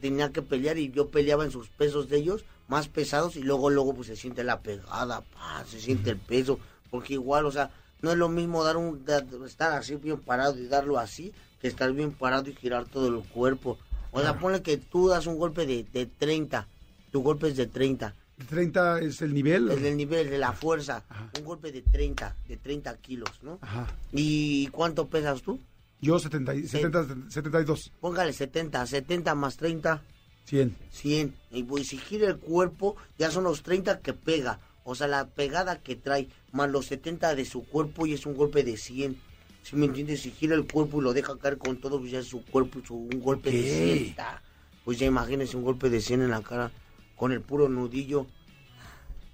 [0.00, 3.70] tenía que pelear y yo peleaba en sus pesos de ellos, más pesados, y luego,
[3.70, 6.58] luego, pues se siente la pegada, pa, se siente el peso,
[6.90, 7.70] porque igual, o sea,
[8.02, 9.04] no es lo mismo dar un
[9.46, 13.22] estar así bien parado y darlo así que estar bien parado y girar todo el
[13.24, 13.78] cuerpo.
[14.12, 16.68] O sea, ponle que tú das un golpe de, de 30,
[17.10, 18.14] tu golpe es de 30,
[18.48, 19.70] 30 es el nivel.
[19.70, 21.04] es el nivel de la fuerza,
[21.38, 23.58] un golpe de 30, de 30 kilos, ¿no?
[23.62, 23.86] Ajá.
[24.12, 25.60] ¿Y cuánto pesas tú?
[26.00, 30.02] Yo 70, y- 70, 72, Póngale 70, 70 más 30,
[30.44, 30.76] 100.
[30.90, 31.34] 100.
[31.52, 34.58] Y pues si gira el cuerpo, ya son los 30 que pega.
[34.86, 38.34] O sea, la pegada que trae, más los 70 de su cuerpo y es un
[38.34, 39.16] golpe de 100.
[39.62, 40.20] Si me entiendes?
[40.20, 42.80] Si gira el cuerpo y lo deja caer con todo, pues ya es su cuerpo,
[42.86, 43.62] su, un golpe de
[44.02, 44.14] 100.
[44.16, 44.42] ta.
[44.84, 46.70] Pues ya imagínese un golpe de 100 en la cara,
[47.16, 48.26] con el puro nudillo.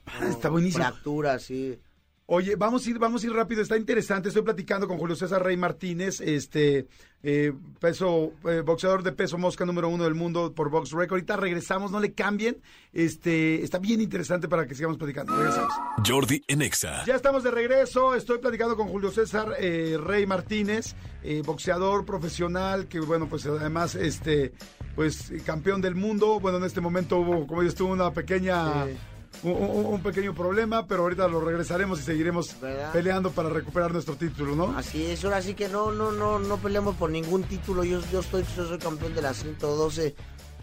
[0.07, 0.85] Ah, está buenísimo.
[0.85, 1.79] Fractura, sí.
[2.27, 4.29] Oye, vamos a ir, vamos a ir rápido, está interesante.
[4.29, 6.87] Estoy platicando con Julio César Rey Martínez, este
[7.23, 11.11] eh, peso, eh, boxeador de peso mosca número uno del mundo por Box Record.
[11.13, 12.59] Ahorita regresamos, no le cambien.
[12.93, 15.37] Este, está bien interesante para que sigamos platicando.
[15.37, 15.73] Regresamos.
[16.07, 17.05] Jordi en Exa.
[17.05, 18.15] Ya estamos de regreso.
[18.15, 23.95] Estoy platicando con Julio César eh, Rey Martínez, eh, boxeador profesional, que bueno, pues además,
[23.95, 24.53] este,
[24.95, 26.41] pues campeón del mundo.
[26.41, 28.97] Bueno, en este momento hubo, como dices tú, una pequeña, Sí.
[29.43, 32.93] Un, pequeño problema, pero ahorita lo regresaremos y seguiremos ¿Verdad?
[32.93, 34.77] peleando para recuperar nuestro título, ¿no?
[34.77, 37.85] Así es, ahora sí que no, no, no, no peleamos por ningún título.
[37.85, 40.15] Yo, yo estoy, yo soy campeón de la 112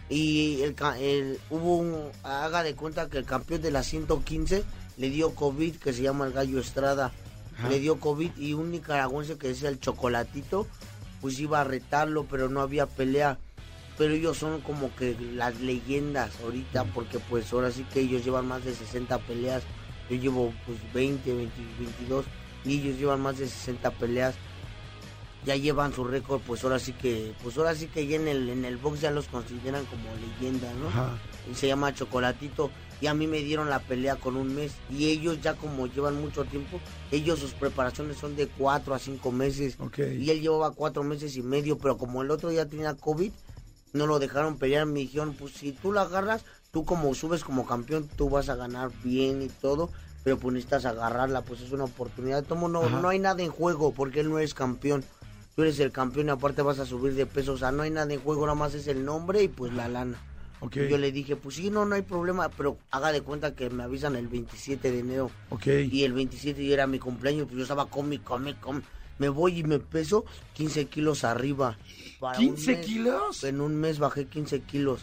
[0.09, 4.63] y el, el- hubo un, haga de cuenta que el campeón de la 115
[4.97, 7.11] le dio COVID, que se llama el Gallo Estrada,
[7.57, 7.69] Ajá.
[7.69, 10.67] le dio COVID y un nicaragüense que decía el Chocolatito,
[11.21, 13.39] pues iba a retarlo, pero no había pelea.
[13.97, 18.47] Pero ellos son como que las leyendas ahorita, porque pues ahora sí que ellos llevan
[18.47, 19.63] más de 60 peleas.
[20.09, 22.25] Yo llevo pues 20, 20, 22
[22.63, 24.35] y ellos llevan más de 60 peleas.
[25.45, 28.49] Ya llevan su récord, pues ahora sí que, pues ahora sí que ya en el,
[28.49, 30.89] en el box ya los consideran como leyendas, ¿no?
[30.89, 31.17] Ajá.
[31.49, 32.69] y se llama Chocolatito
[32.99, 36.19] y a mí me dieron la pelea con un mes y ellos ya como llevan
[36.19, 36.81] mucho tiempo,
[37.11, 39.99] ellos sus preparaciones son de cuatro a cinco meses Ok.
[40.19, 43.31] y él llevaba cuatro meses y medio, pero como el otro ya tenía COVID,
[43.93, 47.65] no lo dejaron pelear, me dijeron, pues si tú la agarras, tú como subes como
[47.65, 49.89] campeón, tú vas a ganar bien y todo,
[50.23, 53.01] pero pues necesitas agarrarla, pues es una oportunidad, Tomo, no, Ajá.
[53.01, 55.03] no hay nada en juego porque él no es campeón.
[55.55, 57.89] Tú eres el campeón y aparte vas a subir de peso, o sea, no hay
[57.89, 60.17] nada en juego, nada más es el nombre y pues la lana.
[60.59, 60.75] Ok.
[60.77, 63.69] Y yo le dije, pues sí, no, no hay problema, pero haga de cuenta que
[63.69, 65.31] me avisan el 27 de enero.
[65.49, 65.67] Ok.
[65.91, 68.81] Y el 27 ya era mi cumpleaños, pues yo estaba come, come, come.
[69.19, 71.77] Me voy y me peso 15 kilos arriba.
[72.19, 73.43] Para un ¿15 mes, kilos?
[73.43, 75.01] En un mes bajé 15 kilos.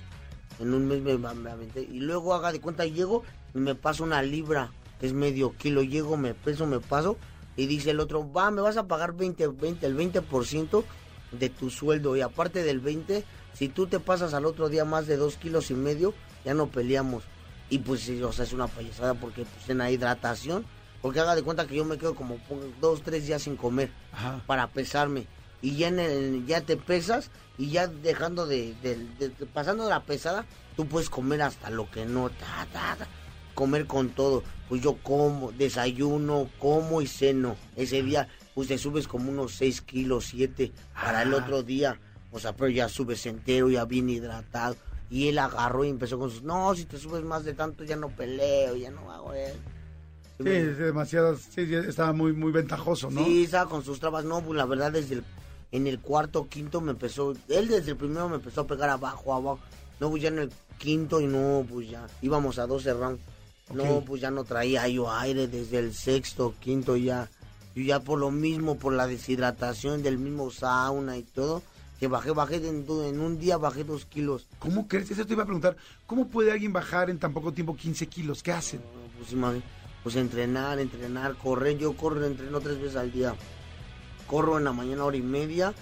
[0.61, 1.83] En un mes me, me aventé.
[1.83, 3.23] Y luego haga de cuenta, llego
[3.55, 5.83] y me paso una libra, que es medio kilo.
[5.83, 7.17] Llego, me peso, me paso.
[7.57, 10.85] Y dice el otro, va, me vas a pagar 20, 20, el 20%
[11.33, 12.17] de tu sueldo.
[12.17, 15.71] Y aparte del 20, si tú te pasas al otro día más de 2 kilos
[15.71, 17.23] y medio, ya no peleamos.
[17.71, 20.65] Y pues, o sea, es una payasada porque pues en la hidratación,
[21.01, 23.91] porque haga de cuenta que yo me quedo como pon- dos, tres días sin comer
[24.13, 24.43] Ajá.
[24.47, 25.27] para pesarme.
[25.65, 29.85] Y ya en el, ya te pesas y ya dejando de, de- de- de- pasando
[29.85, 30.45] de la pesada,
[30.77, 33.07] tú puedes comer hasta lo que no, ta, ta, ta.
[33.55, 34.43] comer con todo.
[34.69, 37.57] Pues yo como, desayuno, como y ceno.
[37.77, 41.39] Ese día, pues te subes como unos 6 kilos, 7 para el Ah.
[41.39, 41.99] otro día.
[42.31, 44.77] O sea, pero ya subes entero, ya bien hidratado.
[45.09, 47.97] Y él agarró y empezó con sus, no, si te subes más de tanto ya
[47.97, 49.57] no peleo, ya no hago eso.
[50.39, 53.25] Sí, demasiado, sí, sí, estaba muy, muy ventajoso, ¿no?
[53.25, 54.25] Sí, estaba con sus trabas.
[54.25, 55.25] No, pues la verdad, desde el,
[55.77, 57.33] en el cuarto, quinto me empezó.
[57.49, 59.59] Él desde el primero me empezó a pegar abajo, abajo.
[59.99, 62.07] No, pues ya en el quinto y no, pues ya.
[62.23, 63.21] Íbamos a 12 rounds.
[63.73, 67.29] No, pues ya no traía yo aire desde el sexto, quinto ya.
[67.75, 71.61] Yo ya por lo mismo, por la deshidratación del mismo sauna y todo,
[71.99, 72.85] que bajé, bajé en,
[73.21, 74.47] un día bajé dos kilos.
[74.61, 75.11] ¿Cómo crees?
[75.11, 75.77] Eso te iba a preguntar.
[76.07, 78.43] ¿Cómo puede alguien bajar en tan poco tiempo 15 kilos?
[78.45, 78.81] ¿Qué hacen?
[78.81, 79.63] No, Pues, imagi-
[80.05, 81.79] pues entrenar, entrenar, correr.
[81.79, 83.35] Yo corro, entreno tres veces al día.
[84.35, 85.73] Corro en la mañana hora y media,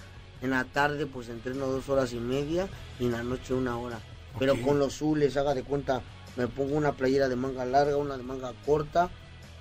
[0.43, 3.99] en la tarde pues entreno dos horas y media y en la noche una hora.
[4.37, 6.03] Pero con los zules, haga de cuenta,
[6.37, 9.09] me pongo una playera de manga larga, una de manga corta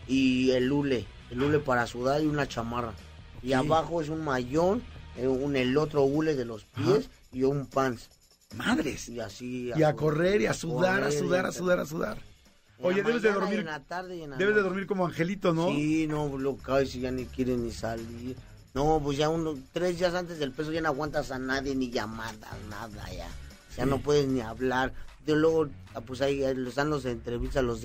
[0.07, 2.93] y el hule, el hule para sudar y una chamarra.
[3.43, 4.82] Y abajo es un mayón,
[5.16, 8.11] eh, un, el otro hule de los pies y un pants.
[8.57, 9.09] Madres.
[9.09, 9.72] Y así.
[9.74, 12.18] Y a correr y a sudar, a sudar, a a- sudar, a sudar.
[12.82, 13.61] Oye, debes de dormir.
[13.61, 15.68] En la tarde y en la Debes de dormir como angelito, ¿no?
[15.68, 18.36] Sí, no, lo caes y ya ni quiere ni salir.
[18.75, 21.91] No, pues ya uno, tres días antes del peso ya no aguantas a nadie, ni
[21.91, 23.29] llamadas, nada ya.
[23.77, 24.93] Ya no puedes ni hablar.
[25.27, 27.85] De luego, ah, pues ahí están los entrevistas, los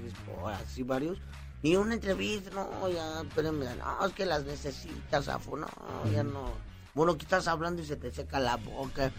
[0.00, 1.18] Sports, así varios.
[1.62, 5.68] Y una entrevista, no, ya, espérenme, no, es que las necesitas, Afo, no,
[6.12, 6.50] ya no.
[6.94, 9.10] Bueno, que estás hablando y se te seca la boca.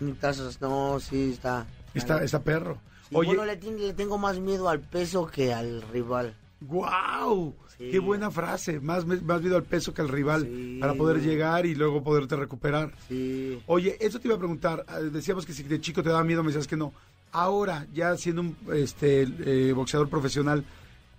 [0.00, 0.16] Ni
[0.60, 1.66] no, sí, está.
[1.94, 2.78] Está, está perro.
[3.08, 6.34] Sí, Oye, bueno, le, le tengo más miedo al peso que al rival.
[6.62, 7.54] ¡Guau!
[7.84, 7.90] Sí.
[7.90, 8.80] ¡Qué buena frase!
[8.80, 10.78] Más, más miedo al peso que al rival Sí.
[10.80, 12.92] para poder llegar y luego poderte recuperar.
[13.08, 13.60] Sí.
[13.66, 14.84] Oye, eso te iba a preguntar.
[14.88, 16.92] ah, Decíamos que si de chico te daba miedo, me decías que no.
[17.32, 20.64] Ahora, ya siendo un este, eh, boxeador profesional,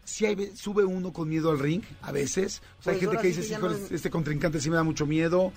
[0.03, 2.61] ¿sí hay, sube uno con miedo al ring a veces?
[2.79, 4.69] O sea, hay Pues gente que dice, que ya "Híjole, no es- este contrincante sí
[4.69, 5.51] me da mucho miedo.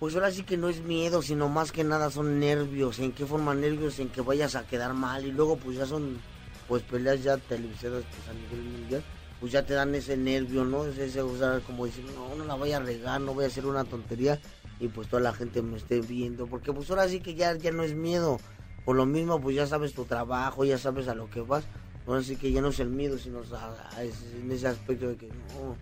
[0.00, 2.98] Pues ahora sí que no es miedo, sino más que nada son nervios.
[2.98, 4.00] ¿En qué forma nervios?
[4.00, 5.24] En que vayas a quedar mal.
[5.24, 6.18] Y luego pues ya son
[6.66, 9.04] pues peleas ya televisadas pues a nivel mundial.
[9.42, 10.86] Pues ya te dan ese nervio, ¿no?
[10.86, 13.48] Es ese, o sea, como decir, no, no la voy a regar, no voy a
[13.48, 14.40] hacer una tontería.
[14.80, 16.46] Y pues toda la gente me esté viendo.
[16.46, 18.38] Porque pues ahora sí que ya, ya no es miedo.
[18.84, 21.64] Por lo mismo pues ya sabes tu trabajo, ya sabes a lo que vas.
[22.06, 25.16] Ahora sí que ya no es el miedo, sino a ese- en ese aspecto de
[25.16, 25.76] que no,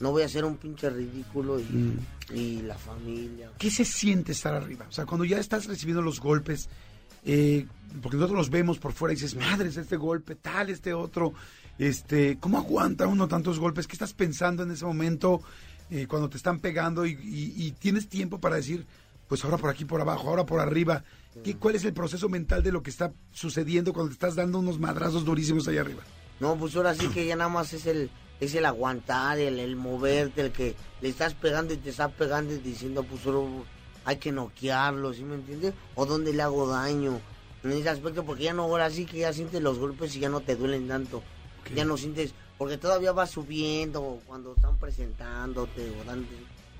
[0.00, 1.98] no voy a hacer un pinche ridículo y,
[2.34, 3.50] y la familia.
[3.58, 4.86] ¿Qué se siente estar arriba?
[4.88, 6.68] O sea, cuando ya estás recibiendo los golpes,
[7.24, 7.66] eh,
[8.02, 11.32] porque nosotros los vemos por fuera y dices, madres, este golpe, tal, este otro.
[11.78, 13.86] Este, ¿Cómo aguanta uno tantos golpes?
[13.86, 15.42] ¿Qué estás pensando en ese momento
[15.90, 18.86] eh, cuando te están pegando y, y- y tienes tiempo para decir,
[19.28, 21.02] pues ahora por aquí, por abajo, ahora por arriba?
[21.42, 24.60] ¿Qué, ¿Cuál es el proceso mental de lo que está sucediendo cuando te estás dando
[24.60, 26.02] unos madrazos durísimos allá arriba?
[26.40, 28.08] No, pues ahora sí que ya nada más es el,
[28.40, 32.54] es el aguantar, el, el moverte, el que le estás pegando y te estás pegando
[32.54, 33.64] y diciendo, pues ahora
[34.04, 35.74] hay que noquearlo, ¿sí me entiendes?
[35.96, 37.20] O dónde le hago daño.
[37.62, 40.28] En ese aspecto, porque ya no, ahora sí que ya sientes los golpes y ya
[40.28, 41.22] no te duelen tanto.
[41.72, 46.26] Ya no sientes, porque todavía vas subiendo cuando están presentándote o dando,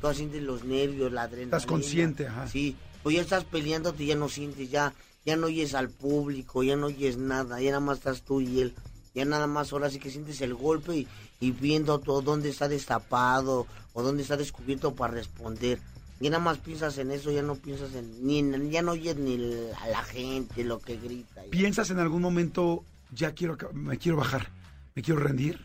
[0.00, 1.56] todavía sientes los nervios, la adrenalina.
[1.56, 2.48] Estás consciente, ajá.
[2.48, 4.92] Sí, pues ya estás peleándote y ya no sientes, ya,
[5.24, 8.60] ya no oyes al público, ya no oyes nada, ya nada más estás tú y
[8.60, 8.74] él.
[9.14, 11.08] Ya nada más ahora sí que sientes el golpe y,
[11.38, 15.78] y viendo todo dónde está destapado o dónde está descubierto para responder.
[16.20, 19.16] Ya nada más piensas en eso, ya no piensas en, ni en- ya no oyes
[19.16, 19.34] ni
[19.80, 21.44] a la gente, lo que grita.
[21.44, 21.50] ya.
[21.50, 22.82] ¿Piensas en algún momento,
[23.14, 24.48] ya quiero, me quiero bajar,
[24.94, 25.60] me quiero rendir?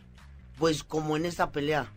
[0.58, 1.88] Pues como en esta pelea,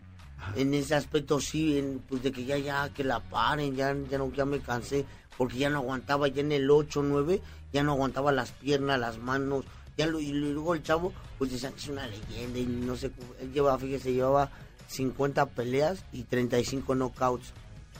[0.55, 4.17] en ese aspecto sí, en, pues de que ya, ya, que la paren, ya, ya
[4.19, 5.05] no, ya me cansé,
[5.37, 7.41] porque ya no aguantaba, ya en el 8, 9,
[7.73, 9.65] ya no aguantaba las piernas, las manos,
[9.97, 13.11] ya lo, y luego el chavo, pues decían que es una leyenda y no sé,
[13.41, 14.51] él llevaba, fíjese, llevaba
[14.87, 17.53] 50 peleas y 35 knockouts.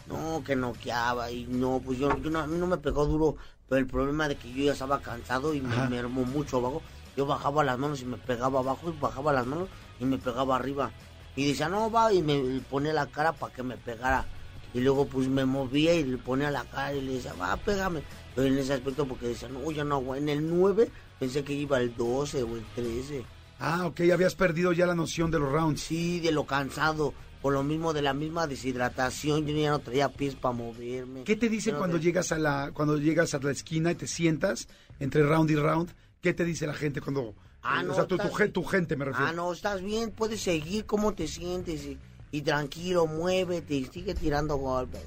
[0.05, 3.37] No, que noqueaba y no, pues yo, yo no, a mí no me pegó duro,
[3.69, 6.81] pero el problema de que yo ya estaba cansado y me mermó mucho abajo,
[7.15, 10.55] yo bajaba las manos y me pegaba abajo y bajaba las manos y me pegaba
[10.55, 10.91] arriba.
[11.35, 14.25] Y decía, no, va, y me ponía la cara para que me pegara.
[14.73, 18.01] Y luego pues me movía y le ponía la cara y le decía, va, pégame.
[18.35, 20.15] Pero en ese aspecto porque decía, no, ya no.
[20.15, 20.89] En el 9
[21.19, 23.23] pensé que iba el 12 o el 13.
[23.59, 25.81] Ah, ok, habías perdido ya la noción de los rounds.
[25.81, 27.13] Sí, de lo cansado.
[27.41, 31.23] Por lo mismo de la misma deshidratación, yo ya no traía pies para moverme.
[31.23, 33.95] ¿Qué te dicen no cuando te- llegas a la cuando llegas a la esquina y
[33.95, 34.67] te sientas
[34.99, 35.91] entre round y round?
[36.23, 38.51] ¿Qué te dice la gente cuando Ah, eh, no, o sea, tu, tu, estás- gen-
[38.53, 39.27] tu gente me refiero?
[39.27, 41.83] Ah, no, estás bien, puedes seguir, ¿cómo te sientes?
[41.83, 41.97] Y,
[42.31, 45.01] y tranquilo, muévete y sigue tirando golpes.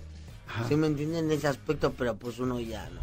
[0.47, 0.69] Ajá.
[0.69, 1.93] ¿Sí me entienden en ese aspecto?
[1.95, 3.01] Pero pues uno ya no.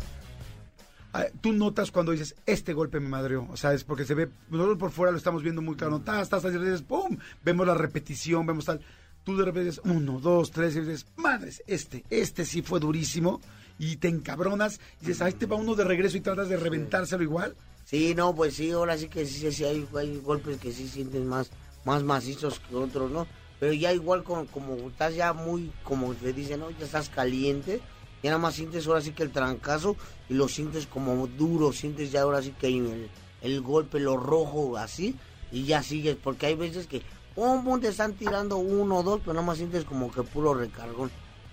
[1.14, 3.48] ah, tú notas cuando dices, este golpe me madreó.
[3.52, 6.00] O sea, es porque se ve, nosotros por fuera lo estamos viendo muy claro.
[6.00, 7.18] Tas, tas, tas, y dices, ¡pum!
[7.44, 8.80] Vemos la repetición, vemos tal.
[9.24, 13.42] Tú de repente dices, uno, dos, tres, y dices, madres, este, este sí fue durísimo.
[13.80, 17.24] Y te encabronas y dices, ahí te va uno de regreso y tratas de reventárselo
[17.24, 17.56] igual.
[17.86, 21.22] Sí, no, pues sí, ahora sí que sí, sí, hay, hay golpes que sí sientes
[21.24, 21.52] más,
[21.86, 23.28] más macizos que otros, ¿no?
[23.60, 26.72] Pero ya igual como, como estás ya muy, como te dicen, ¿no?
[26.72, 27.82] Ya estás caliente,
[28.22, 29.96] ya nada más sientes ahora sí que el trancazo
[30.30, 33.10] y lo sientes como duro, sientes ya ahora sí que el,
[33.42, 35.16] el golpe, lo rojo, así,
[35.52, 37.02] y ya sigues, porque hay veces que,
[37.36, 40.54] pum, pum, te están tirando uno o dos, pero nada más sientes como que puro
[40.54, 41.12] recargón.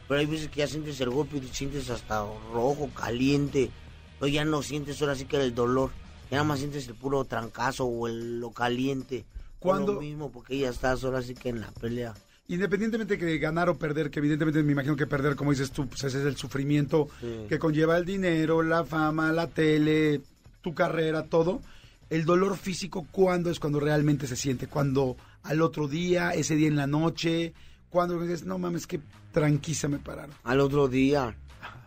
[0.08, 3.70] Pero hay veces que ya sientes el golpe y sientes hasta rojo, caliente,
[4.18, 5.90] pero ya no sientes ahora sí que el dolor.
[6.30, 9.24] Ya nada más sientes el puro trancazo o el, lo caliente.
[9.58, 12.14] Cuando- Lo mismo, porque ya estás ahora sí que en la pelea.
[12.48, 16.02] Independientemente de ganar o perder, que evidentemente me imagino que perder, como dices tú, pues
[16.04, 17.46] ese es el sufrimiento Sí.
[17.48, 20.20] que conlleva el dinero, la fama, la tele,
[20.60, 21.60] tu carrera, todo.
[22.08, 24.66] El dolor físico, ¿cuándo es cuando realmente se siente?
[24.66, 27.52] Cuando al otro día, ese día en la noche,
[27.88, 29.00] cuando dices, no mames, que
[29.32, 30.34] tranquisa me pararon.
[30.42, 31.36] Al otro día.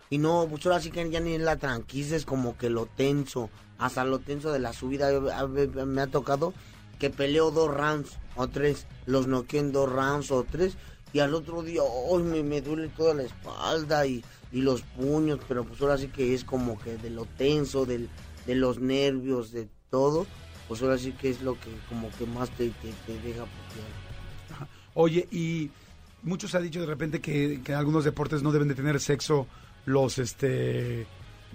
[0.09, 3.49] Y no, pues ahora sí que ya ni la tranquila, es como que lo tenso.
[3.77, 5.09] Hasta lo tenso de la subida.
[5.85, 6.53] Me ha tocado
[6.99, 8.87] que peleo dos rounds o tres.
[9.05, 10.77] Los noqueo en dos rounds o tres.
[11.11, 15.39] Y al otro día, hoy me, duele toda la espalda y, y los puños.
[15.47, 18.09] Pero pues ahora sí que es como que de lo tenso, del,
[18.45, 20.25] de los nervios, de todo.
[20.67, 24.67] Pues ahora sí que es lo que como que más te, te, deja putear.
[24.95, 25.69] Oye, y
[26.23, 29.47] muchos ha dicho de repente que, que algunos deportes no deben de tener sexo
[29.85, 31.05] los, este,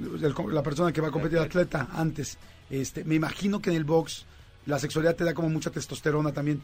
[0.01, 2.39] el- la persona que va a competir, el atleta, antes.
[2.71, 4.25] Este, me imagino que en el box
[4.67, 6.61] la sexualidad te da como mucha testosterona también.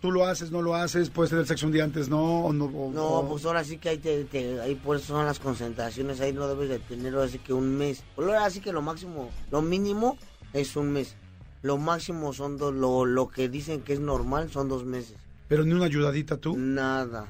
[0.00, 2.64] Tú lo haces, no lo haces, puedes tener sexo un día antes, no, o no.
[2.64, 5.38] o- No, o- pues ahora sí que ahí, te, te- ahí por eso son las
[5.38, 8.02] concentraciones, ahí no debes de tener ahora sí que un mes.
[8.16, 10.18] Ahora sí que lo máximo, lo mínimo
[10.52, 11.14] es un mes.
[11.62, 15.14] Lo máximo son dos, lo, lo que dicen que es normal son dos meses.
[15.46, 16.56] Pero ni una ayudadita tú.
[16.56, 17.26] Nada.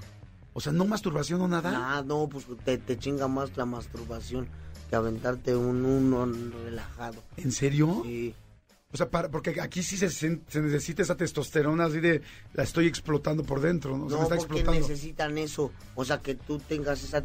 [0.54, 1.70] O sea, no masturbación o nada.
[1.72, 4.48] Nada, no, pues te, te chinga más la masturbación
[4.92, 6.30] que aventarte un uno
[6.66, 7.22] relajado.
[7.38, 8.02] ¿En serio?
[8.04, 8.34] Sí.
[8.92, 12.20] O sea, para, porque aquí sí se, se necesita esa testosterona así de
[12.52, 14.04] la estoy explotando por dentro, ¿no?
[14.04, 14.86] O sea, me No, está porque explotando.
[14.86, 15.72] necesitan eso.
[15.94, 17.22] O sea, que tú tengas esa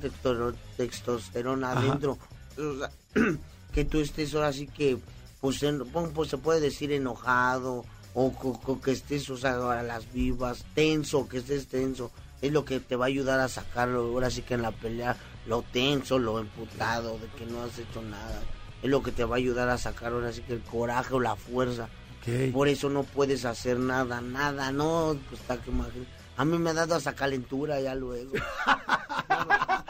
[0.78, 1.82] testosterona Ajá.
[1.82, 2.18] adentro.
[2.58, 2.90] O sea,
[3.74, 4.98] que tú estés ahora sí que,
[5.42, 10.14] pues, en- pues se puede decir enojado, o, co- que estés, o sea, a las
[10.14, 12.12] vivas, tenso, que estés tenso.
[12.42, 15.18] Es lo que te va a ayudar a sacarlo ahora sí que en la pelea,
[15.48, 18.42] lo tenso, lo emputado, de que no has hecho nada.
[18.84, 21.20] Es lo que te va a ayudar a sacar ahora sí que el coraje o
[21.20, 21.90] la fuerza.
[22.22, 22.52] Ok.
[22.54, 26.70] Por eso no puedes hacer nada, nada, no, pues está que imagina- A mí me
[26.70, 28.32] ha dado hasta calentura ya luego.
[28.34, 28.40] me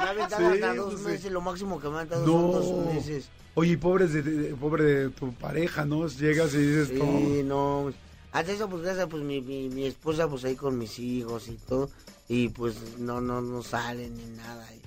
[0.05, 1.07] ha aventado Sí, hasta dos pues sí.
[1.11, 2.25] meses, lo máximo que me ha No.
[2.25, 3.29] son dos meses.
[3.55, 6.07] Oye, y pobre de, de- pobre de tu pareja, ¿no?
[6.07, 7.85] Llegas y dices, Sí, no.
[7.85, 7.93] no.
[8.31, 11.53] Hasta eso, pues gracias, pues mi, mi, mi esposa, pues ahí con mis hijos y
[11.67, 11.89] todo.
[12.29, 14.63] Y pues no, no, no salen ni nada.
[14.75, 14.79] Y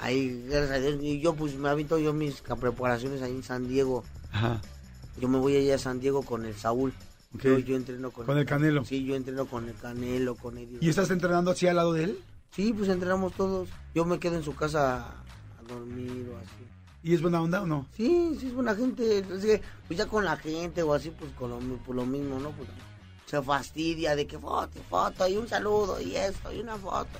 [0.00, 0.98] ahí, gracias a Dios.
[1.02, 4.04] Y yo, pues me aviento yo mis preparaciones ahí en San Diego.
[4.32, 4.60] Ajá.
[5.20, 6.92] Yo me voy allá a San Diego con el Saúl.
[7.34, 7.42] Ok.
[7.42, 8.84] Yo, yo entreno con, Con el Canelo.
[8.84, 10.78] Sí, yo entreno con el Canelo, con él.
[10.80, 12.18] ¿Y estás entrenando así al lado de él?
[12.50, 13.68] Sí, pues entrenamos todos.
[13.94, 16.64] Yo me quedo en su casa a dormir o así.
[17.02, 17.86] ¿Y es buena onda o no?
[17.96, 19.22] Sí, sí es buena gente.
[19.22, 22.50] Que, pues ya con la gente o así, pues con lo, pues lo mismo, ¿no?
[22.52, 22.68] Pues
[23.26, 27.18] se fastidia de que foto, foto y un saludo y esto y una foto.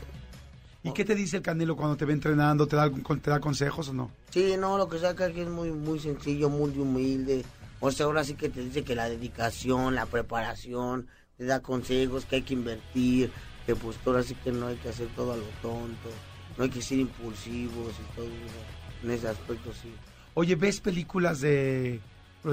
[0.85, 2.67] ¿Y qué te dice el Canelo cuando te ve entrenando?
[2.67, 4.11] ¿Te da, te da consejos o no?
[4.31, 7.43] Sí, no, lo que saca aquí es muy, muy sencillo, muy humilde.
[7.81, 11.07] O sea, ahora sí que te dice que la dedicación, la preparación,
[11.39, 13.31] te da consejos que hay que invertir,
[13.65, 16.11] que pues ahora sí que no hay que hacer todo a lo tonto,
[16.59, 19.03] no hay que ser impulsivos y todo eso.
[19.03, 19.91] En ese aspecto sí.
[20.35, 21.99] Oye, ¿ves películas de...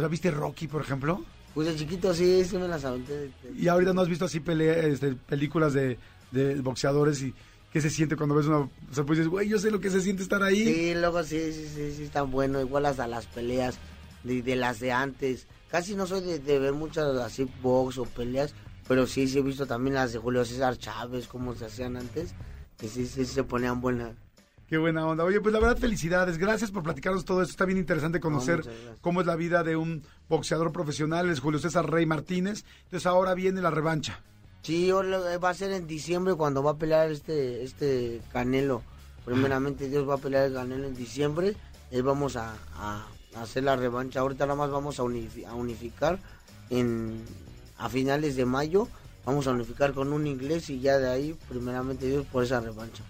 [0.09, 1.21] ¿viste Rocky, por ejemplo?
[1.53, 3.29] Pues de chiquito sí, sí me las aventé.
[3.57, 5.97] Y ahorita no has visto así pelea, este, películas de,
[6.31, 7.33] de boxeadores y
[7.71, 8.59] qué se siente cuando ves una...
[8.59, 10.65] O sea, pues dices, güey, yo sé lo que se siente estar ahí.
[10.65, 12.63] Sí, luego sí, sí, sí, sí, están buenos.
[12.63, 13.77] Igual hasta las peleas
[14.23, 15.47] de, de las de antes.
[15.69, 18.53] Casi no soy de, de ver muchas así box o peleas,
[18.87, 22.35] pero sí, sí he visto también las de Julio César Chávez, como se hacían antes,
[22.77, 24.15] que sí, sí se ponían buenas.
[24.67, 25.23] Qué buena onda.
[25.25, 26.37] Oye, pues la verdad, felicidades.
[26.37, 27.51] Gracias por platicarnos todo esto.
[27.51, 28.97] Está bien interesante conocer gracias.
[29.01, 32.63] cómo es la vida de un boxeador profesional, es Julio César Rey Martínez.
[32.83, 34.21] Entonces ahora viene la revancha.
[34.61, 38.81] Sí, lo- va a ser en diciembre cuando va a pelear este este Canelo.
[39.25, 41.55] Primeramente Dios va a pelear el Canelo en diciembre.
[41.91, 43.05] Y vamos a, a
[43.35, 44.21] hacer la revancha.
[44.21, 46.19] Ahorita nada más vamos a, unifi- a unificar
[46.69, 47.21] en
[47.77, 48.87] a finales de mayo.
[49.25, 53.03] Vamos a unificar con un inglés y ya de ahí, primeramente Dios, por esa revancha.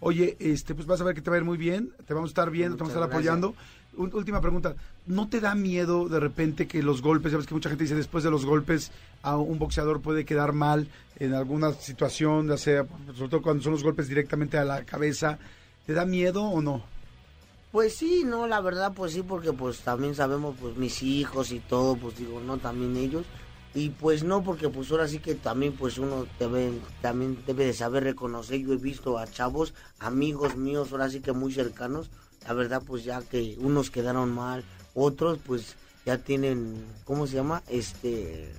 [0.00, 1.92] Oye, este, pues vas a ver que te va a ir muy bien.
[2.06, 3.54] Te vamos a estar viendo, te vamos a estar apoyando.
[3.98, 4.74] Última pregunta.
[5.06, 7.94] ¿No te da miedo de repente que los golpes, ya ves que mucha gente dice
[7.94, 8.90] después de los golpes
[9.22, 10.88] a un boxeador puede quedar mal
[11.18, 15.38] en alguna situación, ya sea, sobre todo cuando son los golpes directamente a la cabeza?
[15.86, 16.84] ¿Te da miedo o no?
[17.72, 21.60] Pues sí, no, la verdad, pues sí, porque pues también sabemos, pues mis hijos y
[21.60, 23.26] todo, pues digo, no, también ellos.
[23.74, 26.72] Y pues no, porque pues ahora sí que también pues uno debe,
[27.02, 28.60] también debe de saber reconocer.
[28.60, 32.10] Yo he visto a chavos, amigos míos, ahora sí que muy cercanos,
[32.46, 34.64] la verdad pues ya que unos quedaron mal,
[34.94, 37.62] otros pues ya tienen, ¿cómo se llama?
[37.68, 38.50] Este,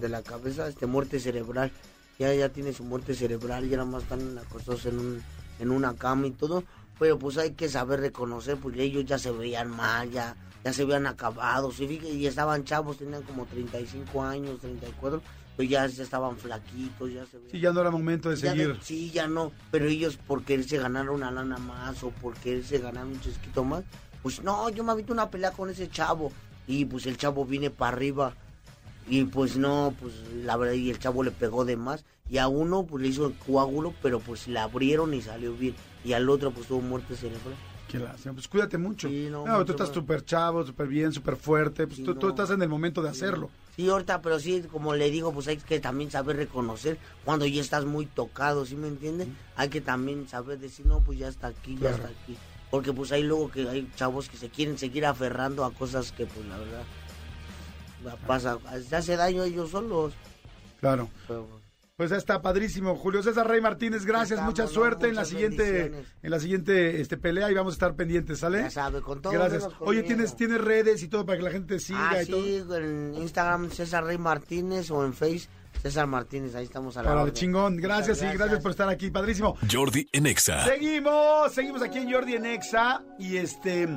[0.00, 1.70] de la cabeza, este, muerte cerebral.
[2.18, 5.22] Ya, ya tiene su muerte cerebral, ya nada más están acostados en, un,
[5.58, 6.64] en una cama y todo.
[6.98, 10.84] Pero pues hay que saber reconocer, porque ellos ya se veían mal, ya, ya se
[10.84, 11.80] veían acabados.
[11.80, 15.22] Y, y estaban chavos, tenían como 35 años, 34,
[15.56, 17.38] pero ya, ya estaban flaquitos, ya se.
[17.50, 18.74] Sí, ya no era momento de Ya seguir.
[18.74, 19.52] de- sí, ya no.
[19.70, 23.84] Pero ellos por quererse ganar una lana más o por quererse ganar un chesquito más,
[24.22, 26.32] pues no, yo me avito una pelea con ese chavo.
[26.66, 28.34] Y pues el chavo viene para arriba.
[29.08, 32.04] Y pues no, pues la verdad, y el chavo le pegó de más.
[32.30, 35.74] Y a uno pues le hizo el coágulo, pero pues le abrieron y salió bien.
[36.04, 37.54] Y al otro pues tuvo muerte cerebral.
[37.88, 38.32] Qué lástima.
[38.32, 39.08] Pues cuídate mucho.
[39.08, 41.86] Sí, no, no, mucho tú estás súper chavo, súper bien, súper fuerte.
[41.86, 43.50] Pues Sí, tú, estás en el momento de hacerlo.
[43.74, 47.60] Sí, ahorita, pero sí, como le digo, pues hay que también saber reconocer cuando ya
[47.62, 49.36] estás muy tocado, ¿sí me entienden?
[49.56, 51.96] Hay que también saber decir, no, pues ya está aquí, Claro.
[51.96, 52.36] ya está aquí.
[52.70, 56.26] Porque pues hay luego que hay chavos que se quieren seguir aferrando a cosas que
[56.26, 56.84] pues la verdad
[58.26, 58.58] pasa,
[58.88, 60.12] se hace daño a ellos solos.
[60.80, 61.08] Claro.
[61.28, 61.61] Pero, Pues
[61.98, 62.96] ya está padrísimo.
[62.96, 64.68] Julio César Rey Martínez, gracias, Estamos, mucha ¿no?
[64.70, 68.62] suerte en la siguiente, en la siguiente este, pelea y vamos a estar pendientes, ¿sale?
[68.62, 69.32] ya sabe, con todo.
[69.32, 69.68] Gracias.
[69.80, 70.02] Oye.
[70.02, 72.42] ¿tienes, tienes redes y todo para que la gente te siga Ah, y todo.
[72.42, 75.48] sí, en Instagram César Rey Martínez o en Face
[75.82, 77.74] César Martínez, ahí estamos a la Para el chingón.
[77.74, 79.56] Muchas Gracias y gracias por estar aquí, padrísimo.
[79.70, 80.64] Jordi en Exa.
[80.64, 83.88] Seguimos, seguimos aquí en Jordi en Exa y este,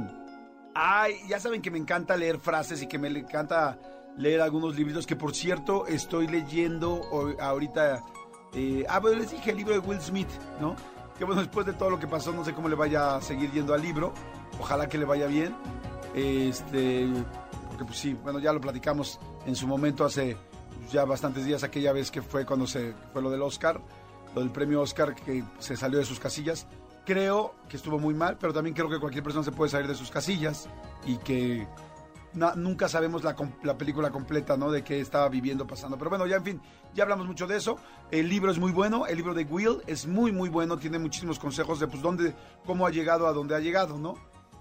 [0.74, 3.78] ay, ya saben que me encanta leer frases y que me encanta
[4.18, 7.02] leer algunos libritos que por cierto estoy leyendo
[7.40, 8.04] ahorita,
[8.54, 10.76] eh, ah, bueno, les dije el libro de Will Smith, ¿no?
[11.18, 13.52] Que bueno, después de todo lo que pasó, no sé cómo le vaya a seguir
[13.52, 14.14] yendo al libro,
[14.60, 15.56] ojalá que le vaya bien,
[16.14, 17.08] este,
[17.68, 20.38] porque pues sí, bueno, ya lo platicamos en su momento hace
[20.92, 23.82] ya bastantes días, aquella vez que fue cuando se fue lo del Oscar,
[24.34, 26.68] lo del premio Oscar que se salió de sus casillas.
[27.06, 29.96] Creo que estuvo muy mal, pero también creo que cualquier persona se puede salir de
[29.96, 30.68] sus casillas
[31.06, 31.68] y que
[32.36, 34.72] nunca sabemos la, la película completa, ¿no?
[34.72, 35.98] De qué estaba viviendo, pasando.
[35.98, 36.62] Pero bueno, ya en fin,
[36.94, 37.78] ya hablamos mucho de eso.
[38.12, 41.40] El libro es muy bueno, el libro de Will es muy, muy bueno, tiene muchísimos
[41.40, 44.16] consejos de pues dónde, cómo ha llegado a donde ha llegado, ¿no?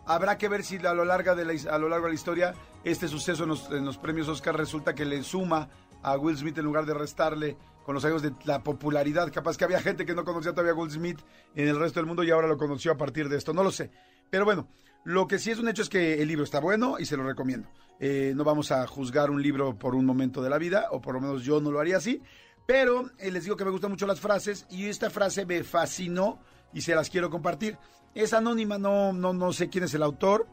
[0.06, 2.54] Habrá que ver si a lo, largo de la, a lo largo de la historia
[2.84, 5.68] este suceso en los, en los premios Oscar resulta que le suma
[6.02, 9.32] a Will Smith en lugar de restarle con los años de la popularidad.
[9.32, 11.20] Capaz que había gente que no conocía todavía a Will Smith
[11.54, 13.52] en el resto del mundo y ahora lo conoció a partir de esto.
[13.52, 13.90] No lo sé.
[14.30, 14.68] Pero bueno,
[15.04, 17.24] lo que sí es un hecho es que el libro está bueno y se lo
[17.24, 17.68] recomiendo.
[18.00, 21.14] Eh, no vamos a juzgar un libro por un momento de la vida, o por
[21.14, 22.22] lo menos yo no lo haría así.
[22.66, 26.40] Pero eh, les digo que me gustan mucho las frases y esta frase me fascinó
[26.72, 27.76] y se las quiero compartir.
[28.14, 30.46] Es anónima, no, no, no sé quién es el autor,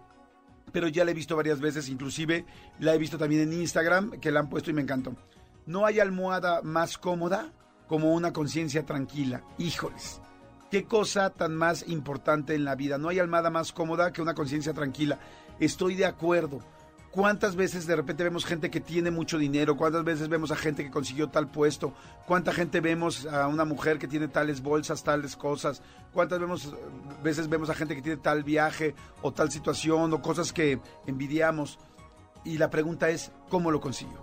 [0.72, 2.46] pero ya la he visto varias veces, inclusive
[2.80, 5.16] la he visto también en Instagram, que la han puesto y me encantó.
[5.66, 7.54] No hay almohada más cómoda
[7.88, 9.44] como una conciencia tranquila.
[9.58, 10.22] Híjoles,
[10.72, 12.98] qué cosa tan más importante en la vida.
[12.98, 15.20] No hay almohada más cómoda que una conciencia tranquila.
[15.60, 16.60] Estoy de acuerdo.
[17.12, 19.76] ¿Cuántas veces de repente vemos gente que tiene mucho dinero?
[19.76, 21.94] ¿Cuántas veces vemos a gente que consiguió tal puesto?
[22.26, 25.82] ¿Cuánta gente vemos a una mujer que tiene tales bolsas, tales cosas?
[26.14, 26.74] ¿Cuántas vemos,
[27.22, 31.80] veces vemos a gente que tiene tal viaje o tal situación o cosas que envidiamos?
[32.46, 34.22] Y la pregunta es, ¿cómo lo consiguió?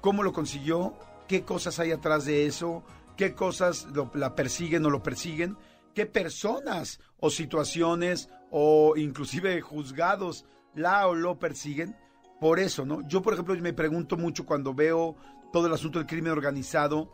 [0.00, 0.94] ¿Cómo lo consiguió?
[1.28, 2.82] ¿Qué cosas hay atrás de eso?
[3.16, 5.56] ¿Qué cosas lo- la persiguen o lo persiguen?
[5.94, 10.44] ¿Qué personas o situaciones o inclusive juzgados
[10.74, 11.96] la o lo persiguen?
[12.40, 13.06] Por eso, ¿no?
[13.06, 15.14] Yo, por ejemplo, me pregunto mucho cuando veo
[15.52, 17.12] todo el asunto del crimen organizado,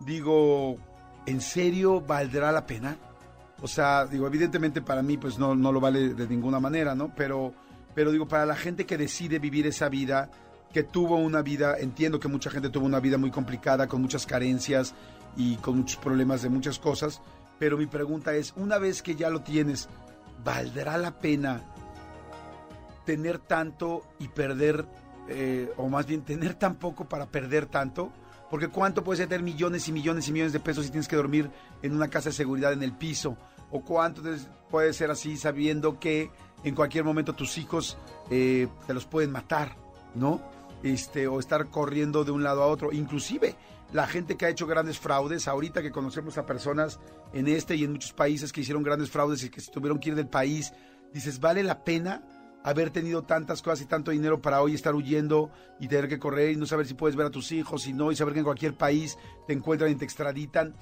[0.00, 0.76] digo,
[1.26, 2.96] ¿en serio valdrá la pena?
[3.62, 7.12] O sea, digo, evidentemente para mí pues no, no lo vale de ninguna manera, ¿no?
[7.16, 7.54] Pero,
[7.94, 10.30] pero digo, para la gente que decide vivir esa vida,
[10.74, 14.26] que tuvo una vida, entiendo que mucha gente tuvo una vida muy complicada, con muchas
[14.26, 14.94] carencias
[15.36, 17.20] y con muchos problemas de muchas cosas,
[17.58, 19.88] pero mi pregunta es, una vez que ya lo tienes,
[20.44, 21.62] ¿valdrá la pena
[23.04, 24.86] tener tanto y perder,
[25.28, 28.10] eh, o más bien tener tan poco para perder tanto?
[28.50, 31.50] Porque cuánto puedes tener millones y millones y millones de pesos si tienes que dormir
[31.82, 33.36] en una casa de seguridad en el piso,
[33.70, 34.22] o cuánto
[34.70, 36.30] puede ser así sabiendo que
[36.62, 37.96] en cualquier momento tus hijos
[38.30, 39.76] eh, te los pueden matar,
[40.14, 40.40] ¿no?
[40.82, 42.92] Este, o estar corriendo de un lado a otro.
[42.92, 43.56] Inclusive
[43.92, 46.98] la gente que ha hecho grandes fraudes, ahorita que conocemos a personas
[47.32, 50.10] en este y en muchos países que hicieron grandes fraudes y que se tuvieron que
[50.10, 50.72] ir del país
[51.12, 52.22] dices, vale la pena
[52.62, 56.50] haber tenido tantas cosas y tanto dinero para hoy estar huyendo y tener que correr
[56.50, 58.44] y no saber si puedes ver a tus hijos y no, y saber que en
[58.44, 59.16] cualquier país
[59.46, 60.74] te encuentran y te extraditan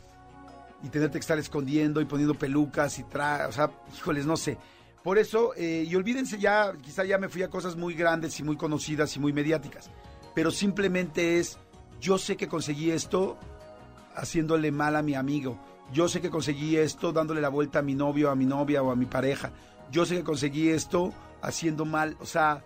[0.82, 3.48] y tenerte que estar escondiendo y poniendo pelucas y tra...
[3.48, 4.58] O sea, híjoles, no sé.
[5.02, 8.42] Por eso, eh, y olvídense ya, quizá ya me fui a cosas muy grandes y
[8.42, 9.90] muy conocidas y muy mediáticas,
[10.34, 11.58] pero simplemente es,
[12.04, 13.38] yo sé que conseguí esto
[14.14, 15.58] haciéndole mal a mi amigo,
[15.90, 18.90] yo sé que conseguí esto dándole la vuelta a mi novio, a mi novia o
[18.90, 19.52] a mi pareja,
[19.90, 22.62] yo sé que conseguí esto haciendo mal, o sea,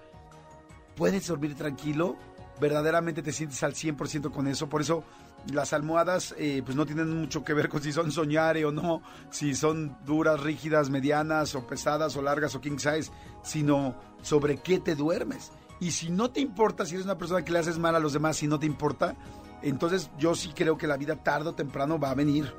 [0.96, 2.16] puedes dormir tranquilo,
[2.60, 5.04] verdaderamente te sientes al 100% con eso, por eso
[5.52, 9.02] las almohadas eh, pues no tienen mucho que ver con si son soñare o no,
[9.30, 13.12] si son duras, rígidas, medianas o pesadas o largas o king size,
[13.44, 15.52] sino sobre qué te duermes.
[15.80, 18.12] Y si no te importa, si eres una persona que le haces mal a los
[18.12, 19.16] demás, si no te importa,
[19.62, 22.52] entonces yo sí creo que la vida tarde o temprano va a venir.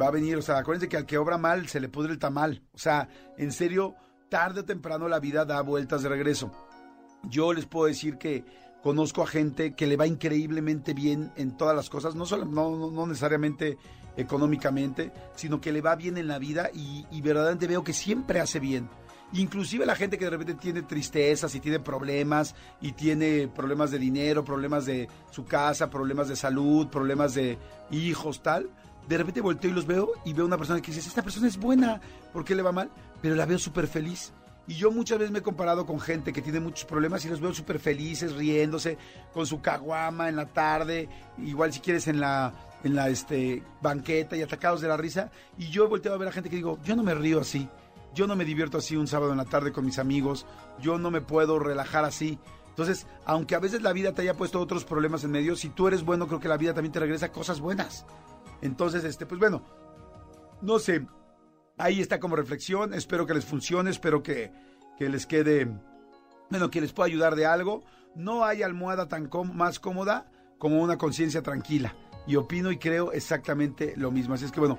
[0.00, 2.18] Va a venir, o sea, acuérdense que al que obra mal se le pudre el
[2.18, 2.62] tamal.
[2.72, 3.94] O sea, en serio,
[4.28, 6.52] tarde o temprano la vida da vueltas de regreso.
[7.24, 8.44] Yo les puedo decir que
[8.82, 12.90] conozco a gente que le va increíblemente bien en todas las cosas, no, solo, no,
[12.90, 13.78] no necesariamente
[14.16, 18.40] económicamente, sino que le va bien en la vida y, y, verdaderamente veo que siempre
[18.40, 18.88] hace bien.
[19.34, 23.98] Inclusive la gente que de repente tiene tristezas y tiene problemas y tiene problemas de
[23.98, 27.58] dinero, problemas de su casa, problemas de salud, problemas de
[27.90, 28.70] hijos, tal.
[29.06, 31.58] De repente volteo y los veo y veo una persona que dice, esta persona es
[31.58, 32.00] buena,
[32.32, 32.90] ¿por qué le va mal?
[33.20, 34.32] Pero la veo súper feliz
[34.68, 37.40] y yo muchas veces me he comparado con gente que tiene muchos problemas y los
[37.40, 38.98] veo súper felices, riéndose,
[39.32, 41.08] con su caguama en la tarde,
[41.38, 42.52] igual si quieres en la,
[42.84, 45.30] en la este, banqueta y atacados de la risa.
[45.56, 47.66] Y yo he volteado a ver a gente que digo, yo no me río así,
[48.14, 50.46] yo no me divierto así un sábado en la tarde con mis amigos,
[50.80, 52.38] yo no me puedo relajar así.
[52.68, 55.88] Entonces, aunque a veces la vida te haya puesto otros problemas en medio, si tú
[55.88, 58.06] eres bueno, creo que la vida también te regresa cosas buenas.
[58.62, 59.62] Entonces, este, pues bueno,
[60.62, 61.06] no sé,
[61.76, 62.94] ahí está como reflexión.
[62.94, 64.52] Espero que les funcione, espero que,
[64.96, 65.68] que les quede,
[66.50, 67.82] bueno, que les pueda ayudar de algo.
[68.14, 71.94] No hay almohada tan más cómoda como una conciencia tranquila.
[72.26, 74.34] Y opino y creo exactamente lo mismo.
[74.34, 74.78] Así es que bueno,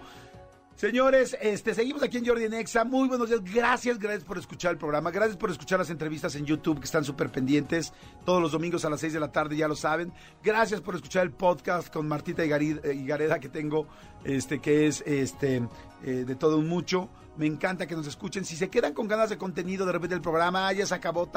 [0.80, 2.86] Señores, este, seguimos aquí en Jordi Nexa.
[2.86, 3.42] Muy buenos días.
[3.44, 5.12] Gracias, gracias por escuchar el programa.
[5.12, 7.92] Gracias por escuchar las entrevistas en YouTube que están súper pendientes.
[8.24, 10.14] Todos los domingos a las 6 de la tarde, ya lo saben.
[10.42, 13.88] Gracias por escuchar el podcast con Martita Gareda que tengo,
[14.24, 15.68] este, que es este,
[16.06, 17.10] eh, de todo un mucho.
[17.36, 18.46] Me encanta que nos escuchen.
[18.46, 21.30] Si se quedan con ganas de contenido de repente del programa, ya se acabó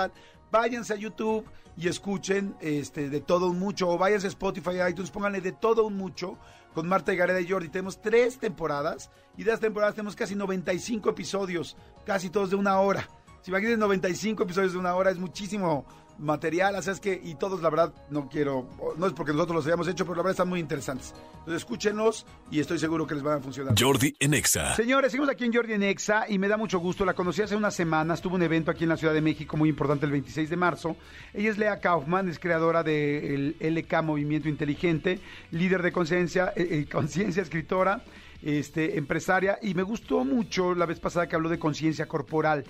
[0.53, 1.45] váyanse a YouTube
[1.76, 3.88] y escuchen este, de todo un mucho.
[3.88, 6.38] O váyanse a Spotify, a iTunes, pónganle de todo un mucho
[6.74, 7.68] con Marta y Gareda y Jordi.
[7.68, 12.78] Tenemos tres temporadas y de las temporadas tenemos casi 95 episodios, casi todos de una
[12.80, 13.08] hora.
[13.42, 15.84] Si imagínense 95 episodios de una hora, es muchísimo
[16.18, 19.66] material, sea, es que, y todos, la verdad, no quiero, no es porque nosotros los
[19.66, 21.14] hayamos hecho, pero la verdad están muy interesantes.
[21.38, 23.74] Entonces, escúchenlos y estoy seguro que les van a funcionar.
[23.78, 24.74] Jordi Enexa.
[24.76, 27.04] Señores, seguimos aquí en Jordi Enexa y me da mucho gusto.
[27.04, 29.68] La conocí hace unas semanas, tuvo un evento aquí en la Ciudad de México muy
[29.68, 30.96] importante el 26 de marzo.
[31.34, 36.86] Ella es Lea Kaufman, es creadora del LK Movimiento Inteligente, líder de conciencia, eh, eh,
[36.90, 38.04] conciencia, escritora,
[38.42, 42.64] este, empresaria, y me gustó mucho la vez pasada que habló de conciencia corporal.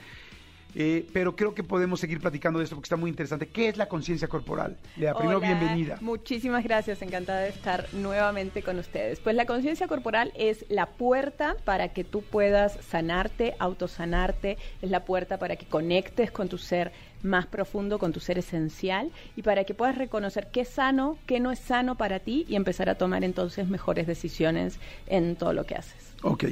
[0.74, 3.48] Eh, pero creo que podemos seguir platicando de esto porque está muy interesante.
[3.48, 4.76] ¿Qué es la conciencia corporal?
[4.96, 5.98] Lea, primero bienvenida.
[6.00, 9.20] Muchísimas gracias, encantada de estar nuevamente con ustedes.
[9.20, 15.04] Pues la conciencia corporal es la puerta para que tú puedas sanarte, autosanarte, es la
[15.04, 16.92] puerta para que conectes con tu ser
[17.22, 21.40] más profundo, con tu ser esencial y para que puedas reconocer qué es sano, qué
[21.40, 25.64] no es sano para ti y empezar a tomar entonces mejores decisiones en todo lo
[25.64, 26.14] que haces.
[26.22, 26.46] Ok.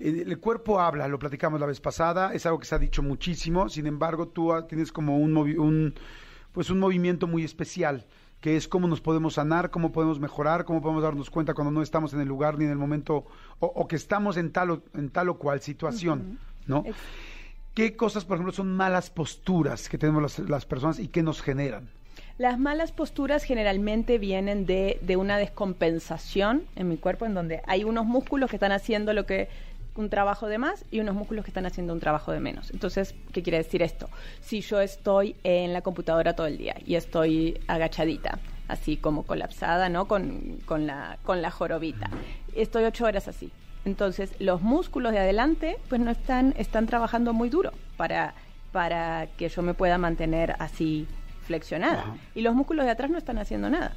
[0.00, 3.68] El cuerpo habla, lo platicamos la vez pasada, es algo que se ha dicho muchísimo,
[3.68, 5.94] sin embargo tú tienes como un, un,
[6.52, 8.06] pues un movimiento muy especial,
[8.40, 11.82] que es cómo nos podemos sanar, cómo podemos mejorar, cómo podemos darnos cuenta cuando no
[11.82, 13.26] estamos en el lugar ni en el momento,
[13.58, 16.82] o, que estamos en tal o, en tal o cual situación, ¿no?
[17.74, 21.42] ¿Qué cosas, por ejemplo, son malas posturas que tenemos las, las personas y qué nos
[21.42, 21.90] generan?
[22.38, 27.84] Las malas posturas generalmente vienen de, de, una descompensación en mi cuerpo, en donde hay
[27.84, 29.48] unos músculos que están haciendo lo que
[29.94, 32.70] un trabajo de más y unos músculos que están haciendo un trabajo de menos.
[32.70, 34.08] Entonces, ¿qué quiere decir esto?
[34.40, 38.38] Si yo estoy en la computadora todo el día y estoy agachadita,
[38.68, 40.06] así como colapsada, ¿no?
[40.06, 42.10] Con, con, la, con la jorobita.
[42.54, 43.50] Estoy ocho horas así.
[43.84, 48.34] Entonces, los músculos de adelante, pues no están, están trabajando muy duro para,
[48.72, 51.06] para que yo me pueda mantener así
[51.46, 52.14] flexionada.
[52.34, 53.94] Y los músculos de atrás no están haciendo nada.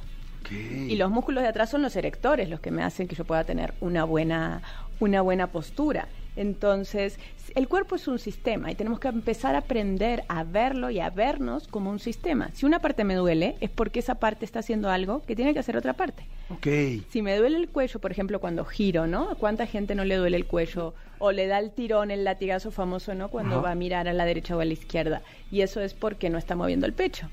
[0.50, 3.44] Y los músculos de atrás son los erectores, los que me hacen que yo pueda
[3.44, 4.60] tener una buena,
[5.00, 6.08] una buena postura.
[6.36, 7.20] Entonces,
[7.54, 11.08] el cuerpo es un sistema y tenemos que empezar a aprender a verlo y a
[11.10, 12.50] vernos como un sistema.
[12.54, 15.60] Si una parte me duele, es porque esa parte está haciendo algo que tiene que
[15.60, 16.26] hacer otra parte.
[16.50, 16.66] Ok.
[17.08, 19.30] Si me duele el cuello, por ejemplo, cuando giro, ¿no?
[19.30, 20.94] ¿A cuánta gente no le duele el cuello?
[21.20, 23.28] O le da el tirón, el latigazo famoso, ¿no?
[23.28, 25.22] Cuando va a mirar a la derecha o a la izquierda.
[25.52, 27.28] Y eso es porque no está moviendo el pecho.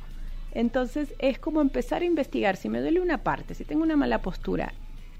[0.54, 2.56] Entonces, es como empezar a investigar.
[2.56, 4.74] Si me duele una parte, si tengo una mala postura,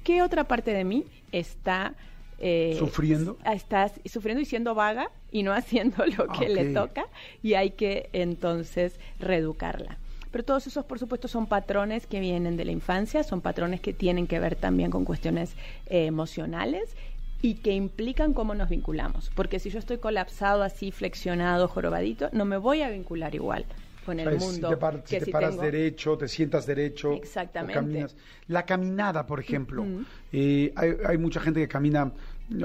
[0.04, 1.96] ¿qué otra parte de mí está...
[2.42, 3.38] eh, ¿Sufriendo?
[3.46, 6.74] s- Está s- sufriendo y siendo vaga y no haciendo lo que le Ok.
[6.88, 7.06] toca
[7.42, 9.98] y hay que entonces reeducarla.
[10.32, 13.94] Pero todos esos, por supuesto, son patrones que vienen de la infancia, son patrones que
[13.94, 15.56] tienen que ver también con cuestiones
[15.88, 16.96] eh, emocionales
[17.42, 19.30] y que implican cómo nos vinculamos.
[19.36, 23.66] Porque si yo estoy colapsado así, flexionado, jorobadito, no me voy a vincular igual
[24.06, 24.42] con el ¿Sabes?
[24.42, 24.68] mundo.
[24.70, 27.12] Si te, par- si que te paras tengo- derecho, te sientas derecho.
[27.14, 27.74] Exactamente.
[27.74, 28.16] caminas.
[28.48, 29.86] La caminada, por ejemplo.
[30.32, 32.12] Eh, hay, hay mucha gente que camina,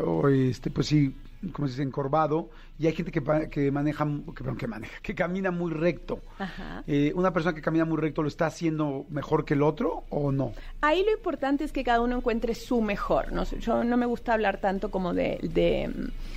[0.04, 1.14] o, este, pues sí,
[1.52, 2.50] como se dice, encorvado.
[2.78, 6.20] Y hay gente que, que maneja, que, perdón, que maneja, que camina muy recto.
[6.38, 6.84] Ajá.
[6.86, 10.30] Eh, ¿Una persona que camina muy recto lo está haciendo mejor que el otro o
[10.30, 10.52] no?
[10.82, 13.32] Ahí lo importante es que cada uno encuentre su mejor.
[13.32, 13.44] ¿no?
[13.44, 16.35] Yo no me gusta hablar tanto como de, de, mm,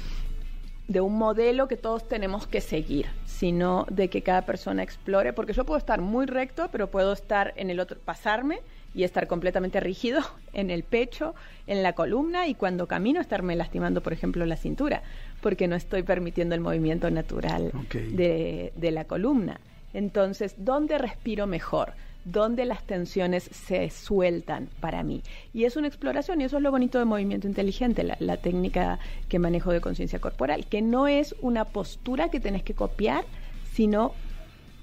[0.90, 5.54] de un modelo que todos tenemos que seguir, sino de que cada persona explore, porque
[5.54, 8.62] yo puedo estar muy recto, pero puedo estar en el otro, pasarme
[8.96, 10.22] y estar completamente rígido
[10.54, 11.36] en el pecho,
[11.68, 15.04] en la columna y cuando camino estarme lastimando, por ejemplo, la cintura,
[15.42, 19.62] porque no estoy permitiendo el movimiento natural de, de la columna.
[19.94, 21.94] Entonces, ¿dónde respiro mejor?
[22.32, 25.24] ¿Dónde las tensiones se sueltan para mí?
[25.54, 29.00] Y es una exploración y eso es lo bonito de movimiento inteligente, la, la técnica
[29.28, 33.26] que manejo de conciencia corporal, que no es una postura que tenés que copiar,
[33.74, 34.14] sino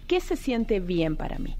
[0.07, 1.57] qué se siente bien para mí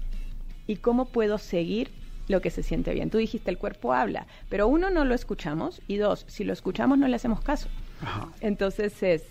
[0.67, 1.91] y cómo puedo seguir
[2.27, 3.09] lo que se siente bien.
[3.09, 6.97] Tú dijiste el cuerpo habla, pero uno no lo escuchamos y dos, si lo escuchamos
[6.97, 7.69] no le hacemos caso.
[8.01, 8.29] Ajá.
[8.41, 9.23] Entonces es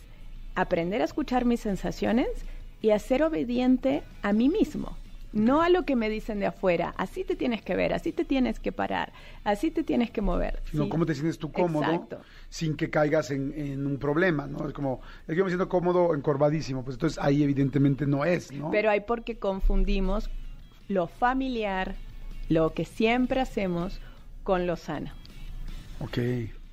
[0.54, 2.28] aprender a escuchar mis sensaciones
[2.80, 4.96] y a ser obediente a mí mismo,
[5.36, 6.94] no a lo que me dicen de afuera.
[6.96, 9.12] Así te tienes que ver, así te tienes que parar,
[9.44, 10.62] así te tienes que mover.
[10.70, 10.88] Sino Sí.
[10.88, 12.20] cómo te sientes tú cómodo Exacto.
[12.48, 14.66] sin que caigas en, en un problema, ¿no?
[14.66, 18.50] Es como, es que yo me siento cómodo encorvadísimo, pues entonces ahí evidentemente no es,
[18.52, 18.70] ¿no?
[18.70, 20.30] Pero hay porque confundimos
[20.88, 21.94] lo familiar,
[22.48, 24.00] lo que siempre hacemos,
[24.42, 25.10] con lo sano.
[26.00, 26.18] Ok.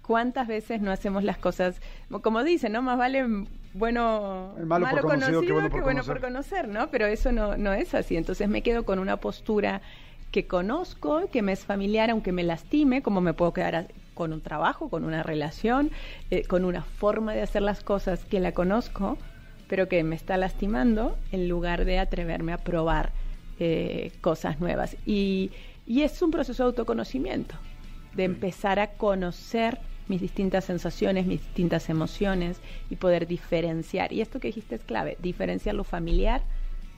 [0.04, 1.82] ¿Cuántas veces no hacemos las cosas,
[2.22, 2.82] como dicen, ¿no?
[2.82, 3.26] Más vale
[3.74, 6.22] bueno, malo por conocido que bueno por conocer.
[6.22, 6.92] conocer, ¿no?
[6.92, 8.18] Pero eso no, no es así.
[8.18, 9.82] Entonces me quedo con una postura
[10.32, 14.34] que conozco, que me es familiar, aunque me lastime, como me puedo quedar a- con
[14.34, 15.92] un trabajo, con una relación,
[16.30, 19.20] eh, con una forma de hacer las cosas que la conozco,
[19.68, 23.14] pero que me está lastimando, en lugar de atreverme a probar
[23.58, 24.98] eh, cosas nuevas.
[25.06, 25.52] Y,
[25.86, 27.56] y es un proceso de autoconocimiento,
[28.14, 34.14] de empezar a conocer mis distintas sensaciones, mis distintas emociones y poder diferenciar.
[34.14, 36.42] Y esto que dijiste es clave, diferenciar lo familiar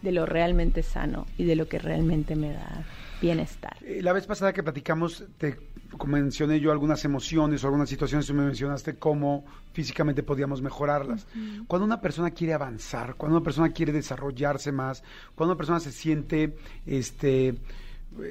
[0.02, 2.86] de lo realmente sano y de lo que realmente me da
[3.22, 3.78] bienestar.
[3.82, 5.58] Eh, La vez pasada que platicamos, te
[6.06, 11.26] mencioné yo algunas emociones o algunas situaciones, tú me mencionaste cómo físicamente podíamos mejorarlas.
[11.68, 15.04] Cuando una persona quiere avanzar, cuando una persona quiere desarrollarse más,
[15.36, 17.56] cuando una persona se siente este,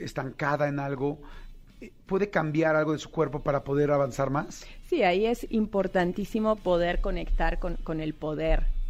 [0.00, 1.20] estancada en algo,
[2.06, 4.70] ¿puede cambiar algo de su cuerpo para poder avanzar más?
[4.82, 8.83] Sí, ahí es importantísimo poder conectar con, con el poder de- de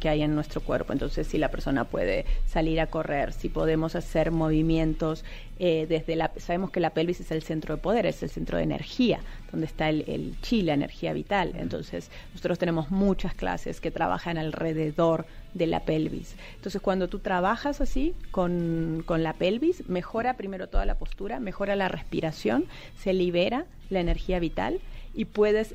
[0.00, 0.92] que hay en nuestro cuerpo.
[0.92, 5.24] Entonces, si la persona puede salir a correr, si podemos hacer movimientos
[5.58, 6.30] eh, desde la...
[6.36, 9.66] Sabemos que la pelvis es el centro de poder, es el centro de energía, donde
[9.66, 11.52] está el, el chi, la energía vital.
[11.56, 16.36] Entonces, nosotros tenemos muchas clases que trabajan alrededor de la pelvis.
[16.56, 21.74] Entonces, cuando tú trabajas así con, con la pelvis, mejora primero toda la postura, mejora
[21.76, 22.66] la respiración,
[22.98, 24.80] se libera la energía vital
[25.18, 25.74] y puedes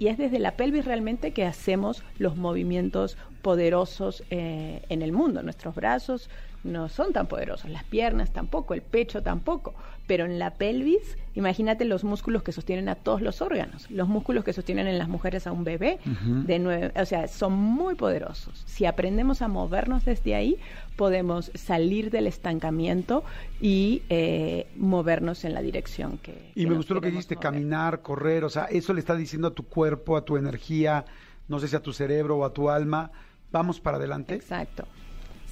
[0.00, 5.44] y es desde la pelvis realmente que hacemos los movimientos poderosos eh, en el mundo.
[5.44, 6.28] Nuestros brazos
[6.64, 9.74] no son tan poderosos, las piernas tampoco, el pecho tampoco,
[10.06, 14.44] pero en la pelvis, imagínate los músculos que sostienen a todos los órganos, los músculos
[14.44, 18.62] que sostienen en las mujeres a un bebé, de nueve, o sea, son muy poderosos.
[18.66, 20.58] Si aprendemos a movernos desde ahí,
[20.96, 23.24] podemos salir del estancamiento
[23.60, 26.52] y eh, movernos en la dirección que...
[26.54, 27.50] Y que me gustó lo que dijiste, mover.
[27.50, 31.04] caminar, correr, o sea, eso le está diciendo a tu cuerpo, a tu energía,
[31.48, 33.10] no sé si a tu cerebro o a tu alma,
[33.50, 34.34] vamos para adelante.
[34.34, 34.86] Exacto.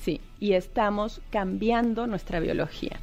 [0.00, 2.98] Sí, y estamos cambiando nuestra biología.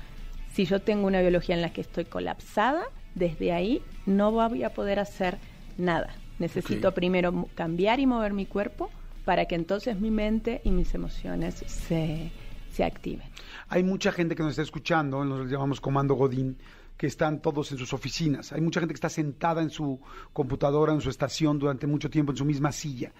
[0.53, 2.83] Si yo tengo una biología en la que estoy colapsada,
[3.13, 5.37] desde ahí no voy a poder hacer
[5.77, 6.15] nada.
[6.39, 8.89] Necesito primero cambiar y mover mi cuerpo
[9.25, 12.31] para que entonces mi mente y mis emociones se,
[12.71, 13.27] se activen.
[13.67, 16.57] Hay mucha gente que nos está escuchando, nos llamamos Comando Godín,
[16.95, 18.51] que están todos en sus oficinas.
[18.53, 19.99] Hay mucha gente que está sentada en su
[20.33, 23.13] computadora, en su estación durante mucho tiempo, en su misma silla.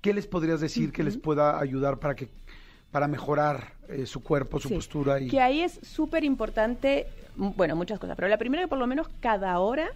[0.00, 2.28] ¿Qué les podrías decir que les pueda ayudar para que
[2.90, 4.74] para mejorar eh, su cuerpo, su Sí.
[4.74, 7.06] postura y Que ahí es súper importante,
[7.38, 9.88] m- bueno, muchas cosas, pero la primera que por lo menos cada hora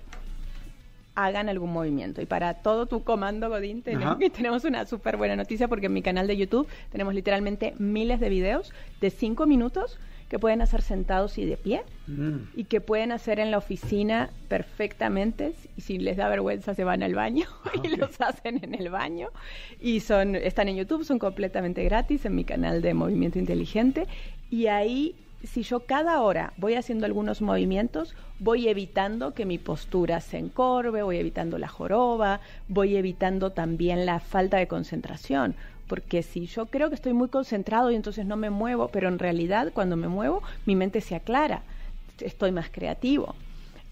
[1.15, 2.23] hagan algún movimiento.
[2.23, 3.83] Y para todo tu comando, Godín,
[4.35, 8.29] tenemos una súper buena noticia porque en mi canal de YouTube tenemos literalmente miles de
[8.31, 9.99] videos de cinco minutos
[10.33, 12.49] que pueden hacer sentados y de pie Mm.
[12.57, 15.53] y que pueden hacer en la oficina perfectamente.
[15.77, 17.45] Y si les da vergüenza se van al baño
[17.85, 19.29] y los hacen en el baño.
[19.79, 24.07] Y son están en YouTube son completamente gratis en mi canal de Movimiento Inteligente.
[24.51, 25.15] Y ahí
[25.45, 31.03] si yo cada hora voy haciendo algunos movimientos voy evitando que mi postura se encorve
[31.03, 35.57] voy evitando la joroba voy evitando también la falta de concentración
[35.93, 39.19] porque si yo creo que estoy muy concentrado y entonces no me muevo, pero en
[39.19, 41.65] realidad cuando me muevo mi mente se aclara,
[42.19, 43.35] estoy más creativo.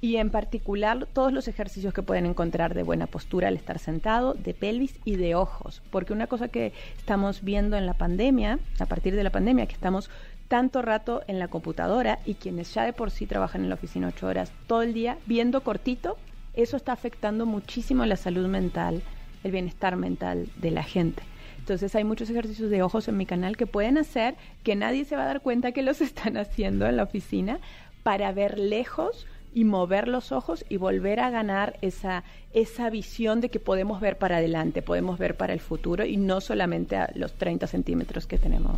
[0.01, 4.33] Y en particular todos los ejercicios que pueden encontrar de buena postura al estar sentado,
[4.33, 8.87] de pelvis y de ojos, porque una cosa que estamos viendo en la pandemia, a
[8.87, 10.09] partir de la pandemia, que estamos
[10.49, 14.09] tanto rato en la computadora y quienes ya de por sí trabajan en la oficina
[14.09, 16.17] ocho horas todo el día viendo cortito,
[16.55, 19.03] eso está afectando muchísimo la salud mental,
[19.45, 21.30] el bienestar mental de la gente.
[21.61, 24.35] Entonces hay muchos ejercicios de ojos en mi canal que pueden hacer
[24.65, 27.61] que nadie se va a dar cuenta que los están haciendo en la oficina
[28.03, 33.51] para ver lejos y mover los ojos y volver a ganar esa, esa visión de
[33.51, 37.35] que podemos ver para adelante, podemos ver para el futuro y no solamente a los
[37.35, 38.77] 30 centímetros que tenemos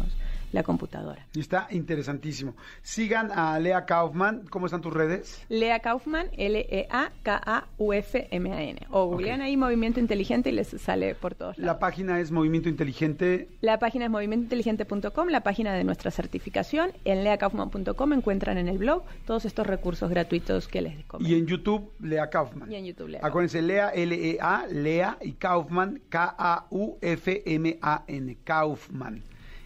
[0.53, 1.27] la computadora.
[1.35, 2.55] Y Está interesantísimo.
[2.83, 4.47] Sigan a Lea Kaufman.
[4.49, 5.45] ¿Cómo están tus redes?
[5.49, 7.27] Lea Kaufman, L-E-A-K-A-U-F-M-A-N.
[8.91, 11.67] O googlean ahí Movimiento Inteligente y les sale por todos lados.
[11.67, 13.49] La página es Movimiento Inteligente.
[13.61, 16.93] La página es movimientointeligente.com, la página de nuestra certificación.
[17.05, 21.31] En leakaufman.com encuentran en el blog todos estos recursos gratuitos que les comento.
[21.31, 22.71] Y en YouTube, Lea Kaufman.
[22.71, 27.17] Y en YouTube, Lea Acuérdense, Lea, L-E-A, Lea y Kaufman, K-A-U-F-M-A-N,
[28.45, 29.23] Kaufman,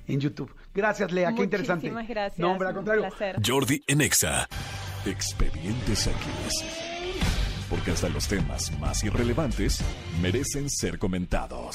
[0.06, 0.50] en YouTube.
[0.76, 1.90] Gracias, Lea, qué interesante.
[1.90, 2.38] Muchísimas gracias.
[2.38, 3.08] No, hombre, al un contrario.
[3.08, 3.36] placer.
[3.44, 4.46] Jordi en Exa.
[5.06, 6.64] Expedientes X.
[7.70, 9.82] Porque hasta los temas más irrelevantes
[10.20, 11.74] merecen ser comentados.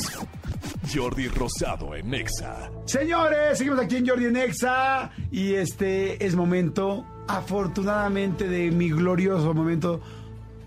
[0.94, 2.72] Jordi Rosado en Exa.
[2.86, 9.54] Señores, seguimos aquí en Jordi en Exa y este es momento, afortunadamente, de mi glorioso
[9.54, 10.00] momento.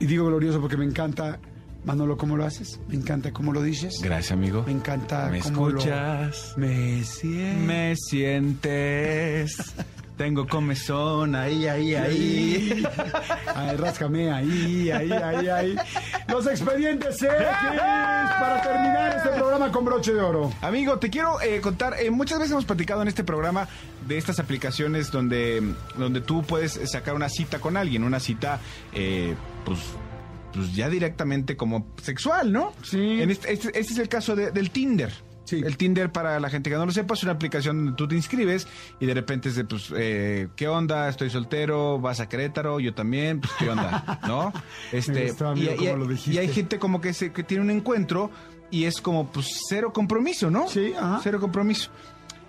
[0.01, 1.39] Y digo glorioso porque me encanta,
[1.85, 2.81] Manolo, cómo lo haces.
[2.89, 4.01] Me encanta cómo lo dices.
[4.03, 4.63] Gracias, amigo.
[4.67, 6.55] Me encanta ¿Me cómo lo- escuchas?
[6.57, 7.67] Me siento.
[7.67, 9.75] Me sientes.
[10.17, 12.85] Tengo comezón ahí, ahí, ahí.
[13.55, 15.77] Ay, ráscame ahí, ahí, ahí, ahí.
[16.29, 20.53] Los expedientes X para terminar este programa con broche de oro.
[20.63, 23.67] Amigo, te quiero eh, contar, eh, muchas veces hemos platicado en este programa
[24.07, 25.61] de estas aplicaciones donde,
[25.99, 28.61] donde tú puedes sacar una cita con alguien, una cita,
[28.93, 29.35] eh,
[29.65, 29.81] pues,
[30.55, 32.73] pues ya directamente como sexual, ¿no?
[32.83, 33.21] Sí.
[33.21, 35.13] En este, este- este es el caso de- del Tinder.
[35.45, 35.61] Sí.
[35.63, 38.15] El Tinder, para la gente que no lo sepa, es una aplicación donde tú te
[38.15, 38.67] inscribes
[38.99, 41.07] y de repente es de, pues, eh, ¿qué onda?
[41.11, 44.21] Estoy soltero, vas a Querétaro, yo también, pues, ¿qué onda?
[44.27, 44.53] ¿No?
[44.91, 48.31] Este, y, lo y hay gente como que, se, que tiene un encuentro
[48.71, 50.67] y es como, pues, cero compromiso, ¿no?
[50.67, 51.21] Sí, ajá.
[51.23, 51.91] Cero compromiso.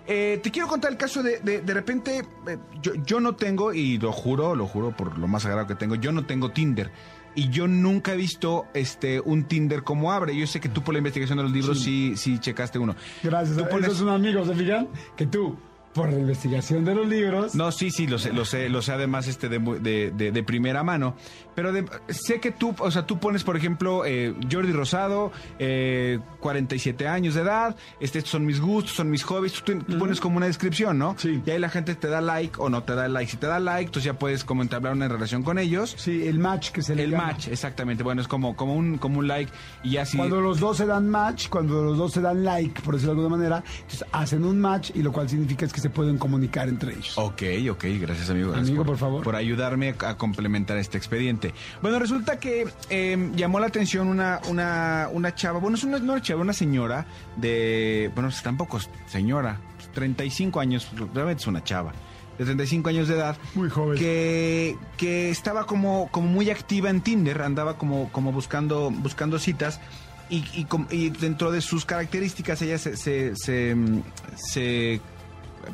[0.08, 3.74] Eh, te quiero contar el caso de, de, de repente, eh, yo, yo no tengo,
[3.74, 6.90] y lo juro, lo juro por lo más sagrado que tengo, yo no tengo Tinder.
[7.36, 10.34] Y yo nunca he visto este un Tinder como abre.
[10.36, 12.96] Yo sé que tú por la investigación de los libros sí, sí, checaste uno.
[13.22, 13.56] Gracias.
[13.56, 14.88] Tú pones- Esos son amigos, ¿se fijan?
[15.16, 15.56] Que tú,
[15.94, 17.54] por la investigación de los libros.
[17.54, 20.42] No, sí, sí, lo sé, lo sé, lo sé además este de, de, de- de
[20.42, 21.14] primera mano.
[21.56, 26.20] Pero de- sé que tú, o sea, tú pones, por ejemplo, eh, Jordi Rosado, eh,
[26.40, 30.20] 47 años de edad, este, estos son mis gustos, son mis hobbies, tú, tú pones
[30.20, 31.16] como una descripción, ¿no?
[31.18, 31.42] Sí.
[31.44, 33.30] Y ahí la gente te da like o no te da like.
[33.30, 35.94] Si te da like, entonces ya puedes como entablar una relación con ellos.
[35.98, 37.28] Sí, el match que se le El llama.
[37.28, 38.02] match, exactamente.
[38.04, 39.50] Bueno, es como, como, un, como un like
[39.82, 40.16] y ya si...
[40.18, 43.20] Cuando los dos se dan match, cuando los dos se dan like, por decirlo de
[43.22, 46.68] alguna manera, entonces hacen un match y lo cual significa es que se pueden comunicar
[46.68, 47.16] entre ellos.
[47.16, 48.48] Ok, ok, gracias amigo.
[48.50, 49.24] Gracias Amigo, por favor.
[49.24, 51.45] Por ayudarme a complementar este expediente.
[51.82, 56.12] Bueno, resulta que eh, llamó la atención una, una, una chava, bueno, es una, no
[56.14, 57.06] una chava, una señora
[57.36, 59.60] de, bueno, pues tampoco es señora,
[59.94, 61.92] 35 años, realmente es una chava.
[62.38, 63.38] De 35 años de edad.
[63.54, 63.98] Muy joven.
[63.98, 69.80] Que, que estaba como, como muy activa en Tinder, andaba como, como buscando, buscando citas.
[70.28, 74.02] Y, y com- y dentro de sus características ella se, se, se, mm,
[74.36, 75.00] se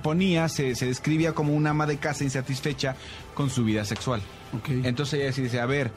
[0.03, 2.95] ponía, se, se describía como una ama de casa insatisfecha
[3.35, 4.23] con su vida sexual.
[4.53, 4.69] Ok.
[4.85, 5.91] Entonces ella sí dice, a ver,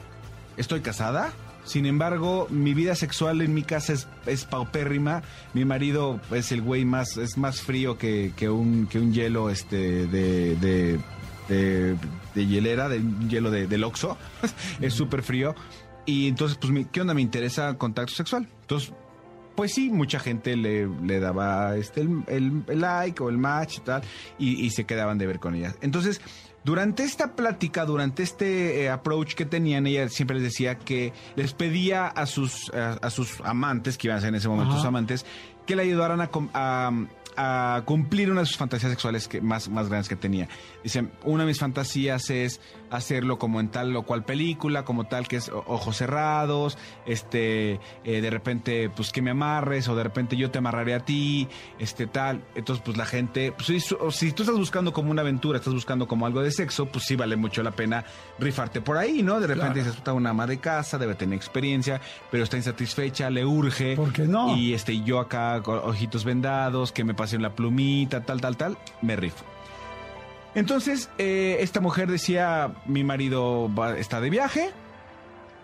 [0.56, 1.32] estoy casada,
[1.64, 5.22] sin embargo, mi vida sexual en mi casa es, es paupérrima.
[5.52, 9.50] Mi marido es el güey más, es más frío que, que un, que un hielo
[9.50, 11.00] este, de, de,
[11.48, 11.96] de,
[12.36, 14.16] de hielera, de hielo de, del Oxxo.
[14.80, 15.56] es súper frío.
[16.06, 17.14] Y entonces, pues, ¿qué onda?
[17.14, 18.48] Me interesa contacto sexual.
[18.60, 18.92] Entonces,
[19.56, 23.78] pues sí, mucha gente le, le daba este el, el- el like o el match
[23.78, 24.02] y tal,
[24.38, 25.74] y, y se quedaban de ver con ellas.
[25.80, 26.20] Entonces,
[26.66, 31.52] durante esta plática, durante este eh, approach que tenían, ella siempre les decía que les
[31.54, 34.78] pedía a sus, a, a sus amantes, que iban a ser en ese momento Ajá.
[34.80, 35.24] sus amantes,
[35.64, 36.92] que le ayudaran a, a-
[37.38, 40.48] a cumplir una de sus fantasías sexuales que, más, más grandes que tenía.
[40.82, 42.60] Dicen, una de mis fantasías es
[42.90, 48.20] hacerlo como en tal o cual película, como tal que es ojos cerrados, este, eh,
[48.20, 51.48] de repente, pues que me amarres, o de repente yo te amarraré a ti,
[51.78, 52.42] este tal.
[52.54, 53.66] Entonces, pues la gente, pues
[54.14, 57.16] si, tú estás buscando como una aventura, estás buscando como algo de sexo, pues sí
[57.16, 58.04] vale mucho la pena
[58.38, 59.40] rifarte por ahí, ¿no?
[59.40, 59.74] De repente Claro.
[59.74, 62.00] dices, puta, una ama de casa, debe tener experiencia,
[62.30, 63.96] pero está insatisfecha, le urge.
[63.96, 64.56] ¿Por qué no?
[64.56, 68.78] Y este, yo acá con ojitos vendados, que me pasen la plumita, tal, tal, tal,
[69.02, 69.44] me rifo.
[70.56, 74.70] Entonces, eh, esta mujer decía, mi marido va- está de viaje,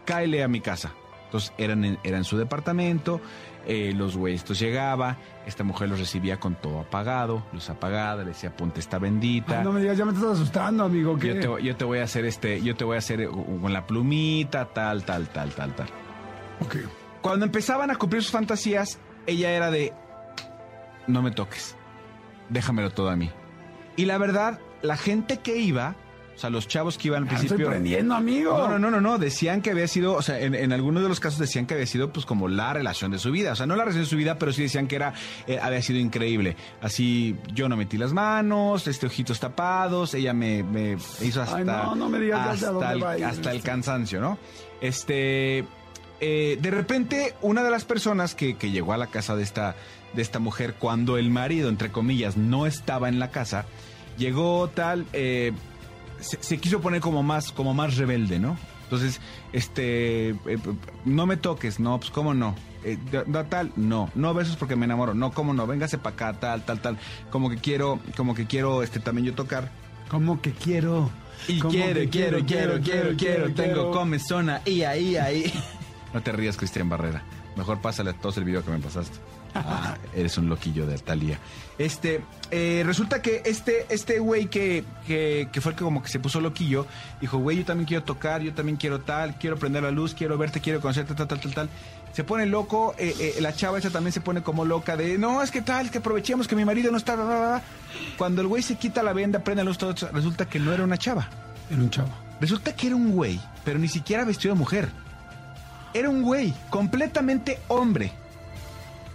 [0.05, 0.93] cáele a mi casa.
[1.25, 3.21] Entonces, eran en, era en su departamento,
[3.67, 5.17] eh, los güeyes, llegaba,
[5.47, 9.59] esta mujer los recibía con todo apagado, luz apagada, le decía, ponte esta bendita.
[9.61, 11.19] Ay, no me digas, ya me estás asustando, amigo.
[11.19, 11.29] ¿qué?
[11.41, 13.73] Yo te, yo te voy a hacer este, yo te voy a hacer eh, con
[13.73, 15.87] la plumita, tal, tal, tal, tal, tal.
[16.61, 16.77] Ok.
[17.23, 19.95] Cuando empezaban a cumplir sus fantasías, ella era de,
[21.07, 21.77] no me toques,
[22.51, 23.31] déjamelo todo a mí.
[23.97, 25.95] Y la verdad, la gente que iba,
[26.35, 27.69] o sea, los chavos que iban al Ya estoy principio...
[27.69, 28.57] prendiendo, amigo.
[28.57, 31.09] No, no, no, no, no, decían que había sido, o sea, en, en algunos de
[31.09, 33.67] los casos decían que había sido pues como la relación de su vida, o sea,
[33.67, 35.13] no la relación de su vida, pero sí decían que era,
[35.47, 36.57] eh, había sido increíble.
[36.81, 41.65] Así, yo no metí las manos, este ojitos tapados, ella me, me hizo hasta, Ay,
[41.65, 44.39] no, no me digas hasta, dónde el, va a ir hasta el cansancio, ¿no?
[44.81, 45.65] Este,
[46.21, 49.77] eh, de repente, una de las personas que, que llegó a la casa de esta,
[50.15, 53.67] de esta mujer cuando el marido, entre comillas, no estaba en la casa,
[54.19, 55.53] llegó tal, eh,
[56.21, 58.57] se, se quiso poner como más, como más rebelde, ¿no?
[58.85, 59.21] Entonces,
[59.53, 60.59] este, eh,
[61.05, 62.55] no me toques, no, pues cómo no.
[62.85, 66.33] Eh, da- tal, no, no besos porque me enamoro, no, cómo no, véngase para acá,
[66.41, 66.99] tal, tal, tal,
[67.31, 69.71] como que quiero, como que quiero, este, también yo tocar.
[70.11, 71.11] ¿Cómo que quiero?
[71.49, 75.53] Y ¿Cómo quiero, quiero, quiero, quiero, quiero, tengo comezona, y ahí, ahí.
[76.13, 77.23] No te rías, Cristian Barrera.
[77.57, 79.17] Mejor pásale a todos el video que me pasaste.
[79.55, 81.39] Ah, eres un loquillo de Talía.
[81.79, 86.09] Este, eh, resulta que este, este güey que, que, que fue el que como que
[86.09, 86.87] se puso loquillo,
[87.21, 90.39] dijo, güey, yo también quiero tocar, yo también quiero tal, quiero prender la luz, quiero
[90.39, 91.69] verte, quiero conocerte, tal, tal, tal, tal.
[92.13, 95.43] Se pone loco, eh, eh, la chava esa también se pone como loca de, no,
[95.43, 97.63] es que tal, que aprovechemos que mi marido no está, bla, bla, bla".
[98.19, 100.85] Cuando el güey se quita la venda, prende la luz, todo, resulta que no era
[100.85, 101.29] una chava.
[101.71, 102.11] Era un chavo.
[102.41, 104.89] Resulta que era un güey, pero ni siquiera vestido de mujer.
[105.95, 108.13] Era un güey completamente hombre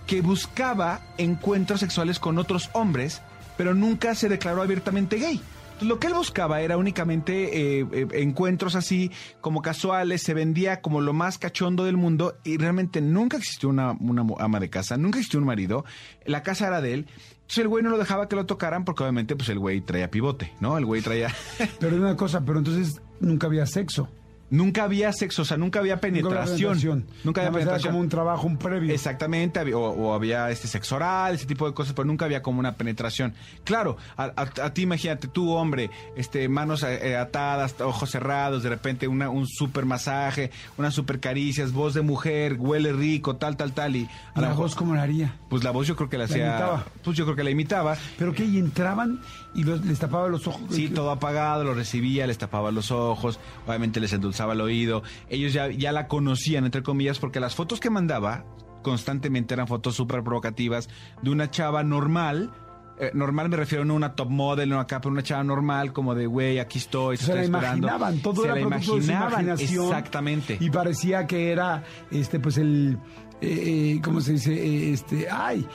[0.07, 3.21] que buscaba encuentros sexuales con otros hombres,
[3.57, 5.41] pero nunca se declaró abiertamente gay.
[5.81, 9.11] Lo que él buscaba era únicamente eh, eh, encuentros así
[9.41, 13.95] como casuales, se vendía como lo más cachondo del mundo y realmente nunca existió una,
[14.39, 15.85] ama de casa, nunca existió un marido,
[16.25, 17.07] la casa era de él.
[17.33, 20.09] Entonces el güey no lo dejaba que lo tocaran porque obviamente pues el güey traía
[20.09, 20.77] pivote, ¿no?
[20.79, 21.33] El güey traía...
[21.79, 24.09] Pero una cosa, pero entonces nunca había sexo.
[24.49, 26.69] Nunca había sexo, o sea, nunca había Nunca había penetración.
[26.79, 27.05] penetración.
[27.25, 27.91] Nunca había más era penetración.
[27.91, 28.93] como un trabajo, un previo.
[28.93, 32.59] Exactamente, o, o había este sexo oral, ese tipo de cosas, pero nunca había como
[32.59, 33.33] una penetración.
[33.65, 38.69] Claro, a, a- a ti imagínate, tú hombre, este, manos eh, atadas, ojos cerrados, de
[38.69, 43.73] repente una, un super masaje, unas super caricias, voz de mujer, huele rico, tal, tal,
[43.73, 45.35] tal, y a ¿Y lo la voz cómo la haría?
[45.49, 46.85] pues la voz yo creo que la La hacía, imitaba.
[47.03, 47.97] pues yo creo que la imitaba.
[48.17, 48.45] ¿Pero qué?
[48.45, 49.19] ¿Y entraban
[49.57, 50.61] y los- les tapaba los ojos?
[50.69, 55.03] Sí, todo apagado, lo recibía, les tapaba los ojos, obviamente les endulzaba el oído.
[55.29, 58.45] Ellos ya, ya la conocían, entre comillas, porque las fotos que mandaba
[58.83, 60.87] constantemente eran fotos súper provocativas
[61.21, 62.51] de una chava normal.
[62.99, 65.93] eh, normal me refiero no a una top model, no acá, pero una chava normal,
[65.93, 67.87] como de, güey, aquí estoy, te Se la estoy esperando.
[67.89, 69.85] imaginaban, todo Se era la producto de su imaginaban, imaginación.
[69.85, 70.57] Exactamente.
[70.59, 72.97] Y parecía que era, este, pues el,
[73.39, 74.91] eh, eh, ¿cómo se dice?
[74.93, 75.67] Este, ay,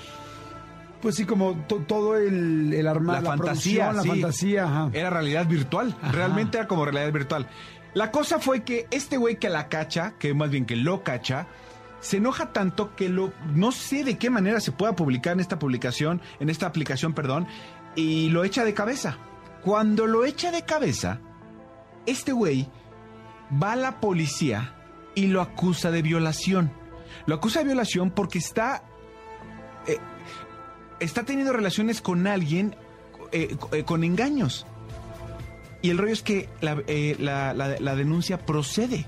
[1.02, 4.08] pues sí, como to- todo el, el armar, la, fantasía, producción, la sí.
[4.08, 4.90] fantasía, ajá.
[4.92, 5.94] Era realidad virtual.
[6.00, 6.12] Ajá.
[6.12, 7.48] Realmente era como realidad virtual.
[7.94, 11.46] La cosa fue que este güey que la cacha, que más bien que lo cacha,
[12.00, 15.58] se enoja tanto que lo no sé de qué manera se pueda publicar en esta
[15.58, 17.46] publicación, en esta aplicación, perdón,
[17.94, 19.18] y lo echa de cabeza.
[19.62, 21.20] Cuando lo echa de cabeza,
[22.06, 22.68] este güey
[23.62, 24.74] va a la policía
[25.14, 26.72] y lo acusa de violación.
[27.26, 28.82] Lo acusa de violación porque está
[29.86, 29.98] eh,
[31.02, 32.74] está teniendo relaciones con alguien
[33.32, 34.66] eh, eh, con engaños.
[35.80, 39.06] Y el rollo es que la, eh, la- la- la denuncia procede.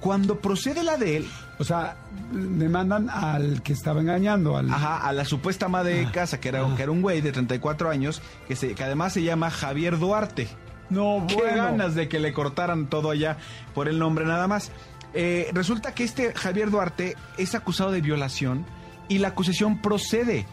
[0.00, 1.26] Cuando procede la de él,
[1.58, 1.98] O sea,
[2.32, 4.70] demandan al que estaba engañando, al...
[4.72, 6.74] ajá, a la supuesta ama de Ah, casa, que era, ah.
[6.74, 10.48] que era un güey de 34 años, que, se, que además se llama Javier Duarte.
[10.88, 11.56] No, Qué bueno.
[11.64, 13.36] ganas de que le cortaran todo allá
[13.74, 14.72] por el nombre nada más.
[15.12, 18.64] Eh, resulta que este Javier Duarte es acusado de violación
[19.08, 20.46] y la acusación procede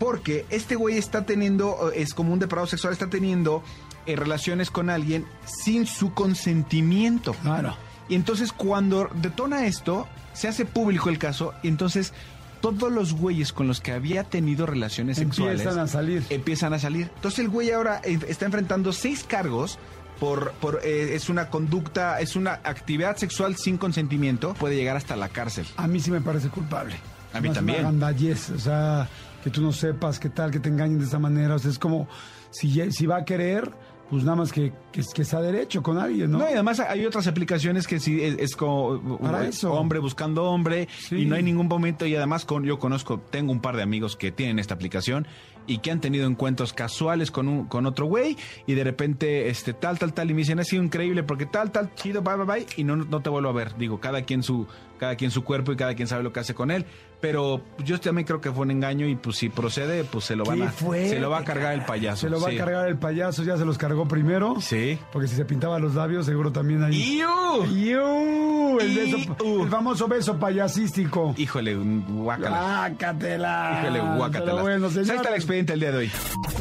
[0.00, 3.62] porque este güey está teniendo, eh, es como un depravado sexual, está teniendo
[4.06, 7.34] eh, relaciones con alguien sin su consentimiento.
[7.34, 7.76] Claro.
[8.08, 12.14] Y entonces cuando detona esto, se hace público el caso y entonces
[12.62, 16.24] todos los güeyes con los que había tenido relaciones sexuales Empiezan a salir.
[16.30, 17.10] empiezan a salir.
[17.14, 19.78] Entonces el güey ahora eh, está enfrentando seis cargos
[20.18, 25.14] por, por eh, es una conducta, es una actividad sexual sin consentimiento, puede llegar hasta
[25.14, 25.66] la cárcel.
[25.76, 26.96] A mí sí me parece culpable.
[27.32, 27.86] A mí es también.
[27.86, 29.08] Una o sea,
[29.42, 31.54] que tú no sepas qué tal, que te engañen de esa manera.
[31.54, 32.08] O sea, es como,
[32.50, 33.70] si, si va a querer,
[34.10, 36.38] pues nada más que, que, que sea derecho con alguien, ¿no?
[36.38, 39.72] No, y además hay otras aplicaciones que sí es, es como Para eso.
[39.72, 41.16] hombre buscando hombre Sí.
[41.16, 44.16] y no hay ningún momento y además con yo conozco tengo un par de amigos
[44.16, 45.26] que tienen esta aplicación
[45.66, 49.72] y que han tenido encuentros casuales con un con otro güey y de repente este
[49.72, 52.44] tal tal tal y me dicen ha sido increíble porque tal tal chido bye bye
[52.46, 54.66] bye y no no te vuelvo a ver digo cada quien su
[54.98, 56.84] cada quien su cuerpo y cada quien sabe lo que hace con él
[57.20, 60.44] pero yo también creo que fue un engaño y pues si procede pues se lo
[60.44, 62.56] van a se lo va a cargar el payaso Se lo va sí.
[62.56, 64.58] a cargar el payaso, ya se los cargó primero.
[64.60, 67.18] sí Porque si se pintaba los labios, seguro también ahí.
[67.20, 67.66] ¡Iu!
[67.76, 68.80] ¡Iu!
[68.80, 69.64] El, beso- Iu.
[69.64, 71.34] el famoso beso payasístico.
[71.36, 73.80] híjole guácala ¡Guácatela!
[73.82, 74.62] Híjole, guácatela.
[74.62, 76.12] Bueno, Pues ahí está el día de hoy.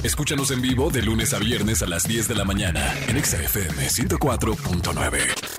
[0.03, 3.37] Escúchanos en vivo de lunes a viernes a las 10 de la mañana en Exa
[3.37, 5.58] FM 104.9.